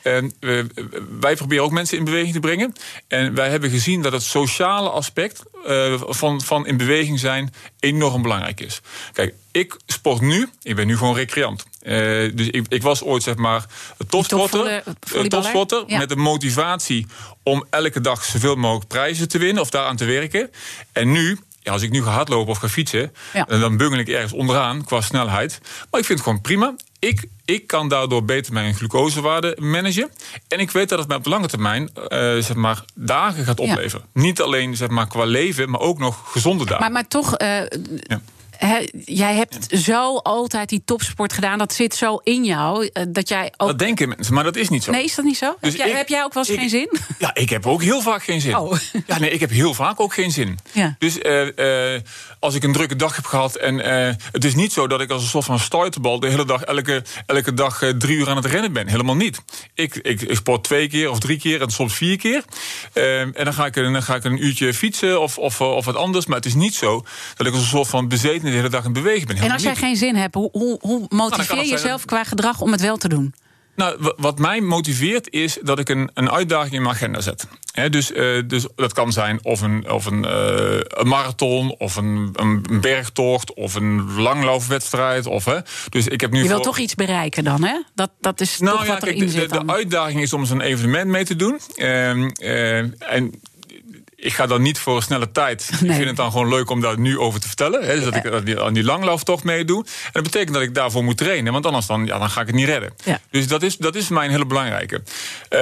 En, 0.02 0.34
uh, 0.40 0.64
wij 1.20 1.36
proberen 1.36 1.64
ook 1.64 1.72
mensen 1.72 1.98
in 1.98 2.04
beweging 2.04 2.34
te 2.34 2.40
brengen. 2.40 2.76
En 3.08 3.34
wij 3.34 3.50
hebben 3.50 3.70
gezien 3.70 4.02
dat 4.02 4.12
het 4.12 4.24
sociale 4.24 4.90
aspect 4.90 5.44
uh, 5.68 6.02
van, 6.08 6.42
van 6.42 6.68
in 6.68 6.78
beweging 6.78 7.20
zijn 7.20 7.54
enorm 7.80 8.22
belangrijk 8.22 8.60
is. 8.60 8.82
Kijk, 9.14 9.34
ik 9.52 9.78
sport 9.86 10.22
nu, 10.22 10.50
ik 10.62 10.76
ben 10.76 10.88
nu 10.88 10.98
gewoon 10.98 11.16
recreant. 11.16 11.64
Uh, 11.82 11.92
dus 12.36 12.48
ik, 12.48 12.66
ik, 12.70 12.82
was 12.82 13.04
ooit 13.04 13.24
zeg 13.24 13.36
maar 13.36 13.66
topsporter, 14.08 14.84
topsporter 15.28 15.84
ja. 15.88 15.98
met 15.98 16.10
de 16.10 16.16
motivatie 16.16 17.08
om 17.44 17.66
elke 17.70 18.02
dag 18.02 18.24
zoveel 18.24 18.56
mogelijk 18.56 18.88
prijzen 18.88 19.28
te 19.28 19.38
winnen 19.38 19.62
of 19.62 19.70
daaraan 19.70 19.96
te 19.96 20.06
werken. 20.06 20.52
En 20.92 21.12
nu 21.12 21.40
ja, 21.68 21.74
als 21.74 21.82
ik 21.82 21.92
nu 21.92 22.04
ga 22.04 22.12
hardlopen 22.12 22.52
of 22.52 22.58
ga 22.58 22.70
fietsen, 22.70 23.14
ja. 23.34 23.44
dan 23.44 23.78
bungel 23.78 24.00
ik 24.00 24.08
ergens 24.08 24.34
onderaan 24.34 24.84
qua 24.84 25.02
snelheid. 25.02 25.60
Maar 25.92 26.00
ik 26.00 26.06
vind 26.06 26.20
het 26.20 26.28
gewoon 26.28 26.42
prima. 26.42 26.76
Ik, 27.00 27.26
ik 27.46 27.68
kan 27.68 27.90
daardoor 27.90 28.26
beter 28.26 28.54
mijn 28.54 28.74
glucosewaarde 28.74 29.58
managen. 29.60 30.10
En 30.48 30.60
ik 30.60 30.72
weet 30.72 30.90
dat 30.90 31.00
het 31.00 31.08
mij 31.08 31.18
op 31.18 31.24
de 31.24 31.30
lange 31.30 31.48
termijn 31.48 31.84
uh, 31.84 32.08
zeg 32.38 32.54
maar, 32.54 32.84
dagen 32.94 33.46
gaat 33.46 33.60
opleveren. 33.60 34.06
Ja. 34.14 34.22
Niet 34.22 34.42
alleen 34.42 34.76
zeg 34.76 34.90
maar, 34.90 35.08
qua 35.08 35.24
leven, 35.24 35.70
maar 35.70 35.80
ook 35.80 36.00
nog 36.00 36.32
gezonde 36.32 36.66
dagen. 36.66 36.82
Maar, 36.82 36.92
maar 36.92 37.08
toch, 37.08 37.40
uh, 37.42 37.48
ja 37.98 38.22
jij 39.06 39.36
hebt 39.36 39.68
zo 39.72 40.18
altijd 40.18 40.70
die 40.70 40.82
topsport 40.86 41.34
gedaan. 41.34 41.58
Dat 41.58 41.74
zit 41.74 41.96
zo 41.96 42.20
in 42.24 42.46
jou. 42.46 42.90
Eh, 42.94 43.04
dat 43.08 43.30
jij 43.30 43.54
ook... 43.58 43.68
Dat 43.68 43.80
denken 43.80 44.10
mensen, 44.10 44.34
maar 44.34 44.44
dat 44.44 44.56
is 44.56 44.70
niet 44.70 44.84
zo. 44.84 44.92
Nee, 44.92 45.04
is 45.04 45.16
dat 45.16 45.26
niet 45.26 45.38
zo? 45.38 45.56
Dus 45.62 45.78
heb, 45.78 45.88
jij, 45.88 45.98
heb, 45.98 46.08
jij, 46.08 46.24
ook 46.24 46.34
wel 46.34 46.46
eens 46.48 46.60
geen 46.60 46.70
zin? 46.70 46.90
Ja, 47.20 47.36
ik 47.36 47.50
heb 47.50 47.66
ook 47.66 47.84
heel 47.84 48.02
vaak 48.02 48.24
geen 48.24 48.42
zin. 48.42 48.56
Oh. 48.58 48.78
Ja, 49.08 49.20
nee, 49.20 49.30
ik 49.30 49.40
heb 49.40 49.50
heel 49.50 49.74
vaak 49.74 50.00
ook 50.00 50.14
geen 50.14 50.32
zin. 50.32 50.60
Ja. 50.72 50.96
Dus 51.00 51.18
uh, 51.18 51.46
uh, 51.56 52.02
als 52.40 52.56
ik 52.56 52.64
een 52.64 52.74
drukke 52.74 52.96
dag 52.96 53.16
heb 53.16 53.26
gehad. 53.26 53.56
En 53.56 53.78
het 54.32 54.46
is 54.46 54.56
niet 54.56 54.74
zo 54.74 54.88
dat 54.88 55.02
ik 55.02 55.10
als 55.10 55.22
een 55.22 55.28
soort 55.28 55.46
van 55.46 55.60
stuiterbal 55.60 56.20
de 56.20 56.30
hele 56.30 56.46
dag, 56.46 56.62
elke, 56.62 57.04
elke 57.26 57.54
dag 57.54 57.82
drie 57.98 58.18
uur 58.18 58.30
aan 58.30 58.36
het 58.36 58.46
rennen 58.46 58.74
ben. 58.74 58.88
Helemaal 58.88 59.16
niet. 59.16 59.42
Ik, 59.74 59.96
ik, 59.96 60.22
ik 60.22 60.36
sport 60.36 60.64
twee 60.64 60.88
keer 60.88 61.10
of 61.10 61.20
drie 61.20 61.40
keer 61.40 61.62
en 61.62 61.70
soms 61.70 61.94
vier 61.94 62.18
keer. 62.18 62.44
en 62.94 63.34
dan 63.44 63.54
ga, 63.54 63.66
ik, 63.66 63.74
dan 63.74 64.04
ga 64.04 64.16
ik 64.16 64.24
een 64.24 64.46
uurtje 64.46 64.74
fietsen 64.74 65.22
of, 65.22 65.38
of, 65.38 65.62
of 65.62 65.86
wat 65.86 65.96
anders. 65.96 66.26
Maar 66.26 66.38
het 66.38 66.46
is 66.46 66.54
niet 66.54 66.76
zo 66.76 67.06
dat 67.36 67.48
ik 67.48 67.54
als 67.54 67.62
een 67.62 67.68
soort 67.68 67.88
van 67.88 68.08
bezeten 68.08 68.47
de 68.52 68.58
hele 68.58 68.70
dag 68.70 68.86
in 68.86 68.94
beweging 68.94 69.28
ben. 69.28 69.38
En 69.38 69.52
als 69.52 69.64
jij 69.64 69.76
geen 69.76 69.96
zin 69.96 70.16
hebt, 70.16 70.34
hoe, 70.34 70.50
hoe, 70.52 70.78
hoe 70.82 71.06
motiveer 71.10 71.56
nou, 71.56 71.68
je 71.68 71.72
jezelf 71.72 72.06
qua 72.06 72.24
gedrag 72.24 72.62
om 72.62 72.72
het 72.72 72.82
wel 72.82 72.98
te 72.98 73.08
doen? 73.08 73.34
Nou, 73.78 74.14
wat 74.18 74.40
mij 74.40 74.62
motiveert 74.62 75.32
is 75.32 75.58
dat 75.62 75.80
ik 75.80 75.90
een, 75.90 76.10
een 76.14 76.32
uitdaging 76.32 76.74
in 76.74 76.82
mijn 76.82 76.96
agenda 76.96 77.22
zet. 77.22 77.48
dus, 77.90 78.12
uh, 78.12 78.42
dus 78.48 78.68
dat 78.76 78.94
kan 78.94 79.12
zijn 79.12 79.40
of 79.44 79.62
een, 79.62 79.90
of 79.90 80.06
een, 80.06 80.24
uh, 80.24 80.80
een 80.88 81.08
marathon, 81.08 81.76
of 81.78 81.96
een, 81.96 82.30
een, 82.34 82.66
bergtocht, 82.82 83.54
of 83.54 83.76
een 83.76 84.14
langlaufwedstrijd. 84.14 85.26
Of, 85.26 85.46
hè. 85.46 85.60
Dus 85.90 86.08
ik 86.08 86.22
heb 86.22 86.32
nu 86.32 86.42
je 86.42 86.48
wilt 86.48 86.64
toch 86.64 86.78
iets 86.78 86.96
bereiken 86.96 87.44
dan, 87.44 87.64
hè? 87.64 87.82
Dat, 87.96 88.12
dat 88.20 88.42
is 88.42 88.60
nou, 88.60 88.78
toch 88.78 88.86
ja, 88.86 88.94
wat 88.94 89.04
erin 89.04 89.18
kijk, 89.18 89.32
de, 89.32 89.40
zit 89.40 89.50
de, 89.50 89.66
de, 89.66 89.74
uitdaging 89.74 90.22
is 90.22 90.34
om 90.34 90.46
zo'n 90.46 90.62
evenement 90.62 91.08
mee 91.08 91.26
te 91.26 91.36
doen. 91.36 91.60
Uh, 91.76 92.10
en 93.12 93.42
ik 94.20 94.34
ga 94.34 94.46
dan 94.46 94.62
niet 94.62 94.80
voor 94.80 94.96
een 94.96 95.02
snelle 95.02 95.32
tijd. 95.32 95.70
Nee. 95.72 95.90
Ik 95.90 95.96
vind 95.96 96.08
het 96.08 96.16
dan 96.16 96.32
gewoon 96.32 96.50
leuk 96.50 96.70
om 96.70 96.82
daar 96.82 97.00
nu 97.00 97.20
over 97.20 97.40
te 97.40 97.48
vertellen. 97.48 97.84
Hè, 97.86 97.96
dus 97.96 98.04
dat 98.04 98.16
ik 98.16 98.58
aan 98.60 98.74
die, 98.74 98.84
langlauftocht 98.84 99.44
meedoe. 99.44 99.84
En 99.86 100.10
dat 100.12 100.24
betekent 100.24 100.54
dat 100.54 100.62
ik 100.62 100.74
daarvoor 100.74 101.04
moet 101.04 101.18
trainen. 101.18 101.54
Want 101.54 101.66
anders 101.66 101.86
dan, 101.86 102.06
ja, 102.06 102.20
dan 102.20 102.30
ga 102.30 102.42
ik 102.42 102.48
het 102.48 102.56
niet 102.56 102.66
redden. 102.66 102.94
Ja. 103.04 103.20
Dus 103.30 103.48
dat 103.48 103.64
is, 103.64 103.78
dat 103.78 103.96
is 103.96 104.06
voor 104.06 104.16
mij 104.16 104.26
een 104.26 104.32
hele 104.32 104.46
belangrijke. 104.46 105.02
Uh, 105.50 105.60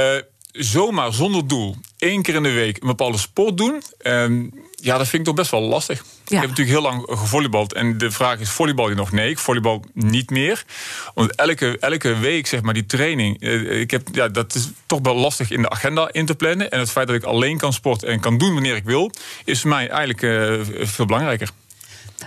zomaar 0.52 1.14
zonder 1.14 1.48
doel 1.48 1.76
één 1.98 2.22
keer 2.22 2.36
in 2.36 2.44
de 2.44 2.52
week 2.52 2.82
een 2.82 2.88
bepaalde 2.88 3.18
sport 3.18 3.58
doen. 3.58 3.84
Um, 4.04 4.54
ja, 4.86 4.98
dat 4.98 5.08
vind 5.08 5.22
ik 5.22 5.28
toch 5.28 5.36
best 5.36 5.52
wel 5.52 5.62
lastig. 5.62 6.00
Ik 6.00 6.06
heb 6.30 6.42
natuurlijk 6.42 6.70
heel 6.70 6.82
lang 6.82 7.04
gevolleybald. 7.08 7.74
En 7.74 7.98
de 7.98 8.12
vraag 8.12 8.40
is, 8.40 8.50
volleybal 8.50 8.90
je 8.90 8.96
nog? 8.96 9.12
Nee, 9.12 9.30
ik 9.30 9.40
volleybal 9.40 9.84
niet 9.94 10.30
meer. 10.30 10.66
Want 11.14 11.36
elke, 11.36 11.80
elke 11.80 12.18
week, 12.18 12.48
zeg 12.48 12.62
maar, 12.62 12.74
die 12.74 12.86
training... 12.86 13.42
Eh, 13.42 13.80
ik 13.80 13.92
heb, 13.92 14.08
ja, 14.12 14.28
dat 14.28 14.56
is 14.56 14.70
toch 14.86 15.00
wel 15.02 15.16
lastig 15.16 15.52
in 15.52 15.62
de 15.62 15.70
agenda 15.70 16.10
in 16.12 16.26
te 16.26 16.36
plannen. 16.36 16.72
En 16.72 16.80
het 16.80 16.92
feit 16.92 17.08
dat 17.08 17.16
ik 17.16 17.24
alleen 17.24 17.58
kan 17.58 17.74
sporten 17.74 18.08
en 18.08 18.20
kan 18.20 18.38
doen 18.38 18.54
wanneer 18.54 18.76
ik 18.76 18.84
wil... 18.84 19.12
is 19.46 19.62
voor 19.62 19.70
mij 19.70 19.90
eigenlijk 19.90 20.22
uh, 20.22 20.86
veel 20.86 21.06
belangrijker. 21.06 21.50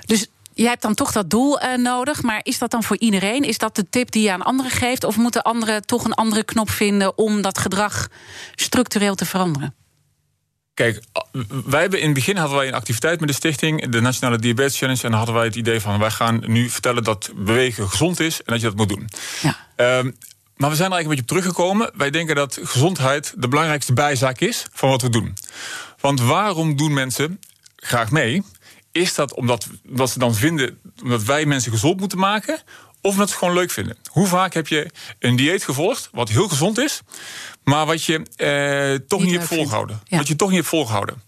Dus 0.07 0.27
Jij 0.55 0.69
hebt 0.69 0.83
dan 0.83 0.95
toch 0.95 1.13
dat 1.13 1.31
doel 1.31 1.63
uh, 1.63 1.75
nodig, 1.75 2.23
maar 2.23 2.41
is 2.43 2.59
dat 2.59 2.71
dan 2.71 2.83
voor 2.83 2.99
iedereen? 2.99 3.43
Is 3.43 3.59
dat 3.59 3.77
de 3.77 3.89
tip 3.91 4.11
die 4.11 4.23
je 4.23 4.33
aan 4.33 4.43
anderen 4.43 4.71
geeft? 4.71 5.05
Of 5.05 5.17
moeten 5.17 5.43
anderen 5.43 5.87
toch 5.87 6.05
een 6.05 6.15
andere 6.15 6.45
knop 6.45 6.71
vinden 6.71 7.19
om 7.19 7.43
dat 7.43 7.59
gedrag 7.59 8.09
structureel 8.55 9.15
te 9.15 9.27
veranderen? 9.27 9.75
Kijk, 10.79 11.03
wij 11.65 11.81
hebben 11.81 11.99
in 11.99 12.05
het 12.05 12.15
begin 12.15 12.37
hadden 12.37 12.57
wij 12.57 12.69
een 12.69 12.75
activiteit 12.75 13.21
met 13.21 13.29
de 13.29 13.35
stichting, 13.35 13.89
de 13.89 14.01
Nationale 14.01 14.39
Diabetes 14.39 14.79
Challenge. 14.79 15.03
En 15.03 15.09
dan 15.09 15.19
hadden 15.19 15.35
wij 15.35 15.45
het 15.45 15.57
idee 15.57 15.81
van 15.81 15.99
wij 15.99 16.11
gaan 16.11 16.43
nu 16.47 16.69
vertellen 16.69 17.05
dat 17.05 17.31
bewegen 17.37 17.89
gezond 17.89 18.21
is 18.21 18.39
en 18.39 18.45
dat 18.53 18.61
je 18.61 18.67
dat 18.67 18.77
moet 18.77 18.89
doen. 18.89 19.09
Ja. 19.43 19.99
Um, 19.99 20.17
maar 20.57 20.71
we 20.71 20.77
zijn 20.77 20.91
er 20.91 20.97
eigenlijk 20.97 21.05
een 21.05 21.09
beetje 21.09 21.23
op 21.23 21.29
teruggekomen. 21.29 21.91
Wij 21.95 22.11
denken 22.11 22.35
dat 22.35 22.59
gezondheid 22.63 23.35
de 23.37 23.49
belangrijkste 23.49 23.93
bijzaak 23.93 24.41
is 24.41 24.67
van 24.73 24.89
wat 24.89 25.03
we 25.03 25.11
doen. 25.11 25.37
Want 26.01 26.21
waarom 26.21 26.77
doen 26.77 26.93
mensen 26.93 27.41
graag 27.77 28.11
mee? 28.11 28.43
Is 28.93 29.15
dat 29.15 29.35
omdat, 29.35 29.67
omdat 29.89 30.11
ze 30.11 30.19
dan 30.19 30.35
vinden 30.35 30.79
dat 31.05 31.23
wij 31.23 31.47
mensen 31.47 31.73
gezond 31.73 32.01
moeten 32.01 32.19
maken? 32.19 32.55
Of 33.01 33.13
omdat 33.13 33.29
ze 33.29 33.35
het 33.35 33.43
gewoon 33.43 33.55
leuk 33.55 33.71
vinden? 33.71 33.97
Hoe 34.11 34.27
vaak 34.27 34.55
heb 34.55 34.69
je 34.69 34.91
een 35.19 35.37
dieet 35.37 35.65
gevolgd, 35.65 36.09
wat 36.13 36.29
heel 36.29 36.49
gezond 36.49 36.79
is, 36.79 37.01
maar 37.69 37.87
wat 37.87 38.05
je 38.05 38.23
eh, 38.37 39.07
toch 39.07 39.21
niet, 39.21 39.31
niet 39.31 39.39
hebt 39.39 39.55
volgehouden? 39.55 40.01
Wat 40.09 40.29
je 40.29 40.37
toch 40.37 40.49
niet 40.49 40.57
hebt 40.57 40.69
volgehouden. 40.69 41.23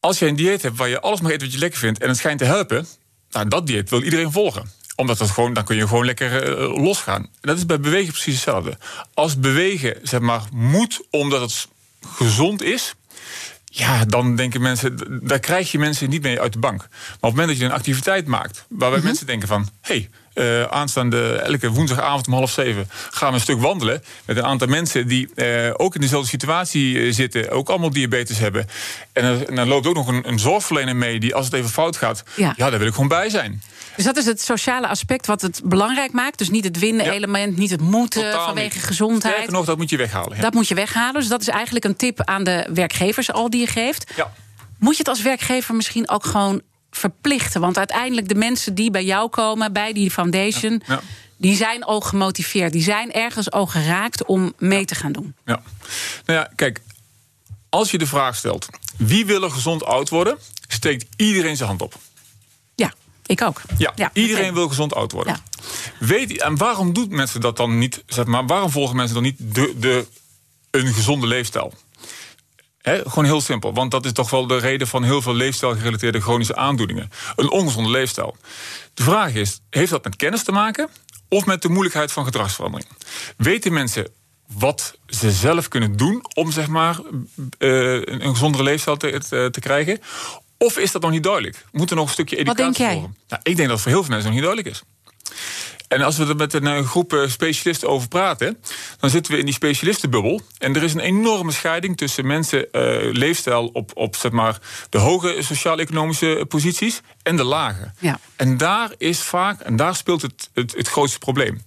Als 0.00 0.18
je 0.18 0.26
een 0.26 0.36
dieet 0.36 0.62
hebt 0.62 0.76
waar 0.76 0.88
je 0.88 1.00
alles 1.00 1.20
mag 1.20 1.30
eten 1.30 1.42
wat 1.42 1.52
je 1.52 1.58
lekker 1.58 1.78
vindt 1.78 2.00
en 2.00 2.08
het 2.08 2.16
schijnt 2.16 2.38
te 2.38 2.44
helpen, 2.44 2.86
nou, 3.30 3.48
dat 3.48 3.66
dieet 3.66 3.90
wil 3.90 4.02
iedereen 4.02 4.32
volgen 4.32 4.78
omdat 5.00 5.18
dat 5.18 5.30
gewoon, 5.30 5.52
dan 5.52 5.64
kun 5.64 5.76
je 5.76 5.88
gewoon 5.88 6.04
lekker 6.04 6.58
uh, 6.58 6.84
losgaan. 6.84 7.28
Dat 7.40 7.56
is 7.56 7.66
bij 7.66 7.80
bewegen 7.80 8.12
precies 8.12 8.34
hetzelfde. 8.34 8.78
Als 9.14 9.38
bewegen 9.38 9.98
zeg 10.02 10.20
maar, 10.20 10.42
moet 10.52 11.00
omdat 11.10 11.40
het 11.40 11.68
gezond 12.06 12.62
is, 12.62 12.94
ja, 13.64 14.04
dan 14.04 14.36
denken 14.36 14.60
mensen, 14.60 15.20
daar 15.22 15.38
krijg 15.38 15.72
je 15.72 15.78
mensen 15.78 16.10
niet 16.10 16.22
mee 16.22 16.40
uit 16.40 16.52
de 16.52 16.58
bank. 16.58 16.78
Maar 16.78 16.88
op 16.90 17.20
het 17.20 17.30
moment 17.30 17.48
dat 17.48 17.58
je 17.58 17.64
een 17.64 17.72
activiteit 17.72 18.26
maakt, 18.26 18.64
waarbij 18.68 18.98
mhm. 18.98 19.06
mensen 19.06 19.26
denken 19.26 19.48
van, 19.48 19.68
hé, 19.80 19.94
hey, 19.94 20.10
uh, 20.34 20.62
aanstaande 20.62 21.32
elke 21.32 21.70
woensdagavond 21.70 22.26
om 22.26 22.32
half 22.32 22.50
zeven 22.50 22.88
gaan 23.10 23.28
we 23.28 23.34
een 23.34 23.40
stuk 23.40 23.60
wandelen 23.60 24.02
met 24.24 24.36
een 24.36 24.44
aantal 24.44 24.68
mensen 24.68 25.08
die 25.08 25.28
uh, 25.34 25.70
ook 25.76 25.94
in 25.94 26.00
dezelfde 26.00 26.28
situatie 26.28 26.94
uh, 26.94 27.12
zitten, 27.12 27.50
ook 27.50 27.68
allemaal 27.68 27.90
diabetes 27.90 28.38
hebben. 28.38 28.66
En, 29.12 29.48
en 29.48 29.54
dan 29.54 29.68
loopt 29.68 29.86
ook 29.86 29.94
nog 29.94 30.08
een, 30.08 30.28
een, 30.28 30.38
zorgverlener 30.38 30.96
mee 30.96 31.20
die 31.20 31.34
als 31.34 31.44
het 31.44 31.54
even 31.54 31.70
fout 31.70 31.96
gaat, 31.96 32.22
ja. 32.36 32.54
ja, 32.56 32.70
daar 32.70 32.78
wil 32.78 32.88
ik 32.88 32.94
gewoon 32.94 33.08
bij 33.08 33.28
zijn. 33.30 33.62
Dus 33.96 34.04
dat 34.04 34.16
is 34.16 34.26
het 34.26 34.40
sociale 34.40 34.86
aspect 34.86 35.26
wat 35.26 35.40
het 35.40 35.60
belangrijk 35.64 36.12
maakt. 36.12 36.38
Dus 36.38 36.50
niet 36.50 36.64
het 36.64 36.78
winnen-element, 36.78 37.56
niet 37.56 37.70
het 37.70 37.80
moeten 37.80 38.32
vanwege 38.32 38.78
gezondheid. 38.78 39.34
Sterker 39.34 39.52
nog, 39.52 39.64
dat 39.64 39.76
moet 39.76 39.90
je 39.90 39.96
weghalen. 39.96 40.36
Ja. 40.36 40.42
Dat 40.42 40.54
moet 40.54 40.68
je 40.68 40.74
weghalen. 40.74 41.20
Dus 41.20 41.28
dat 41.28 41.40
is 41.40 41.48
eigenlijk 41.48 41.84
een 41.84 41.96
tip 41.96 42.22
aan 42.24 42.44
de 42.44 42.68
werkgevers 42.74 43.32
al 43.32 43.50
die 43.50 43.60
je 43.60 43.66
geeft. 43.66 44.12
Ja. 44.16 44.32
Moet 44.78 44.92
je 44.92 44.98
het 44.98 45.08
als 45.08 45.22
werkgever 45.22 45.74
misschien 45.74 46.08
ook 46.08 46.24
gewoon 46.24 46.62
verplichten? 46.90 47.60
Want 47.60 47.78
uiteindelijk 47.78 48.28
de 48.28 48.34
mensen 48.34 48.74
die 48.74 48.90
bij 48.90 49.04
jou 49.04 49.28
komen, 49.28 49.72
bij 49.72 49.92
die 49.92 50.10
foundation... 50.10 50.82
Ja. 50.86 51.00
die 51.36 51.54
zijn 51.54 51.84
al 51.84 52.00
gemotiveerd. 52.00 52.72
Die 52.72 52.82
zijn 52.82 53.12
ergens 53.12 53.50
al 53.50 53.66
geraakt 53.66 54.24
om 54.24 54.52
mee 54.58 54.84
te 54.84 54.94
gaan 54.94 55.12
doen. 55.12 55.34
Ja. 55.44 55.62
Nou 56.24 56.38
ja, 56.38 56.50
kijk, 56.54 56.80
als 57.68 57.90
je 57.90 57.98
de 57.98 58.06
vraag 58.06 58.36
stelt... 58.36 58.66
wie 58.96 59.26
wil 59.26 59.42
er 59.42 59.50
gezond 59.50 59.84
oud 59.84 60.08
worden, 60.08 60.38
steekt 60.68 61.06
iedereen 61.16 61.56
zijn 61.56 61.68
hand 61.68 61.82
op. 61.82 61.94
Ik 63.30 63.42
ook. 63.42 63.62
Ja, 63.78 64.10
iedereen 64.12 64.54
wil 64.54 64.68
gezond 64.68 64.94
oud 64.94 65.12
worden. 65.12 65.32
Ja. 65.32 65.66
Weet, 66.06 66.40
en 66.40 66.56
waarom 66.56 66.92
doen 66.92 67.06
mensen 67.10 67.40
dat 67.40 67.56
dan 67.56 67.78
niet? 67.78 68.02
Zeg 68.06 68.24
maar, 68.24 68.46
waarom 68.46 68.70
volgen 68.70 68.96
mensen 68.96 69.14
dan 69.14 69.22
niet 69.22 69.36
de, 69.38 69.74
de, 69.76 70.06
een 70.70 70.94
gezonde 70.94 71.26
leefstijl? 71.26 71.74
Gewoon 72.82 73.24
heel 73.24 73.40
simpel, 73.40 73.74
want 73.74 73.90
dat 73.90 74.04
is 74.04 74.12
toch 74.12 74.30
wel 74.30 74.46
de 74.46 74.56
reden 74.58 74.86
van 74.86 75.04
heel 75.04 75.22
veel 75.22 75.34
leefstijlgerelateerde 75.34 76.20
chronische 76.20 76.56
aandoeningen. 76.56 77.10
Een 77.36 77.50
ongezonde 77.50 77.90
leefstijl. 77.90 78.36
De 78.94 79.02
vraag 79.02 79.34
is: 79.34 79.60
heeft 79.70 79.90
dat 79.90 80.04
met 80.04 80.16
kennis 80.16 80.42
te 80.42 80.52
maken 80.52 80.88
of 81.28 81.46
met 81.46 81.62
de 81.62 81.68
moeilijkheid 81.68 82.12
van 82.12 82.24
gedragsverandering? 82.24 82.90
Weten 83.36 83.72
mensen 83.72 84.08
wat 84.46 84.98
ze 85.06 85.30
zelf 85.30 85.68
kunnen 85.68 85.96
doen 85.96 86.24
om 86.34 86.52
zeg 86.52 86.68
maar, 86.68 87.00
uh, 87.58 88.02
een 88.04 88.30
gezondere 88.30 88.64
leefstijl 88.64 88.96
te, 88.96 89.20
te, 89.28 89.48
te, 89.50 89.60
krijgen? 89.60 90.00
Of 90.58 90.78
is 90.78 90.92
dat 90.92 91.02
nog 91.02 91.10
niet 91.10 91.22
duidelijk? 91.22 91.64
Moet 91.72 91.90
er 91.90 91.96
nog 91.96 92.06
een 92.06 92.12
stukje 92.12 92.36
educatie 92.36 92.84
jij? 92.84 92.94
Nou, 92.94 93.42
ik 93.42 93.56
denk 93.56 93.68
dat 93.68 93.70
het 93.70 93.80
voor 93.80 93.90
heel 93.90 94.02
veel 94.02 94.10
mensen 94.10 94.32
nog 94.32 94.40
niet 94.40 94.48
duidelijk 94.48 94.68
is. 94.68 94.82
En 95.90 96.02
als 96.02 96.16
we 96.16 96.26
er 96.26 96.36
met 96.36 96.54
een 96.54 96.84
groep 96.84 97.12
eh, 97.12 97.28
specialisten 97.28 97.88
over 97.88 98.08
praten, 98.08 98.58
dan 98.98 99.10
zitten 99.10 99.32
we 99.32 99.38
in 99.38 99.44
die 99.44 99.54
specialistenbubbel. 99.54 100.40
En 100.58 100.76
er 100.76 100.82
is 100.82 100.94
een 100.94 101.00
enorme 101.00 101.52
scheiding 101.52 101.96
tussen 101.96 102.26
mensen, 102.26 102.68
uh, 102.72 103.12
leefstijl 103.12 103.70
op, 103.72 103.90
op 103.94 104.16
zeg 104.16 104.30
maar, 104.30 104.58
de 104.88 104.98
hoge 104.98 105.36
sociaal-economische 105.38 106.44
posities 106.48 107.00
en 107.22 107.36
de 107.36 107.44
lage. 107.44 107.92
Ja. 107.98 108.18
En 108.36 108.56
daar 108.56 108.90
is 108.98 109.22
vaak, 109.22 109.60
en 109.60 109.76
daar 109.76 109.94
speelt 109.94 110.22
het, 110.22 110.50
het, 110.54 110.74
het 110.76 110.88
grootste 110.88 111.18
probleem. 111.18 111.62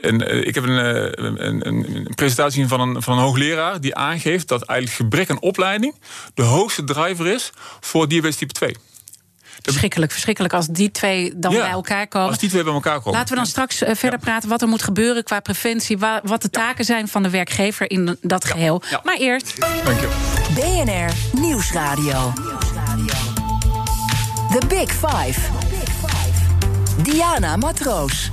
En, 0.00 0.34
uh, 0.34 0.46
ik 0.46 0.54
heb 0.54 0.64
een, 0.64 1.46
een, 1.46 1.66
een, 1.66 2.14
presentatie 2.14 2.66
van 2.66 2.80
een, 2.80 3.02
van 3.02 3.18
een 3.18 3.24
hoogleraar 3.24 3.80
die 3.80 3.94
aangeeft 3.94 4.48
dat 4.48 4.62
eigenlijk 4.62 5.00
gebrek 5.00 5.30
aan 5.30 5.40
opleiding 5.40 5.94
de 6.34 6.42
hoogste 6.42 6.84
driver 6.84 7.26
is 7.26 7.50
voor 7.80 8.08
diabetes 8.08 8.36
type 8.36 8.52
2. 8.52 8.76
Verschrikkelijk, 9.62 10.12
verschrikkelijk 10.12 10.54
als 10.54 10.66
die 10.66 10.90
twee 10.90 11.32
dan 11.36 11.52
Ja, 11.52 11.60
bij 11.60 11.70
elkaar 11.70 12.06
komen. 12.08 12.28
Als 12.28 12.38
die 12.38 12.48
twee 12.48 12.62
bij 12.64 12.72
elkaar 12.72 12.96
komen. 13.00 13.12
Laten 13.12 13.28
we 13.28 13.34
dan 13.36 13.46
straks 13.46 13.82
eh, 13.82 13.94
verder 13.94 14.18
praten 14.18 14.48
wat 14.48 14.62
er 14.62 14.68
moet 14.68 14.82
gebeuren 14.82 15.24
qua 15.24 15.40
preventie, 15.40 15.98
wa- 15.98 16.20
wat 16.24 16.42
de 16.42 16.50
taken 16.50 16.84
zijn 16.84 17.08
van 17.08 17.22
de 17.22 17.30
werkgever 17.30 17.90
in 17.90 18.16
dat 18.20 18.44
geheel. 18.44 18.82
Ja. 18.90 19.00
Maar 19.04 19.16
eerst. 19.16 19.54
Dank 19.84 20.00
je. 20.00 20.08
BNR 20.54 21.40
Nieuwsradio. 21.40 22.32
The 24.52 24.66
Big 24.68 24.90
Five. 24.90 25.40
Diana 27.02 27.56
Matroos. 27.56 28.30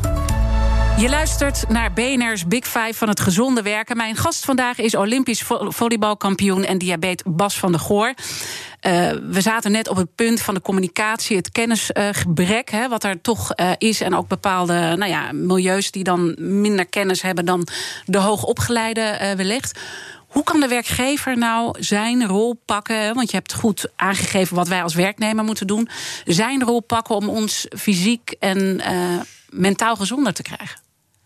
Je 0.97 1.09
luistert 1.09 1.69
naar 1.69 1.93
BNR's 1.93 2.47
Big 2.47 2.65
Five 2.65 2.93
van 2.93 3.07
het 3.07 3.19
gezonde 3.19 3.61
werken. 3.61 3.97
Mijn 3.97 4.15
gast 4.15 4.45
vandaag 4.45 4.77
is 4.77 4.95
Olympisch 4.95 5.41
vo- 5.41 5.71
volleybalkampioen 5.71 6.63
en 6.65 6.77
diabeet 6.77 7.23
Bas 7.25 7.59
van 7.59 7.71
der 7.71 7.81
Goor. 7.81 8.13
Eh, 8.79 9.11
we 9.11 9.41
zaten 9.41 9.71
net 9.71 9.87
op 9.87 9.95
het 9.95 10.15
punt 10.15 10.41
van 10.41 10.53
de 10.53 10.61
communicatie, 10.61 11.37
het 11.37 11.51
kennisgebrek, 11.51 12.71
wat 12.89 13.03
er 13.03 13.21
toch 13.21 13.51
eh, 13.51 13.71
is. 13.77 14.01
En 14.01 14.15
ook 14.15 14.27
bepaalde 14.27 14.73
nou 14.73 15.05
ja, 15.11 15.31
milieus 15.31 15.91
die 15.91 16.03
dan 16.03 16.35
minder 16.39 16.85
kennis 16.85 17.21
hebben 17.21 17.45
dan 17.45 17.67
de 18.05 18.17
hoogopgeleide 18.17 19.01
eh 19.01 19.31
wellicht. 19.31 19.79
Hoe 20.27 20.43
kan 20.43 20.59
de 20.59 20.67
werkgever 20.67 21.37
nou 21.37 21.75
zijn 21.83 22.27
rol 22.27 22.61
pakken? 22.65 23.15
Want 23.15 23.29
je 23.31 23.37
hebt 23.37 23.53
goed 23.53 23.87
aangegeven 23.95 24.55
wat 24.55 24.67
wij 24.67 24.83
als 24.83 24.93
werknemer 24.93 25.43
moeten 25.43 25.67
doen. 25.67 25.89
Zijn 26.25 26.63
rol 26.63 26.79
pakken 26.79 27.15
om 27.15 27.29
ons 27.29 27.67
fysiek 27.77 28.35
en 28.39 28.81
mentaal 29.49 29.95
gezonder 29.95 30.33
te 30.33 30.41
krijgen? 30.41 30.84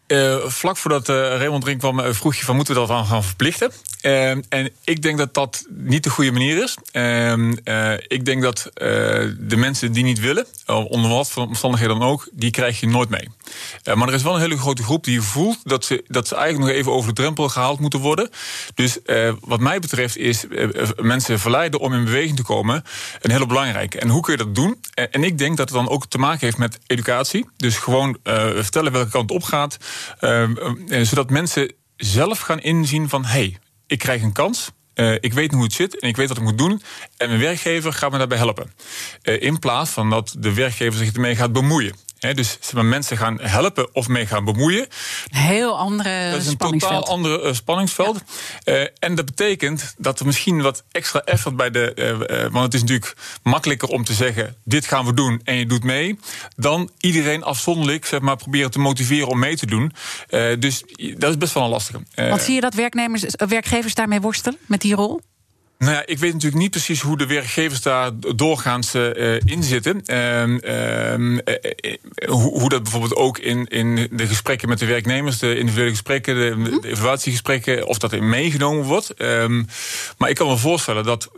Eh, 0.09 0.37
vlak 0.45 0.77
voordat 0.77 1.09
eh, 1.09 1.15
Raymond 1.15 1.63
erin 1.63 1.77
kwam, 1.77 1.99
eh, 1.99 2.13
vroeg 2.13 2.35
je 2.35 2.45
van 2.45 2.55
moeten 2.55 2.73
we 2.73 2.79
dat 2.79 2.89
dan 2.89 3.05
gaan 3.05 3.23
verplichten? 3.23 3.71
En 4.01 4.69
ik 4.83 5.01
denk 5.01 5.17
dat 5.17 5.33
dat 5.33 5.65
niet 5.69 6.03
de 6.03 6.09
goede 6.09 6.31
manier 6.31 6.63
is. 6.63 6.77
Eh, 6.91 7.31
eh, 7.31 7.99
ik 8.07 8.25
denk 8.25 8.41
dat 8.41 8.71
de 8.73 9.55
mensen 9.55 9.91
die 9.91 10.03
niet 10.03 10.19
willen, 10.19 10.45
onder 10.65 11.11
wat 11.11 11.29
voor 11.29 11.47
omstandigheden 11.47 11.99
dan 11.99 12.07
ook, 12.07 12.27
die 12.31 12.51
krijg 12.51 12.79
je 12.79 12.87
nooit 12.87 13.09
mee. 13.09 13.29
Maar 13.95 14.07
er 14.07 14.13
is 14.13 14.23
wel 14.23 14.35
een 14.35 14.41
hele 14.41 14.57
grote 14.57 14.83
groep 14.83 15.03
die 15.03 15.21
voelt 15.21 15.57
dat 15.63 15.85
ze, 15.85 16.03
dat 16.07 16.27
ze 16.27 16.35
eigenlijk 16.35 16.65
nog 16.65 16.77
even 16.79 16.91
over 16.91 17.13
de 17.13 17.21
drempel 17.21 17.49
gehaald 17.49 17.79
moeten 17.79 17.99
worden. 17.99 18.29
Dus 18.73 18.97
wat 19.39 19.59
mij 19.59 19.79
betreft 19.79 20.17
is 20.17 20.45
mensen 20.97 21.39
verleiden 21.39 21.79
om 21.79 21.93
in 21.93 22.03
beweging 22.05 22.35
te 22.35 22.43
komen 22.43 22.83
een 23.21 23.31
hele 23.31 23.45
belangrijke. 23.45 23.99
En 23.99 24.09
hoe 24.09 24.21
kun 24.21 24.31
je 24.31 24.43
dat 24.43 24.55
doen? 24.55 24.79
En 24.93 25.23
ik 25.23 25.37
denk 25.37 25.57
dat 25.57 25.69
het 25.69 25.77
dan 25.77 25.89
ook 25.89 26.05
te 26.05 26.17
maken 26.17 26.39
heeft 26.39 26.57
met 26.57 26.79
educatie. 26.87 27.49
Dus 27.57 27.77
gewoon 27.77 28.17
vertellen 28.23 28.91
welke 28.91 29.11
kant 29.11 29.31
op 29.31 29.43
gaat. 29.43 29.77
Eh, 30.19 30.43
eh, 30.43 31.05
zodat 31.05 31.29
mensen 31.29 31.73
zelf 31.95 32.39
gaan 32.39 32.59
inzien 32.59 33.09
van... 33.09 33.25
hé, 33.25 33.31
hey, 33.31 33.57
ik 33.87 33.99
krijg 33.99 34.21
een 34.21 34.33
kans... 34.33 34.71
Eh, 34.99 35.13
ik 35.19 35.33
weet 35.33 35.51
hoe 35.51 35.63
het 35.63 35.73
zit 35.73 35.99
en 35.99 36.07
ik 36.07 36.15
weet 36.15 36.27
wat 36.27 36.37
ik 36.37 36.43
moet 36.43 36.57
doen. 36.57 36.81
En 37.17 37.27
mijn 37.27 37.39
werkgever 37.39 37.93
gaat 37.93 38.11
me 38.11 38.17
daarbij 38.17 38.37
helpen. 38.37 38.71
Eh, 39.21 39.41
in 39.41 39.59
plaats 39.59 39.91
van 39.91 40.09
dat 40.09 40.35
de 40.37 40.53
werkgever 40.53 40.99
zich 40.99 41.13
ermee 41.13 41.35
gaat 41.35 41.51
bemoeien. 41.51 41.95
Dus 42.19 42.57
zeg 42.61 42.73
maar, 42.73 42.85
mensen 42.85 43.17
gaan 43.17 43.39
helpen 43.41 43.95
of 43.95 44.07
mee 44.07 44.25
gaan 44.25 44.45
bemoeien. 44.45 44.81
Een 44.81 45.39
heel 45.39 45.77
andere 45.77 46.31
Dat 46.31 46.41
is 46.41 46.47
een 46.47 46.57
totaal 46.57 47.05
ander 47.07 47.43
eh, 47.43 47.53
spanningsveld. 47.53 48.21
Eh, 48.63 48.81
en 48.99 49.15
dat 49.15 49.25
betekent 49.25 49.93
dat 49.97 50.19
er 50.19 50.25
misschien 50.25 50.61
wat 50.61 50.83
extra 50.91 51.21
effort 51.21 51.55
bij 51.55 51.69
de. 51.71 51.93
eh, 51.93 52.43
eh, 52.43 52.51
want 52.51 52.65
het 52.65 52.73
is 52.73 52.81
natuurlijk 52.81 53.15
makkelijker 53.43 53.89
om 53.89 54.03
te 54.03 54.13
zeggen: 54.13 54.55
dit 54.63 54.85
gaan 54.85 55.05
we 55.05 55.13
doen 55.13 55.41
en 55.43 55.55
je 55.55 55.65
doet 55.65 55.83
mee. 55.83 56.19
Dan 56.55 56.89
iedereen 56.99 57.43
afzonderlijk 57.43 58.05
zeg 58.05 58.19
maar, 58.19 58.35
proberen 58.35 58.71
te 58.71 58.79
motiveren 58.79 59.27
om 59.27 59.39
mee 59.39 59.55
te 59.55 59.65
doen. 59.65 59.93
Eh, 60.29 60.59
dus 60.59 60.83
dat 61.17 61.29
is 61.29 61.37
best 61.37 61.53
wel 61.53 61.63
een 61.63 61.69
lastige. 61.69 61.99
Eh, 62.15 62.29
Want 62.29 62.41
zie 62.41 62.53
je 62.55 62.61
dat 62.61 62.73
werknemers, 62.73 63.25
eh, 63.25 63.47
werkgevers 63.47 63.93
daarmee 63.93 64.21
worstelen 64.21 64.57
met 64.65 64.81
die 64.81 64.95
rol? 64.95 65.21
Nou 65.79 65.91
ja, 65.91 66.05
ik 66.05 66.17
weet 66.17 66.33
natuurlijk 66.33 66.61
niet 66.61 66.71
precies 66.71 67.01
hoe 67.01 67.17
de 67.17 67.25
werkgevers 67.25 67.81
daar 67.81 68.11
doorgaans 68.35 68.93
eh 68.93 69.39
in 69.39 69.63
zitten. 69.63 70.01
Ehm, 70.05 70.57
ehm, 70.57 71.37
eh, 71.37 71.55
eh, 71.75 72.29
hoe, 72.29 72.59
hoe 72.59 72.69
dat 72.69 72.83
bijvoorbeeld 72.83 73.15
ook 73.15 73.37
in, 73.37 73.65
in 73.65 74.07
de 74.11 74.27
gesprekken 74.27 74.69
met 74.69 74.79
de 74.79 74.85
werknemers, 74.85 75.39
de 75.39 75.57
individuele 75.57 75.89
gesprekken, 75.89 76.35
de, 76.35 76.79
de 76.81 76.87
evaluatiegesprekken, 76.87 77.87
of 77.87 77.97
dat 77.97 78.13
in 78.13 78.29
meegenomen 78.29 78.83
wordt. 78.83 79.13
Ehm, 79.13 79.63
maar 80.17 80.29
ik 80.29 80.35
kan 80.35 80.47
me 80.47 80.57
voorstellen 80.57 81.03
dat, 81.03 81.29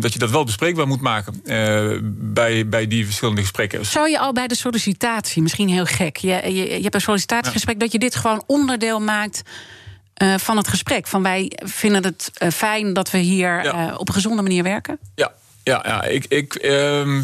dat 0.00 0.12
je 0.12 0.18
dat 0.18 0.30
wel 0.30 0.44
bespreekbaar 0.44 0.86
moet 0.86 1.00
maken 1.00 1.40
eh, 1.44 1.98
bij, 2.02 2.68
bij 2.68 2.86
die 2.86 3.04
verschillende 3.04 3.40
gesprekken. 3.40 3.86
Zou 3.86 4.10
je 4.10 4.18
al 4.18 4.32
bij 4.32 4.46
de 4.46 4.56
sollicitatie, 4.56 5.42
misschien 5.42 5.68
heel 5.68 5.86
gek, 5.86 6.16
je, 6.16 6.28
je, 6.28 6.52
je 6.52 6.82
hebt 6.82 6.94
een 6.94 7.00
sollicitatiegesprek, 7.00 7.80
dat 7.80 7.92
je 7.92 7.98
dit 7.98 8.14
gewoon 8.14 8.42
onderdeel 8.46 9.00
maakt 9.00 9.42
eh, 10.20 10.34
van 10.38 10.56
het 10.56 10.68
gesprek? 10.68 11.06
Van 11.06 11.22
wij 11.22 11.52
vinden 11.64 12.04
het 12.04 12.30
eh, 12.34 12.48
fijn 12.50 12.92
dat 12.92 13.10
we 13.10 13.18
hier 13.18 13.64
Ja. 13.64 13.88
eh, 13.88 13.98
op 13.98 14.08
een 14.08 14.14
gezonde 14.14 14.42
manier 14.42 14.62
werken? 14.62 14.98
Ja, 15.14 15.32
ja, 15.62 15.82
ja 15.86 16.04
ik. 16.04 16.24
ik 16.28 16.54
ehm, 16.54 17.22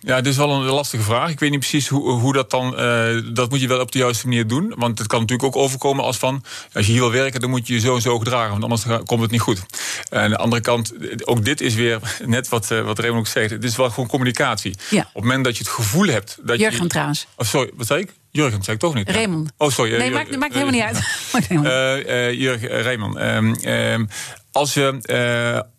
ja, 0.00 0.16
dit 0.16 0.26
is 0.32 0.36
wel 0.36 0.50
een 0.50 0.62
lastige 0.62 1.02
vraag. 1.02 1.30
Ik 1.30 1.38
weet 1.40 1.50
niet 1.50 1.58
precies 1.58 1.88
hoe, 1.88 2.10
hoe 2.10 2.32
dat 2.32 2.50
dan. 2.50 2.76
eh, 2.78 3.20
dat 3.32 3.50
moet 3.50 3.60
je 3.60 3.68
wel 3.68 3.80
op 3.80 3.92
de 3.92 3.98
juiste 3.98 4.26
manier 4.26 4.46
doen. 4.46 4.72
Want 4.76 4.98
het 4.98 5.06
kan 5.08 5.20
natuurlijk 5.20 5.56
ook 5.56 5.62
overkomen 5.62 6.04
als 6.04 6.16
van. 6.16 6.44
Als 6.72 6.86
je 6.86 6.92
hier 6.92 7.00
wil 7.00 7.10
werken, 7.10 7.40
dan 7.40 7.50
moet 7.50 7.66
je 7.66 7.72
je 7.74 7.80
zo 7.80 7.94
en 7.94 8.00
zo 8.02 8.18
gedragen. 8.18 8.50
Want 8.50 8.62
anders 8.62 8.82
komt 9.04 9.20
het 9.22 9.30
niet 9.30 9.40
goed. 9.40 9.62
En 10.10 10.20
aan 10.22 10.30
de 10.30 10.36
andere 10.36 10.62
kant, 10.62 10.92
ook 11.26 11.44
dit 11.44 11.60
is 11.60 11.74
weer 11.74 11.98
net 12.24 12.48
wat, 12.48 12.70
eh, 12.70 12.80
wat 12.80 12.98
Raymond 12.98 13.20
ook 13.20 13.32
zegt. 13.32 13.50
Het 13.50 13.64
is 13.64 13.76
wel 13.76 13.90
gewoon 13.90 14.08
communicatie. 14.08 14.74
Ja. 14.90 15.00
Op 15.00 15.14
het 15.14 15.22
moment 15.22 15.44
dat 15.44 15.56
je 15.56 15.64
het 15.64 15.72
gevoel 15.72 16.06
hebt. 16.06 16.38
Dat 16.42 16.58
Jurgen 16.58 16.82
je, 16.82 16.88
trouwens. 16.88 17.26
Oh, 17.36 17.46
sorry, 17.46 17.70
wat 17.74 17.86
zei 17.86 18.00
ik? 18.00 18.12
Jurgen, 18.30 18.62
zei 18.62 18.76
ik 18.76 18.82
toch 18.82 18.94
niet? 18.94 19.06
Ja. 19.08 19.14
Raymond. 19.14 19.50
Oh, 19.56 19.70
sorry. 19.70 19.92
eh, 19.92 19.98
Nee, 19.98 20.08
Jurgen, 20.08 20.26
maakt, 20.26 20.38
maakt 20.40 20.52
helemaal 20.52 20.72
niet 20.74 20.82
uit. 20.82 21.06
Maakt 21.32 21.46
helemaal 21.46 21.96
niet 21.96 22.06
uit. 22.06 22.36
Jurgen, 22.36 22.82
Raymond. 22.82 23.16
ehm, 23.16 23.54
ehm, 23.54 24.04
als 24.52 24.74
je. 24.74 24.98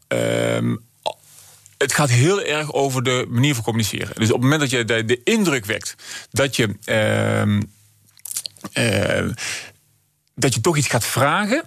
eh, 0.07 0.55
ehm, 0.55 0.75
het 1.77 1.93
gaat 1.93 2.09
heel 2.09 2.41
erg 2.41 2.73
over 2.73 3.03
de 3.03 3.25
manier 3.29 3.53
van 3.53 3.63
communiceren. 3.63 4.15
Dus 4.15 4.27
op 4.27 4.33
het 4.33 4.41
moment 4.41 4.61
dat 4.61 4.69
je 4.69 4.85
de, 4.85 5.21
indruk 5.23 5.65
wekt 5.65 5.95
dat 6.31 6.55
je. 6.55 6.75
ehm, 6.83 7.61
eh, 8.73 9.27
dat 10.35 10.53
je 10.53 10.61
toch 10.61 10.77
iets 10.77 10.87
gaat 10.87 11.05
vragen. 11.05 11.63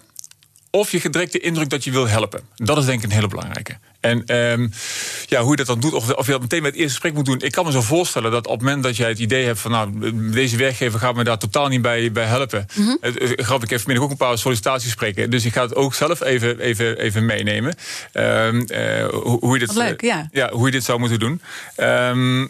Of 0.71 0.91
je 0.91 1.11
direct 1.11 1.33
de 1.33 1.41
indruk 1.41 1.71
dat 1.71 1.85
je 1.85 1.91
wil 1.91 2.09
helpen. 2.09 2.41
Dat 2.57 2.79
is 2.79 2.85
denk 2.85 2.99
ik 2.99 3.05
een 3.05 3.15
hele 3.15 3.29
belangrijke. 3.29 3.79
En 4.01 4.25
ehm, 4.25 4.69
ja, 5.27 5.41
hoe 5.41 5.51
je 5.51 5.57
dat 5.57 5.67
dan 5.67 5.81
doet, 5.81 5.93
of, 5.93 6.13
of 6.13 6.27
je 6.27 6.33
dat 6.33 6.41
meteen 6.41 6.63
met 6.63 6.71
het 6.71 6.81
eerste 6.81 6.93
gesprek 6.93 7.15
moet 7.15 7.25
doen. 7.25 7.41
Ik 7.41 7.53
kan 7.53 7.65
me 7.65 7.73
zo 7.73 7.81
voorstellen 7.81 8.31
dat 8.31 8.47
op 8.47 8.53
het 8.53 8.63
moment 8.63 8.83
dat 8.83 8.97
jij 8.97 9.09
het 9.09 9.19
idee 9.19 9.45
hebt 9.45 9.59
van, 9.59 9.71
nou, 9.71 9.91
deze 10.31 10.57
werkgever 10.57 10.99
gaat 10.99 11.15
me 11.15 11.25
daar 11.25 11.39
totaal 11.39 11.69
niet 11.69 11.83
bij, 11.83 12.13
bij 12.13 12.25
helpen. 12.25 12.67
Het, 13.01 13.33
grappig, 13.37 13.65
ik 13.65 13.71
heb 13.71 13.81
vanmiddag 13.81 14.05
ook 14.05 14.11
een 14.11 14.17
paar 14.27 14.39
sollicitatiesgesprekken. 14.39 15.31
Dus 15.31 15.45
ik 15.45 15.53
ga 15.53 15.63
het 15.63 15.75
ook 15.75 15.95
zelf 15.95 16.21
even, 16.21 16.61
even, 16.61 16.99
even 16.99 17.27
meenemen. 17.27 17.75
Ehm, 18.13 18.61
eh, 18.61 19.07
hoe, 19.09 19.39
hoe 19.41 19.59
je 19.59 19.67
dit, 19.67 19.75
leuk, 19.77 20.01
ja. 20.01 20.29
ja, 20.33 20.51
hoe 20.51 20.67
je 20.67 20.73
dit 20.73 20.85
zou 20.85 20.99
moeten 20.99 21.19
doen. 21.19 21.41
Ehm, 21.77 22.47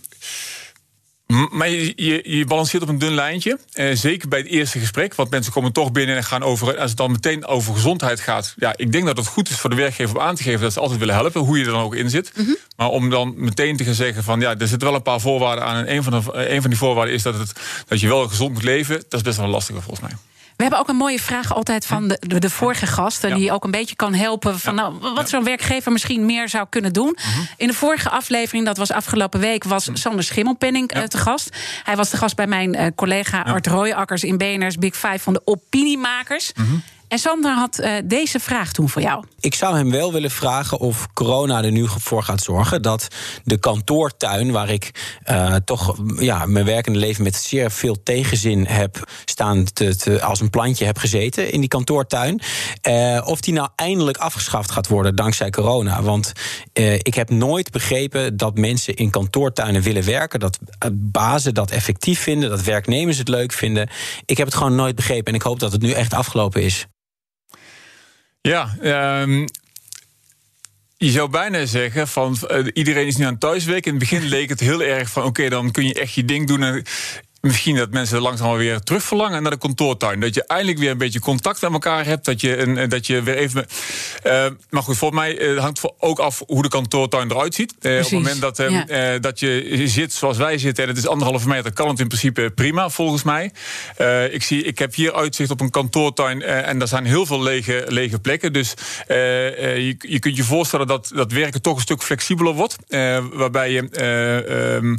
maar 1.50 1.68
je, 1.68 1.92
je, 1.96 2.36
je 2.36 2.44
balanceert 2.44 2.82
op 2.82 2.88
een 2.88 2.98
dun 2.98 3.14
lijntje. 3.14 3.58
Eh, 3.72 3.94
zeker 3.94 4.28
bij 4.28 4.38
het 4.38 4.48
eerste 4.48 4.78
gesprek. 4.78 5.14
Want 5.14 5.30
mensen 5.30 5.52
komen 5.52 5.72
toch 5.72 5.92
binnen 5.92 6.16
en 6.16 6.24
gaan 6.24 6.42
over. 6.42 6.78
Als 6.78 6.88
het 6.88 6.98
dan 6.98 7.10
meteen 7.10 7.46
over 7.46 7.74
gezondheid 7.74 8.20
gaat. 8.20 8.54
Ja, 8.56 8.72
ik 8.76 8.92
denk 8.92 9.06
dat 9.06 9.16
het 9.16 9.26
goed 9.26 9.48
is 9.48 9.56
voor 9.56 9.70
de 9.70 9.76
werkgever 9.76 10.16
om 10.16 10.22
aan 10.22 10.34
te 10.34 10.42
geven 10.42 10.60
dat 10.60 10.72
ze 10.72 10.80
altijd 10.80 10.98
willen 10.98 11.14
helpen. 11.14 11.40
Hoe 11.40 11.58
je 11.58 11.64
er 11.64 11.70
dan 11.70 11.82
ook 11.82 11.94
in 11.94 12.10
zit. 12.10 12.32
Mhm. 12.36 12.50
Maar 12.76 12.88
om 12.88 13.10
dan 13.10 13.34
meteen 13.36 13.76
te 13.76 13.84
gaan 13.84 13.94
zeggen 13.94 14.24
van 14.24 14.40
ja, 14.40 14.56
er 14.58 14.68
zitten 14.68 14.88
wel 14.88 14.96
een 14.96 15.02
paar 15.02 15.20
voorwaarden 15.20 15.64
aan. 15.64 15.76
En 15.76 15.94
een 15.94 16.02
van, 16.02 16.12
de, 16.12 16.48
een 16.50 16.60
van 16.60 16.70
die 16.70 16.78
voorwaarden 16.78 17.14
is 17.14 17.22
dat, 17.22 17.38
het, 17.38 17.52
dat 17.86 18.00
je 18.00 18.08
wel 18.08 18.28
gezond 18.28 18.52
moet 18.52 18.62
leven. 18.62 18.96
Dat 18.96 19.20
is 19.20 19.22
best 19.22 19.38
wel 19.38 19.46
lastig 19.48 19.82
volgens 19.82 20.00
mij. 20.00 20.16
We 20.58 20.64
hebben 20.64 20.82
ook 20.82 20.88
een 20.88 20.96
mooie 20.96 21.20
vraag 21.20 21.54
altijd 21.54 21.86
van 21.86 22.08
de, 22.08 22.20
de, 22.26 22.38
de 22.38 22.50
vorige 22.50 22.86
gast. 22.86 23.22
Ja. 23.22 23.34
Die 23.34 23.52
ook 23.52 23.64
een 23.64 23.70
beetje 23.70 23.96
kan 23.96 24.14
helpen 24.14 24.58
van 24.58 24.74
nou, 24.74 24.98
wat 25.14 25.28
zo'n 25.28 25.44
werkgever 25.44 25.92
misschien 25.92 26.26
meer 26.26 26.48
zou 26.48 26.66
kunnen 26.68 26.92
doen. 26.92 27.16
Mhm. 27.16 27.40
In 27.56 27.66
de 27.66 27.74
vorige 27.74 28.08
aflevering, 28.08 28.64
dat 28.64 28.76
was 28.76 28.90
afgelopen 28.90 29.40
week, 29.40 29.64
was 29.64 29.90
Sander 29.92 30.24
Schimmelpenning 30.24 30.90
eh, 30.90 31.02
te 31.02 31.18
gast. 31.18 31.56
Hij 31.84 31.96
was 31.96 32.08
te 32.08 32.16
gast 32.16 32.36
bij 32.36 32.46
mijn 32.46 32.74
eh, 32.74 32.86
collega 32.94 33.42
Art 33.42 33.66
Rooijakkers 33.66 34.24
in 34.24 34.36
BNR's 34.38 34.76
Big 34.76 34.94
Five 34.94 35.18
van 35.18 35.32
de 35.32 35.42
opiniemakers. 35.44 36.52
Mhm. 36.54 36.74
En 37.08 37.18
Sander 37.18 37.54
had 37.54 37.78
eh, 37.78 37.92
deze 38.04 38.40
vraag 38.40 38.72
toen 38.72 38.88
voor 38.88 39.02
jou. 39.02 39.24
Ik 39.40 39.54
zou 39.54 39.76
hem 39.76 39.90
wel 39.90 40.12
willen 40.12 40.30
vragen 40.30 40.78
of 40.78 41.06
corona 41.12 41.64
er 41.64 41.70
nu 41.70 41.86
voor 41.88 42.22
gaat 42.22 42.42
zorgen 42.42 42.82
dat 42.82 43.08
de 43.44 43.58
kantoortuin, 43.58 44.50
waar 44.50 44.70
ik 44.70 45.16
eh, 45.22 45.54
toch 45.54 45.96
ja, 46.18 46.46
mijn 46.46 46.64
werkende 46.64 46.98
leven 46.98 47.22
met 47.22 47.34
zeer 47.36 47.70
veel 47.70 48.02
tegenzin 48.02 48.66
heb 48.66 49.10
staan, 49.24 49.64
te, 49.64 50.18
als 50.22 50.40
een 50.40 50.50
plantje 50.50 50.84
heb 50.84 50.98
gezeten 50.98 51.52
in 51.52 51.60
die 51.60 51.68
kantoortuin, 51.68 52.40
eh, 52.80 53.22
of 53.24 53.40
die 53.40 53.54
nou 53.54 53.68
eindelijk 53.76 54.16
afgeschaft 54.16 54.70
gaat 54.70 54.88
worden 54.88 55.16
dankzij 55.16 55.50
corona. 55.50 56.02
Want 56.02 56.32
ik 57.02 57.14
heb 57.14 57.30
nooit 57.30 57.70
begrepen 57.70 58.36
dat 58.36 58.58
mensen 58.58 58.94
in 58.94 59.10
kantoortuinen 59.10 59.82
willen 59.82 60.04
werken, 60.04 60.40
dat 60.40 60.58
bazen 60.92 61.54
dat 61.54 61.70
effectief 61.70 62.20
vinden, 62.20 62.50
dat 62.50 62.62
werknemers 62.62 63.18
het 63.18 63.28
leuk 63.28 63.52
vinden. 63.52 63.88
Ik 64.24 64.36
heb 64.36 64.46
het 64.46 64.56
gewoon 64.56 64.74
nooit 64.74 64.94
begrepen 64.94 65.26
en 65.26 65.34
ik 65.34 65.42
hoop 65.42 65.60
dat 65.60 65.72
het 65.72 65.82
nu 65.82 65.90
echt 65.90 66.14
afgelopen 66.14 66.62
is. 66.62 66.86
Ja, 68.48 68.74
ehm, 68.80 69.46
je 70.96 71.10
zou 71.10 71.30
bijna 71.30 71.66
zeggen 71.66 72.08
van 72.08 72.36
eh, 72.48 72.66
iedereen 72.72 73.06
is 73.06 73.16
nu 73.16 73.24
aan 73.24 73.38
thuiswerken. 73.38 73.92
In 73.92 73.98
het 73.98 74.08
begin 74.08 74.28
leek 74.28 74.48
het 74.48 74.60
heel 74.60 74.82
erg 74.82 75.10
van 75.10 75.24
oké, 75.24 75.48
dan 75.48 75.70
kun 75.70 75.86
je 75.86 75.94
echt 75.94 76.14
je 76.14 76.24
ding 76.24 76.46
doen. 76.46 76.62
En 76.62 76.84
misschien 77.40 77.76
dat 77.76 77.90
mensen 77.90 78.20
langzaam 78.20 78.56
weer 78.56 78.80
terugverlangen 78.80 79.42
naar 79.42 79.50
de 79.50 79.58
kantoortuin. 79.58 80.20
Dat 80.20 80.34
je 80.34 80.44
eindelijk 80.46 80.78
weer 80.78 80.90
een 80.90 80.98
beetje 80.98 81.20
contact 81.20 81.60
met 81.60 81.72
elkaar 81.72 82.04
hebt. 82.04 82.24
Dat 82.24 82.40
je, 82.40 82.58
een, 82.58 82.88
dat 82.88 83.06
je 83.06 83.22
weer 83.22 83.36
even. 83.36 83.66
Uh, 84.26 84.46
maar 84.70 84.82
goed, 84.82 84.96
volgens 84.96 85.20
mij 85.20 85.38
uh, 85.38 85.60
hangt 85.60 85.80
ook 85.98 86.18
af 86.18 86.42
hoe 86.46 86.62
de 86.62 86.68
kantoortuin 86.68 87.30
eruit 87.30 87.54
ziet. 87.54 87.74
Uh, 87.80 87.96
op 87.96 88.02
het 88.02 88.12
moment 88.12 88.40
dat, 88.40 88.56
ja. 88.56 89.18
dat 89.18 89.40
je 89.40 89.82
zit 89.84 90.12
zoals 90.12 90.36
wij 90.36 90.58
zitten 90.58 90.84
en 90.84 90.90
het 90.90 90.98
is 90.98 91.06
anderhalve 91.06 91.48
meter, 91.48 91.72
kan 91.72 91.88
het 91.88 92.00
in 92.00 92.08
principe 92.08 92.50
prima, 92.54 92.90
volgens 92.90 93.22
mij. 93.22 93.52
ik, 94.30 94.42
zie, 94.42 94.62
ik 94.62 94.78
heb 94.78 94.94
hier 94.94 95.14
uitzicht 95.14 95.50
op 95.50 95.60
een 95.60 95.70
kantoortuin 95.70 96.42
en 96.42 96.78
daar 96.78 96.88
zijn 96.88 97.04
heel 97.04 97.26
veel 97.26 97.42
lege, 97.42 97.84
lege 97.88 98.18
plekken. 98.18 98.52
Dus 98.52 98.74
je, 99.06 99.96
je 99.98 100.18
kunt 100.18 100.36
je 100.36 100.44
voorstellen 100.44 100.86
dat 100.86 101.10
dat 101.14 101.32
werken 101.32 101.62
toch 101.62 101.76
een 101.76 101.82
stuk 101.82 102.02
flexibeler 102.02 102.52
wordt. 102.52 102.76
waarbij 103.32 103.70
je. 103.70 103.88
Um, 104.82 104.90
uh, 104.92 104.98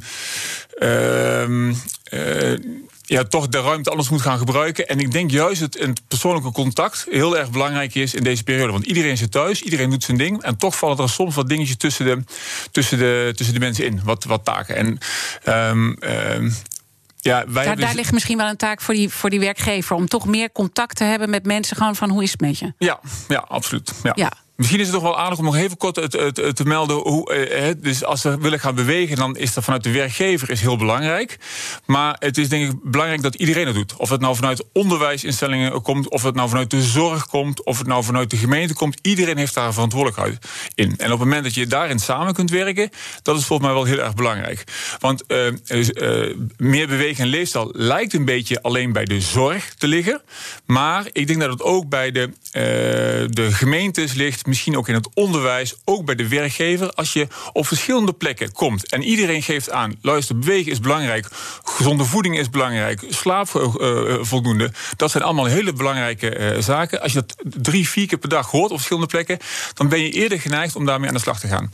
ja, 3.09 3.23
toch 3.23 3.47
de 3.47 3.61
ruimte 3.61 3.89
anders 3.89 4.09
moet 4.09 4.21
gaan 4.21 4.37
gebruiken. 4.37 4.87
En 4.87 4.99
ik 4.99 5.11
denk 5.11 5.31
juist 5.31 5.59
dat 5.59 5.73
het 5.73 6.01
persoonlijke 6.07 6.51
contact 6.51 7.05
heel 7.09 7.37
erg 7.37 7.51
belangrijk 7.51 7.95
is 7.95 8.13
in 8.13 8.23
deze 8.23 8.43
periode. 8.43 8.71
Want 8.71 8.85
iedereen 8.85 9.17
zit 9.17 9.31
thuis, 9.31 9.61
iedereen 9.61 9.89
doet 9.89 10.03
zijn 10.03 10.17
ding. 10.17 10.43
En 10.43 10.57
toch 10.57 10.77
vallen 10.77 10.97
er 10.97 11.09
soms 11.09 11.35
wat 11.35 11.49
dingetjes 11.49 11.77
tussen 11.77 12.05
de, 12.05 12.23
tussen 12.71 12.97
de, 12.97 13.33
tussen 13.35 13.53
de 13.53 13.59
mensen 13.59 13.85
in, 13.85 14.01
wat, 14.03 14.23
wat 14.23 14.45
taken. 14.45 14.75
En 14.75 14.97
um, 15.45 15.97
um, 15.99 16.53
ja, 17.21 17.43
wij 17.47 17.65
daar, 17.65 17.75
daar 17.75 17.95
ligt 17.95 18.11
misschien 18.11 18.37
wel 18.37 18.47
een 18.47 18.57
taak 18.57 18.81
voor 18.81 18.93
die, 18.93 19.09
voor 19.09 19.29
die 19.29 19.39
werkgever 19.39 19.95
om 19.95 20.07
toch 20.07 20.25
meer 20.25 20.51
contact 20.51 20.95
te 20.95 21.03
hebben 21.03 21.29
met 21.29 21.45
mensen, 21.45 21.77
gewoon 21.77 21.95
van 21.95 22.09
hoe 22.09 22.23
is 22.23 22.31
het 22.31 22.41
met 22.41 22.59
je? 22.59 22.73
Ja, 22.77 22.99
ja 23.27 23.45
absoluut. 23.47 23.91
Ja. 24.03 24.11
ja. 24.15 24.31
Misschien 24.59 24.79
is 24.79 24.85
het 24.85 24.95
toch 24.95 25.03
wel 25.03 25.19
aardig 25.19 25.39
om 25.39 25.45
nog 25.45 25.55
even 25.55 25.77
kort 25.77 25.93
te, 25.93 26.51
te 26.53 26.65
melden. 26.65 26.95
Hoe, 26.95 27.33
eh, 27.33 27.73
dus 27.77 28.03
als 28.03 28.21
ze 28.21 28.37
willen 28.39 28.59
gaan 28.59 28.75
bewegen, 28.75 29.15
dan 29.15 29.37
is 29.37 29.53
dat 29.53 29.63
vanuit 29.63 29.83
de 29.83 29.91
werkgever 29.91 30.49
is 30.49 30.61
heel 30.61 30.77
belangrijk. 30.77 31.37
Maar 31.85 32.15
het 32.19 32.37
is 32.37 32.49
denk 32.49 32.71
ik 32.71 32.77
belangrijk 32.83 33.21
dat 33.21 33.35
iedereen 33.35 33.65
het 33.65 33.75
doet. 33.75 33.95
Of 33.95 34.09
het 34.09 34.21
nou 34.21 34.35
vanuit 34.35 34.63
onderwijsinstellingen 34.73 35.81
komt, 35.81 36.09
of 36.09 36.23
het 36.23 36.35
nou 36.35 36.49
vanuit 36.49 36.69
de 36.69 36.81
zorg 36.81 37.27
komt, 37.27 37.63
of 37.63 37.77
het 37.77 37.87
nou 37.87 38.03
vanuit 38.03 38.29
de 38.29 38.37
gemeente 38.37 38.73
komt. 38.73 38.99
Iedereen 39.01 39.37
heeft 39.37 39.53
daar 39.53 39.73
verantwoordelijkheid 39.73 40.45
in. 40.75 40.93
En 40.97 41.11
op 41.11 41.19
het 41.19 41.27
moment 41.27 41.43
dat 41.43 41.53
je 41.53 41.67
daarin 41.67 41.99
samen 41.99 42.33
kunt 42.33 42.49
werken, 42.49 42.89
dat 43.21 43.37
is 43.37 43.45
volgens 43.45 43.67
mij 43.67 43.77
wel 43.77 43.87
heel 43.87 43.99
erg 44.03 44.13
belangrijk. 44.13 44.63
Want 44.99 45.23
uh, 45.27 45.45
uh, 45.67 46.35
meer 46.57 46.87
bewegen 46.87 47.23
en 47.23 47.29
leefstijl 47.29 47.69
lijkt 47.71 48.13
een 48.13 48.25
beetje 48.25 48.61
alleen 48.61 48.91
bij 48.91 49.05
de 49.05 49.21
zorg 49.21 49.73
te 49.73 49.87
liggen. 49.87 50.21
Maar 50.65 51.07
ik 51.11 51.27
denk 51.27 51.39
dat 51.39 51.49
het 51.49 51.61
ook 51.61 51.89
bij 51.89 52.11
de, 52.11 52.29
de 53.29 53.51
gemeentes 53.51 54.13
ligt 54.13 54.47
misschien 54.49 54.77
ook 54.77 54.87
in 54.87 54.93
het 54.93 55.09
onderwijs, 55.13 55.75
ook 55.85 56.05
bij 56.05 56.15
de 56.15 56.27
werkgever. 56.27 56.93
Als 56.93 57.13
je 57.13 57.27
op 57.53 57.67
verschillende 57.67 58.13
plekken 58.13 58.51
komt 58.51 58.89
en 58.89 59.03
iedereen 59.03 59.41
geeft 59.41 59.71
aan: 59.71 59.95
luister, 60.01 60.39
bewegen 60.39 60.71
is 60.71 60.79
belangrijk, 60.79 61.27
gezonde 61.63 62.05
voeding 62.05 62.37
is 62.37 62.49
belangrijk, 62.49 63.03
slaap 63.09 63.47
uh, 63.53 64.17
voldoende. 64.21 64.71
Dat 64.95 65.11
zijn 65.11 65.23
allemaal 65.23 65.45
hele 65.45 65.73
belangrijke 65.73 66.37
uh, 66.37 66.61
zaken. 66.61 67.01
Als 67.01 67.13
je 67.13 67.23
dat 67.25 67.35
drie, 67.43 67.89
vier 67.89 68.07
keer 68.07 68.17
per 68.17 68.29
dag 68.29 68.51
hoort 68.51 68.69
op 68.69 68.75
verschillende 68.75 69.07
plekken, 69.07 69.37
dan 69.73 69.89
ben 69.89 69.99
je 69.99 70.11
eerder 70.11 70.39
geneigd 70.39 70.75
om 70.75 70.85
daarmee 70.85 71.07
aan 71.07 71.15
de 71.15 71.21
slag 71.21 71.39
te 71.39 71.47
gaan. 71.47 71.73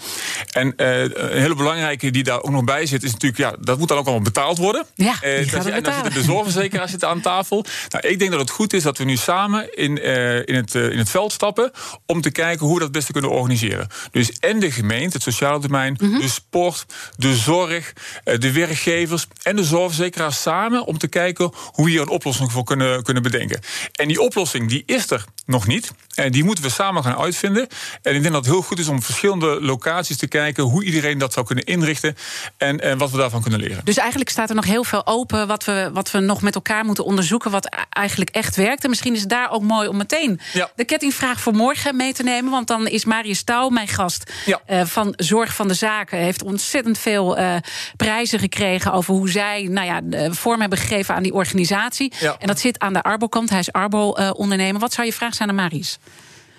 En 0.52 0.74
een 0.76 1.42
hele 1.42 1.56
belangrijke 1.56 2.12
die 2.12 2.24
daar 2.24 2.42
ook 2.42 2.52
nog 2.52 2.64
bij 2.64 2.86
zit, 2.86 3.04
is 3.04 3.12
natuurlijk, 3.12 3.42
ja, 3.42 3.56
dat 3.60 3.80
moet 3.80 3.88
dan 3.88 3.98
ook 3.98 4.06
allemaal 4.06 4.24
betaald 4.24 4.58
worden. 4.58 4.86
Ja, 4.96 5.16
die 5.22 5.52
dat 5.52 5.64
je, 5.64 5.72
en 5.72 5.84
dan 5.84 5.94
zitten 5.94 6.14
de 6.14 6.24
zorgverzekeraars 6.24 6.92
zitten 6.92 7.10
aan 7.10 7.22
tafel. 7.22 7.66
Nou, 7.90 8.08
ik 8.08 8.20
denk 8.20 8.32
dat 8.32 8.40
het 8.40 8.50
goed 8.50 8.74
is 8.74 8.84
dat 8.84 8.98
we 8.98 9.04
nu 9.04 9.16
samen 9.16 9.78
in, 9.78 10.04
in, 10.46 10.56
het, 10.56 10.76
in 10.76 10.98
het 10.98 11.10
veld 11.10 11.32
stappen 11.32 11.72
om 12.06 12.22
te 12.22 12.32
kijken 12.32 12.65
hoe 12.66 12.74
we 12.74 12.84
dat 12.84 12.92
beste 12.92 13.12
kunnen 13.12 13.32
organiseren. 13.32 13.88
Dus 14.12 14.32
en 14.32 14.60
de 14.60 14.72
gemeente, 14.72 15.14
het 15.14 15.24
sociale 15.24 15.60
domein, 15.60 15.98
mhm. 16.00 16.20
de 16.20 16.28
sport, 16.28 16.86
de 17.18 17.36
zorg, 17.36 17.94
eh, 18.24 18.40
de 18.40 18.52
werkgevers 18.52 19.28
en 19.42 19.56
de 19.56 19.64
zorgverzekeraars 19.64 20.42
samen 20.42 20.86
om 20.86 20.98
te 20.98 21.08
kijken 21.08 21.52
hoe 21.72 21.86
we 21.86 21.92
hier 21.92 22.02
een 22.02 22.10
oplossing 22.10 22.52
voor 22.52 22.64
kunnen, 22.64 23.04
kunnen 23.04 23.24
bedenken. 23.24 23.60
En 23.92 24.08
die 24.08 24.22
oplossing 24.22 24.70
die 24.70 24.84
is 24.86 25.12
er 25.12 25.26
nog 25.46 25.68
niet. 25.68 25.92
En 26.16 26.32
die 26.32 26.44
moeten 26.44 26.64
we 26.64 26.70
samen 26.70 27.04
gaan 27.04 27.18
uitvinden. 27.18 27.68
En 28.02 28.16
ik 28.16 28.22
denk 28.22 28.34
dat 28.34 28.46
het 28.46 28.54
heel 28.54 28.62
goed 28.64 28.80
is 28.80 28.88
om 28.88 29.02
verschillende 29.02 29.62
locaties 29.62 30.18
te 30.18 30.28
kijken 30.28 30.64
hoe 30.64 30.84
iedereen 30.84 31.18
dat 31.18 31.34
zou 31.34 31.46
kunnen 31.46 31.64
inrichten 31.64 32.16
en, 32.58 32.80
en 32.80 32.98
wat 32.98 33.12
we 33.12 33.18
daarvan 33.18 33.42
kunnen 33.42 33.60
leren. 33.60 33.82
Dus 33.84 33.98
eigenlijk 33.98 34.30
staat 34.30 34.50
er 34.50 34.56
nog 34.56 34.66
heel 34.66 34.84
veel 34.84 35.08
open 35.08 35.48
wat 35.48 35.64
we, 35.64 35.90
wat 35.94 36.12
we 36.12 36.20
nog 36.20 36.42
met 36.42 36.56
elkaar 36.56 36.86
moeten 36.86 37.06
onderzoeken, 37.06 37.52
wat 37.52 37.70
eigenlijk 37.90 38.30
echt 38.30 38.56
werkt. 38.56 38.84
En 38.84 38.90
misschien 38.90 39.14
is 39.14 39.20
het 39.20 39.30
daar 39.30 39.52
ook 39.52 39.62
mooi 39.62 39.88
om 39.88 39.98
meteen 39.98 40.40
de 40.76 40.86
kettingvraag 40.86 41.40
voor 41.40 41.54
morgen 41.54 41.96
mee 41.96 42.14
te 42.14 42.24
nemen. 42.24 42.52
Want 42.52 42.68
dan 42.68 42.88
is 42.88 43.06
Marius 43.06 43.44
Touw, 43.44 43.70
mijn 43.70 43.88
gast 43.88 44.32
uh, 44.48 44.86
van 44.86 45.14
Zorg 45.16 45.56
van 45.56 45.68
de 45.68 45.74
Zaken, 45.74 46.18
heeft 46.18 46.44
ontzettend 46.44 46.98
veel 46.98 47.40
uh, 47.40 47.56
prijzen 47.98 48.40
gekregen 48.40 48.92
over 48.92 49.14
hoe 49.14 49.30
zij 49.30 49.68
nou 49.72 49.88
ja, 49.88 50.30
vorm 50.32 50.60
hebben 50.60 50.80
gegeven 50.80 51.16
aan 51.16 51.24
die 51.24 51.34
organisatie. 51.34 52.14
En 52.40 52.48
dat 52.48 52.60
zit 52.60 52.80
aan 52.80 52.94
de 52.94 53.02
Arbo-kant. 53.02 53.50
Hij 53.50 53.60
is 53.60 53.72
Arbo-ondernemer. 53.72 54.82
wat 54.82 54.94
zou 54.94 55.08
je 55.08 55.14
vraag 55.14 55.34
zijn 55.34 55.50
aan 55.50 55.56
Marius? 55.56 55.98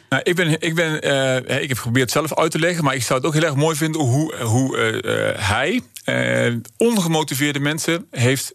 Nou, 0.08 0.22
ik, 0.22 0.34
ben, 0.34 0.60
ik, 0.60 0.74
ben, 0.74 1.06
uh, 1.06 1.62
ik 1.62 1.68
heb 1.68 1.76
geprobeerd 1.76 2.10
zelf 2.10 2.34
uit 2.34 2.50
te 2.50 2.58
leggen, 2.58 2.84
maar 2.84 2.94
ik 2.94 3.02
zou 3.02 3.18
het 3.18 3.28
ook 3.28 3.34
heel 3.34 3.42
erg 3.42 3.54
mooi 3.54 3.76
vinden 3.76 4.00
hoe, 4.00 4.36
hoe 4.36 4.76
uh, 4.76 5.02
hij 5.48 5.82
ongemotiveerde 6.76 7.60
mensen 7.60 8.06
heeft, 8.10 8.50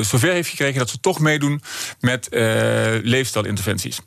zover 0.00 0.32
heeft 0.32 0.48
gekregen 0.48 0.78
dat 0.78 0.90
ze 0.90 1.00
toch 1.00 1.18
meedoen 1.18 1.62
met 2.00 2.28
leefstijlinterventies. 3.02 4.00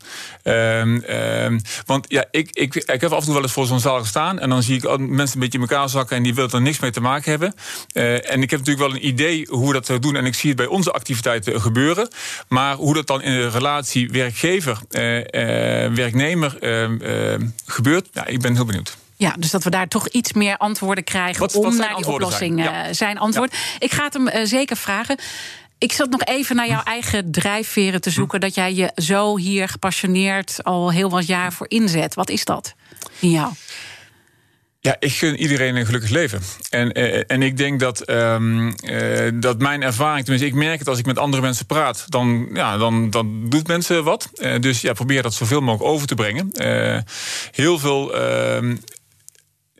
Ehm, 0.44 0.98
ehm, 0.98 1.60
want 1.86 2.06
ja, 2.08 2.26
ik, 2.32 2.50
ik, 2.52 2.76
ik 2.76 3.02
heb 3.02 3.12
af 3.12 3.20
en 3.20 3.26
toe 3.26 3.34
wel 3.34 3.44
eens 3.44 3.52
voor 3.52 3.66
zo'n 3.66 3.80
zaal 3.80 4.00
gestaan 4.00 4.40
en 4.40 4.50
dan 4.50 4.64
zie 4.64 4.76
ik 4.76 4.98
mensen 4.98 5.36
een 5.36 5.44
beetje 5.44 5.60
in 5.60 5.68
elkaar 5.68 5.90
zakken 5.90 6.18
en 6.18 6.24
die 6.24 6.36
willen 6.36 6.52
er 6.52 6.62
niks 6.62 6.80
mee 6.80 6.92
te 6.92 7.02
maken 7.02 7.32
hebben. 7.32 7.54
en 7.94 8.42
ik 8.42 8.50
heb 8.50 8.60
natuurlijk 8.60 8.88
wel 8.88 8.96
een 8.96 9.08
idee 9.08 9.48
hoe 9.50 9.74
dat 9.74 9.92
doen 10.00 10.16
en 10.16 10.26
ik 10.26 10.36
zie 10.36 10.50
het 10.50 10.58
bij 10.58 10.68
onze 10.68 10.92
activiteiten 10.92 11.62
gebeuren. 11.62 12.08
Maar 12.48 12.76
hoe 12.76 12.94
dat 12.94 13.08
dan 13.08 13.22
in 13.22 13.32
de 13.32 13.50
relatie 13.50 14.10
werkgever-werknemer 14.10 16.41
ehm, 16.44 17.48
gebeurt, 17.66 18.08
ja, 18.12 18.26
ik 18.26 18.42
ben 18.42 18.56
heel 18.56 18.66
benieuwd. 18.66 18.98
Ja, 19.16 19.36
dus 19.40 19.52
dat 19.52 19.64
we 19.64 19.70
daar 19.70 19.88
toch 19.88 20.08
iets 20.08 20.34
meer 20.34 20.58
antwoorden 20.58 21.04
krijgen 21.04 21.54
om 21.54 21.76
naar 21.76 21.96
die 21.96 22.08
oplossing 22.08 22.60
zijn, 22.64 22.86
ja. 22.88 22.94
zijn 22.94 23.18
antwoord. 23.18 23.56
Ik 23.80 23.92
ga 23.92 24.04
het 24.04 24.14
hem 24.14 24.28
uh, 24.28 24.34
zeker 24.44 24.78
vragen. 24.78 25.18
Ik 25.78 25.92
zat 25.92 26.10
nog 26.10 26.24
even 26.24 26.56
naar 26.56 26.68
jouw 26.68 26.84
eigen 26.84 27.32
drijfveren 27.32 28.02
te 28.02 28.10
zoeken. 28.10 28.40
Dat 28.40 28.56
jij 28.56 28.74
je 28.74 28.92
zo 28.96 29.38
hier 29.38 29.70
gepassioneerd 29.70 30.64
al 30.64 30.92
heel 30.92 31.10
wat 31.10 31.28
jaar 31.28 31.54
voor 31.54 31.70
inzet. 31.70 32.14
Wat 32.14 32.30
is 32.30 32.46
dat 32.46 32.74
in 33.20 33.30
jou? 33.30 33.54
Ja, 34.84 34.96
ik 35.00 35.12
gun 35.12 35.36
iedereen 35.36 35.76
een 35.76 35.86
gelukkig 35.86 36.10
leven. 36.10 36.42
En, 36.70 37.00
uh, 37.00 37.24
en 37.28 37.42
ik 37.42 37.58
denk 37.58 37.80
dat, 37.80 38.10
um, 38.10 38.74
uh, 38.84 39.30
dat 39.34 39.60
mijn 39.60 39.82
ervaring, 39.82 40.26
tenminste, 40.26 40.50
ik 40.50 40.56
merk 40.56 40.80
het 40.80 40.88
als 40.88 41.00
ik 41.00 41.06
met 41.06 41.18
andere 41.18 41.42
mensen 41.42 41.66
praat, 41.66 42.06
dan, 42.08 42.50
ja, 42.54 42.78
dan, 42.78 43.10
dan 43.10 43.50
doet 43.50 43.68
mensen 43.68 44.04
wat. 44.04 44.30
Uh, 44.36 44.60
dus 44.60 44.82
ja, 44.82 44.94
probeer 44.94 45.22
dat 45.22 45.34
zoveel 45.34 45.62
mogelijk 45.62 45.92
over 45.92 46.08
te 46.08 46.16
brengen. 46.16 46.52
heel 47.52 47.80
veel 47.80 48.14
en 48.16 48.84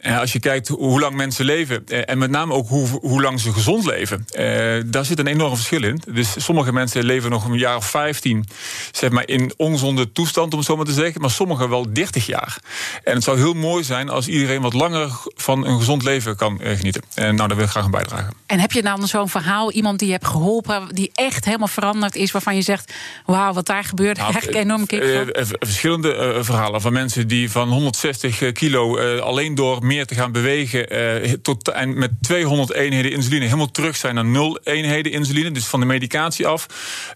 als 0.02 0.32
je 0.32 0.40
kijkt 0.40 0.68
hoe 0.68 1.00
lang 1.00 1.16
mensen 1.16 1.46
leven, 1.46 1.84
eh, 1.88 2.02
en 2.06 2.18
met 2.18 2.30
name 2.30 2.54
ook 2.54 2.68
hoe, 2.68 2.88
hoe 2.88 3.22
lang 3.22 3.40
ze 3.40 3.54
gezond 3.54 3.86
leven, 3.86 4.26
eh, 4.32 4.46
daar 4.86 5.06
zit 5.06 5.20
een 5.20 5.28
enorm 5.28 5.56
verschil 5.56 5.84
in. 5.84 6.02
Dus 6.14 6.34
sommige 6.38 6.74
mensen 6.74 7.04
leven 7.04 7.30
nog 7.30 7.46
een 7.46 7.58
jaar 7.58 7.76
of 7.76 7.90
15, 7.90 8.46
zeg 8.92 9.10
maar, 9.10 9.28
in 9.28 9.54
ongezonde 9.58 10.12
toestand, 10.12 10.52
om 10.52 10.58
het 10.58 10.68
zo 10.68 10.76
maar 10.76 10.86
te 10.86 10.94
zeggen, 10.94 11.22
maar 11.22 11.30
sommigen 11.30 11.70
wel 11.70 11.94
30 11.94 12.26
jaar. 12.26 12.58
En 13.04 13.14
het 13.14 13.24
zou 13.24 13.38
heel 13.38 13.54
mooi 13.54 13.84
zijn 13.84 14.10
als 14.10 14.28
iedereen 14.28 14.62
wat 14.62 14.74
langer 14.74 15.10
van 15.36 15.66
een 15.66 15.78
gezond 15.78 16.04
leven 16.04 16.36
kan 16.36 16.62
eh, 16.62 16.78
genieten. 16.78 17.02
En 17.14 17.36
nou, 17.36 17.48
daar 17.48 17.58
wil 17.58 17.66
ik 17.66 17.72
graag 17.72 17.84
aan 17.84 17.92
bijdragen. 17.92 18.34
En 18.46 18.60
heb 18.60 18.72
je 18.72 18.82
dan 18.82 19.08
zo'n 19.08 19.30
verhaal, 19.30 19.72
iemand 19.72 20.00
die 20.00 20.08
je 20.08 20.14
hebt 20.14 20.28
geholpen, 20.28 20.96
die 20.96 21.12
echt 21.14 21.46
helemaal 21.46 21.68
veranderd 21.68 22.16
is, 22.16 22.32
waarvan 22.32 22.56
je 22.56 22.62
zegt: 22.62 22.94
Wauw, 23.26 23.54
wat 23.54 23.66
daar 23.66 23.84
gebeurt, 23.84 24.18
nou, 24.18 24.36
echt 24.36 24.54
enorm 24.54 24.86
kick. 24.86 25.32
verschillende 25.60 26.40
verhalen 26.42 26.82
van 26.82 26.94
mensen 26.94 27.28
die 27.28 27.52
van 27.52 27.70
160 27.70 28.52
kilo 28.52 29.00
alleen 29.20 29.56
door 29.56 29.86
meer 29.94 30.06
te 30.06 30.16
gaan 30.16 30.32
bewegen. 30.32 30.96
Uh, 31.26 31.34
tot, 31.42 31.68
en 31.68 31.98
met 31.98 32.12
200 32.22 32.74
eenheden 32.74 33.12
insuline 33.12 33.46
helemaal 33.46 33.72
terug 33.72 33.96
zijn 33.96 34.16
naar 34.16 34.26
0 34.26 34.60
eenheden 34.64 35.12
insuline. 35.12 35.52
Dus 35.52 35.66
van 35.66 35.80
de 35.80 35.86
medicatie 35.86 36.48
af. 36.48 36.68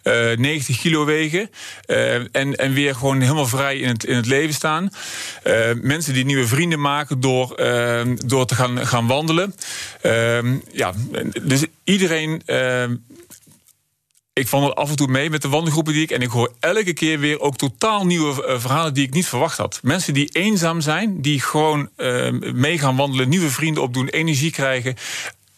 Uh, 0.04 0.32
eh, 0.32 0.40
90 0.40 0.80
kilo 0.80 1.06
wegen. 1.06 1.50
Uh, 1.88 2.16
en, 2.16 2.56
en 2.56 2.74
weer 2.74 2.96
gewoon 2.96 3.22
helemaal 3.22 3.48
vrij 3.48 3.78
in 3.78 3.88
het, 3.88 4.06
in 4.06 4.16
het 4.16 4.26
leven 4.26 4.54
staan. 4.54 4.90
mensen 5.82 6.14
die 6.14 6.26
nieuwe 6.26 6.48
vrienden 6.48 6.80
maken 6.80 7.20
door, 7.20 7.56
door 8.26 8.46
te 8.46 8.56
gaan, 8.56 8.88
gaan 8.88 9.08
wandelen. 9.08 9.56
ja, 10.72 10.94
dus 11.42 11.66
iedereen 11.84 12.42
ik 14.40 14.48
vond 14.48 14.68
het 14.68 14.76
af 14.76 14.90
en 14.90 14.96
toe 14.96 15.08
mee 15.08 15.30
met 15.30 15.42
de 15.42 15.48
wandelgroepen 15.48 15.94
die 15.94 16.02
ik. 16.02 16.12
En 16.12 16.22
ik 16.22 16.30
hoor 16.30 16.54
elke 16.60 16.94
keer 16.94 17.20
weer 17.20 17.40
ook 17.40 17.58
totaal 17.58 18.06
nieuwe 18.06 18.46
eh, 18.46 18.60
verhalen 18.60 18.94
die 18.94 19.04
ik 19.08 19.14
niet 19.14 19.28
verwacht 19.28 19.58
had. 19.58 19.80
Mensen 19.84 20.14
die 20.14 20.30
eenzaam 20.30 20.82
zijn, 20.82 21.22
die 21.22 21.42
gewoon 21.42 21.90
uh, 21.98 22.32
mee 22.40 22.80
gaan 22.80 22.96
wandelen, 22.96 23.30
nieuwe 23.30 23.50
vrienden 23.50 23.84
opdoen, 23.84 24.08
energie 24.08 24.52
krijgen. 24.52 24.96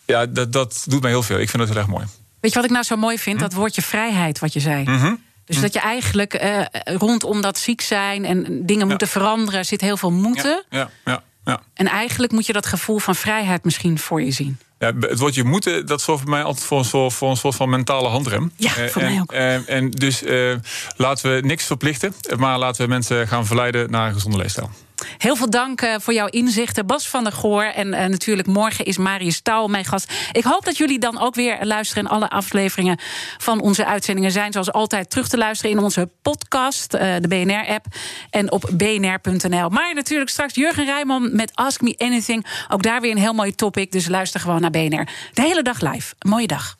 Ja, 0.05 0.25
dat, 0.25 0.53
dat 0.53 0.85
doet 0.87 1.01
mij 1.01 1.09
heel 1.09 1.23
veel. 1.23 1.39
Ik 1.39 1.49
vind 1.49 1.63
het 1.63 1.71
heel 1.71 1.81
erg 1.81 1.87
mooi. 1.87 2.05
Weet 2.39 2.51
je 2.51 2.57
wat 2.57 2.65
ik 2.65 2.71
nou 2.71 2.83
zo 2.83 2.95
mooi 2.95 3.19
vind? 3.19 3.35
Hm? 3.35 3.41
Dat 3.41 3.53
woordje 3.53 3.81
vrijheid, 3.81 4.39
wat 4.39 4.53
je 4.53 4.59
zei. 4.59 4.83
Mhm. 4.83 5.15
Dus 5.45 5.55
hm. 5.55 5.61
dat 5.61 5.73
je 5.73 5.79
eigenlijk 5.79 6.43
uh, 6.43 6.65
rondom 6.97 7.41
dat 7.41 7.57
ziek 7.57 7.81
zijn 7.81 8.25
en 8.25 8.65
dingen 8.65 8.87
moeten 8.87 9.07
veranderen, 9.07 9.65
zit 9.65 9.81
heel 9.81 9.97
veel 9.97 10.11
moeten. 10.11 10.63
Ja, 10.69 10.89
ja, 11.05 11.23
ja, 11.45 11.61
En 11.73 11.87
eigenlijk 11.87 12.31
moet 12.31 12.45
je 12.45 12.53
dat 12.53 12.65
gevoel 12.65 12.97
van 12.99 13.15
vrijheid 13.15 13.63
misschien 13.63 13.99
voor 13.99 14.21
je 14.21 14.31
zien. 14.31 14.57
Ja, 14.79 14.91
het 14.99 15.19
woordje 15.19 15.43
moeten, 15.43 15.85
dat 15.85 16.01
zorgt 16.01 16.21
voor 16.21 16.31
mij 16.31 16.43
altijd 16.43 16.65
voor 16.65 16.79
een 16.79 16.85
soort, 16.85 17.13
voor 17.13 17.29
een 17.29 17.37
soort 17.37 17.55
van 17.55 17.69
mentale 17.69 18.07
handrem. 18.07 18.51
Ja, 18.55 18.69
voor 18.69 19.01
en, 19.01 19.11
mij 19.11 19.21
ook. 19.21 19.31
En, 19.31 19.67
en 19.67 19.91
dus 19.91 20.23
uh, 20.23 20.55
laten 20.95 21.35
we 21.35 21.41
niks 21.47 21.65
verplichten, 21.65 22.13
maar 22.37 22.57
laten 22.57 22.83
we 22.83 22.89
mensen 22.89 23.27
gaan 23.27 23.45
verleiden 23.45 23.91
naar 23.91 24.07
een 24.07 24.13
gezonde 24.13 24.37
leefstijl. 24.37 24.69
Heel 25.17 25.35
veel 25.35 25.49
dank 25.49 25.81
uh, 25.81 25.95
voor 25.99 26.13
jouw 26.13 26.27
inzichten, 26.27 26.85
Bas 26.85 27.09
van 27.09 27.23
der 27.23 27.33
Goor. 27.33 27.63
En 27.63 27.87
uh, 27.87 28.05
natuurlijk 28.05 28.47
morgen 28.47 28.85
is 28.85 28.97
Marius 28.97 29.41
Touw 29.41 29.67
mijn 29.67 29.85
gast. 29.85 30.13
Ik 30.31 30.43
hoop 30.43 30.65
dat 30.65 30.77
jullie 30.77 30.99
dan 30.99 31.19
ook 31.19 31.35
weer 31.35 31.57
luisteren. 31.61 32.05
En 32.05 32.11
alle 32.11 32.29
afleveringen 32.29 32.99
van 33.37 33.61
onze 33.61 33.85
uitzendingen 33.85 34.31
zijn 34.31 34.51
zoals 34.51 34.71
altijd 34.71 35.09
terug 35.09 35.27
te 35.27 35.37
luisteren 35.37 35.77
in 35.77 35.83
onze 35.83 36.09
podcast, 36.21 36.93
uh, 36.93 37.01
de 37.19 37.27
BNR-app 37.27 37.85
en 38.29 38.51
op 38.51 38.69
bnr.nl. 38.73 39.69
Maar 39.69 39.93
natuurlijk 39.93 40.29
straks 40.29 40.55
Jurgen 40.55 40.85
Rijman 40.85 41.35
met 41.35 41.51
Ask 41.53 41.81
Me 41.81 41.95
Anything. 41.97 42.45
Ook 42.67 42.83
daar 42.83 43.01
weer 43.01 43.11
een 43.11 43.17
heel 43.17 43.33
mooi 43.33 43.55
topic. 43.55 43.91
Dus 43.91 44.07
luister 44.07 44.39
gewoon 44.39 44.61
naar 44.61 44.71
BNR. 44.71 45.07
De 45.33 45.41
hele 45.41 45.61
dag 45.61 45.81
live. 45.81 46.13
Een 46.19 46.29
mooie 46.29 46.47
dag. 46.47 46.77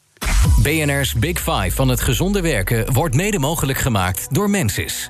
BNR's 0.61 1.13
Big 1.13 1.38
Five 1.38 1.72
van 1.72 1.89
het 1.89 2.01
gezonde 2.01 2.41
werken 2.41 2.93
wordt 2.93 3.15
mede 3.15 3.39
mogelijk 3.39 3.78
gemaakt 3.78 4.34
door 4.34 4.49
Mensis. 4.49 5.09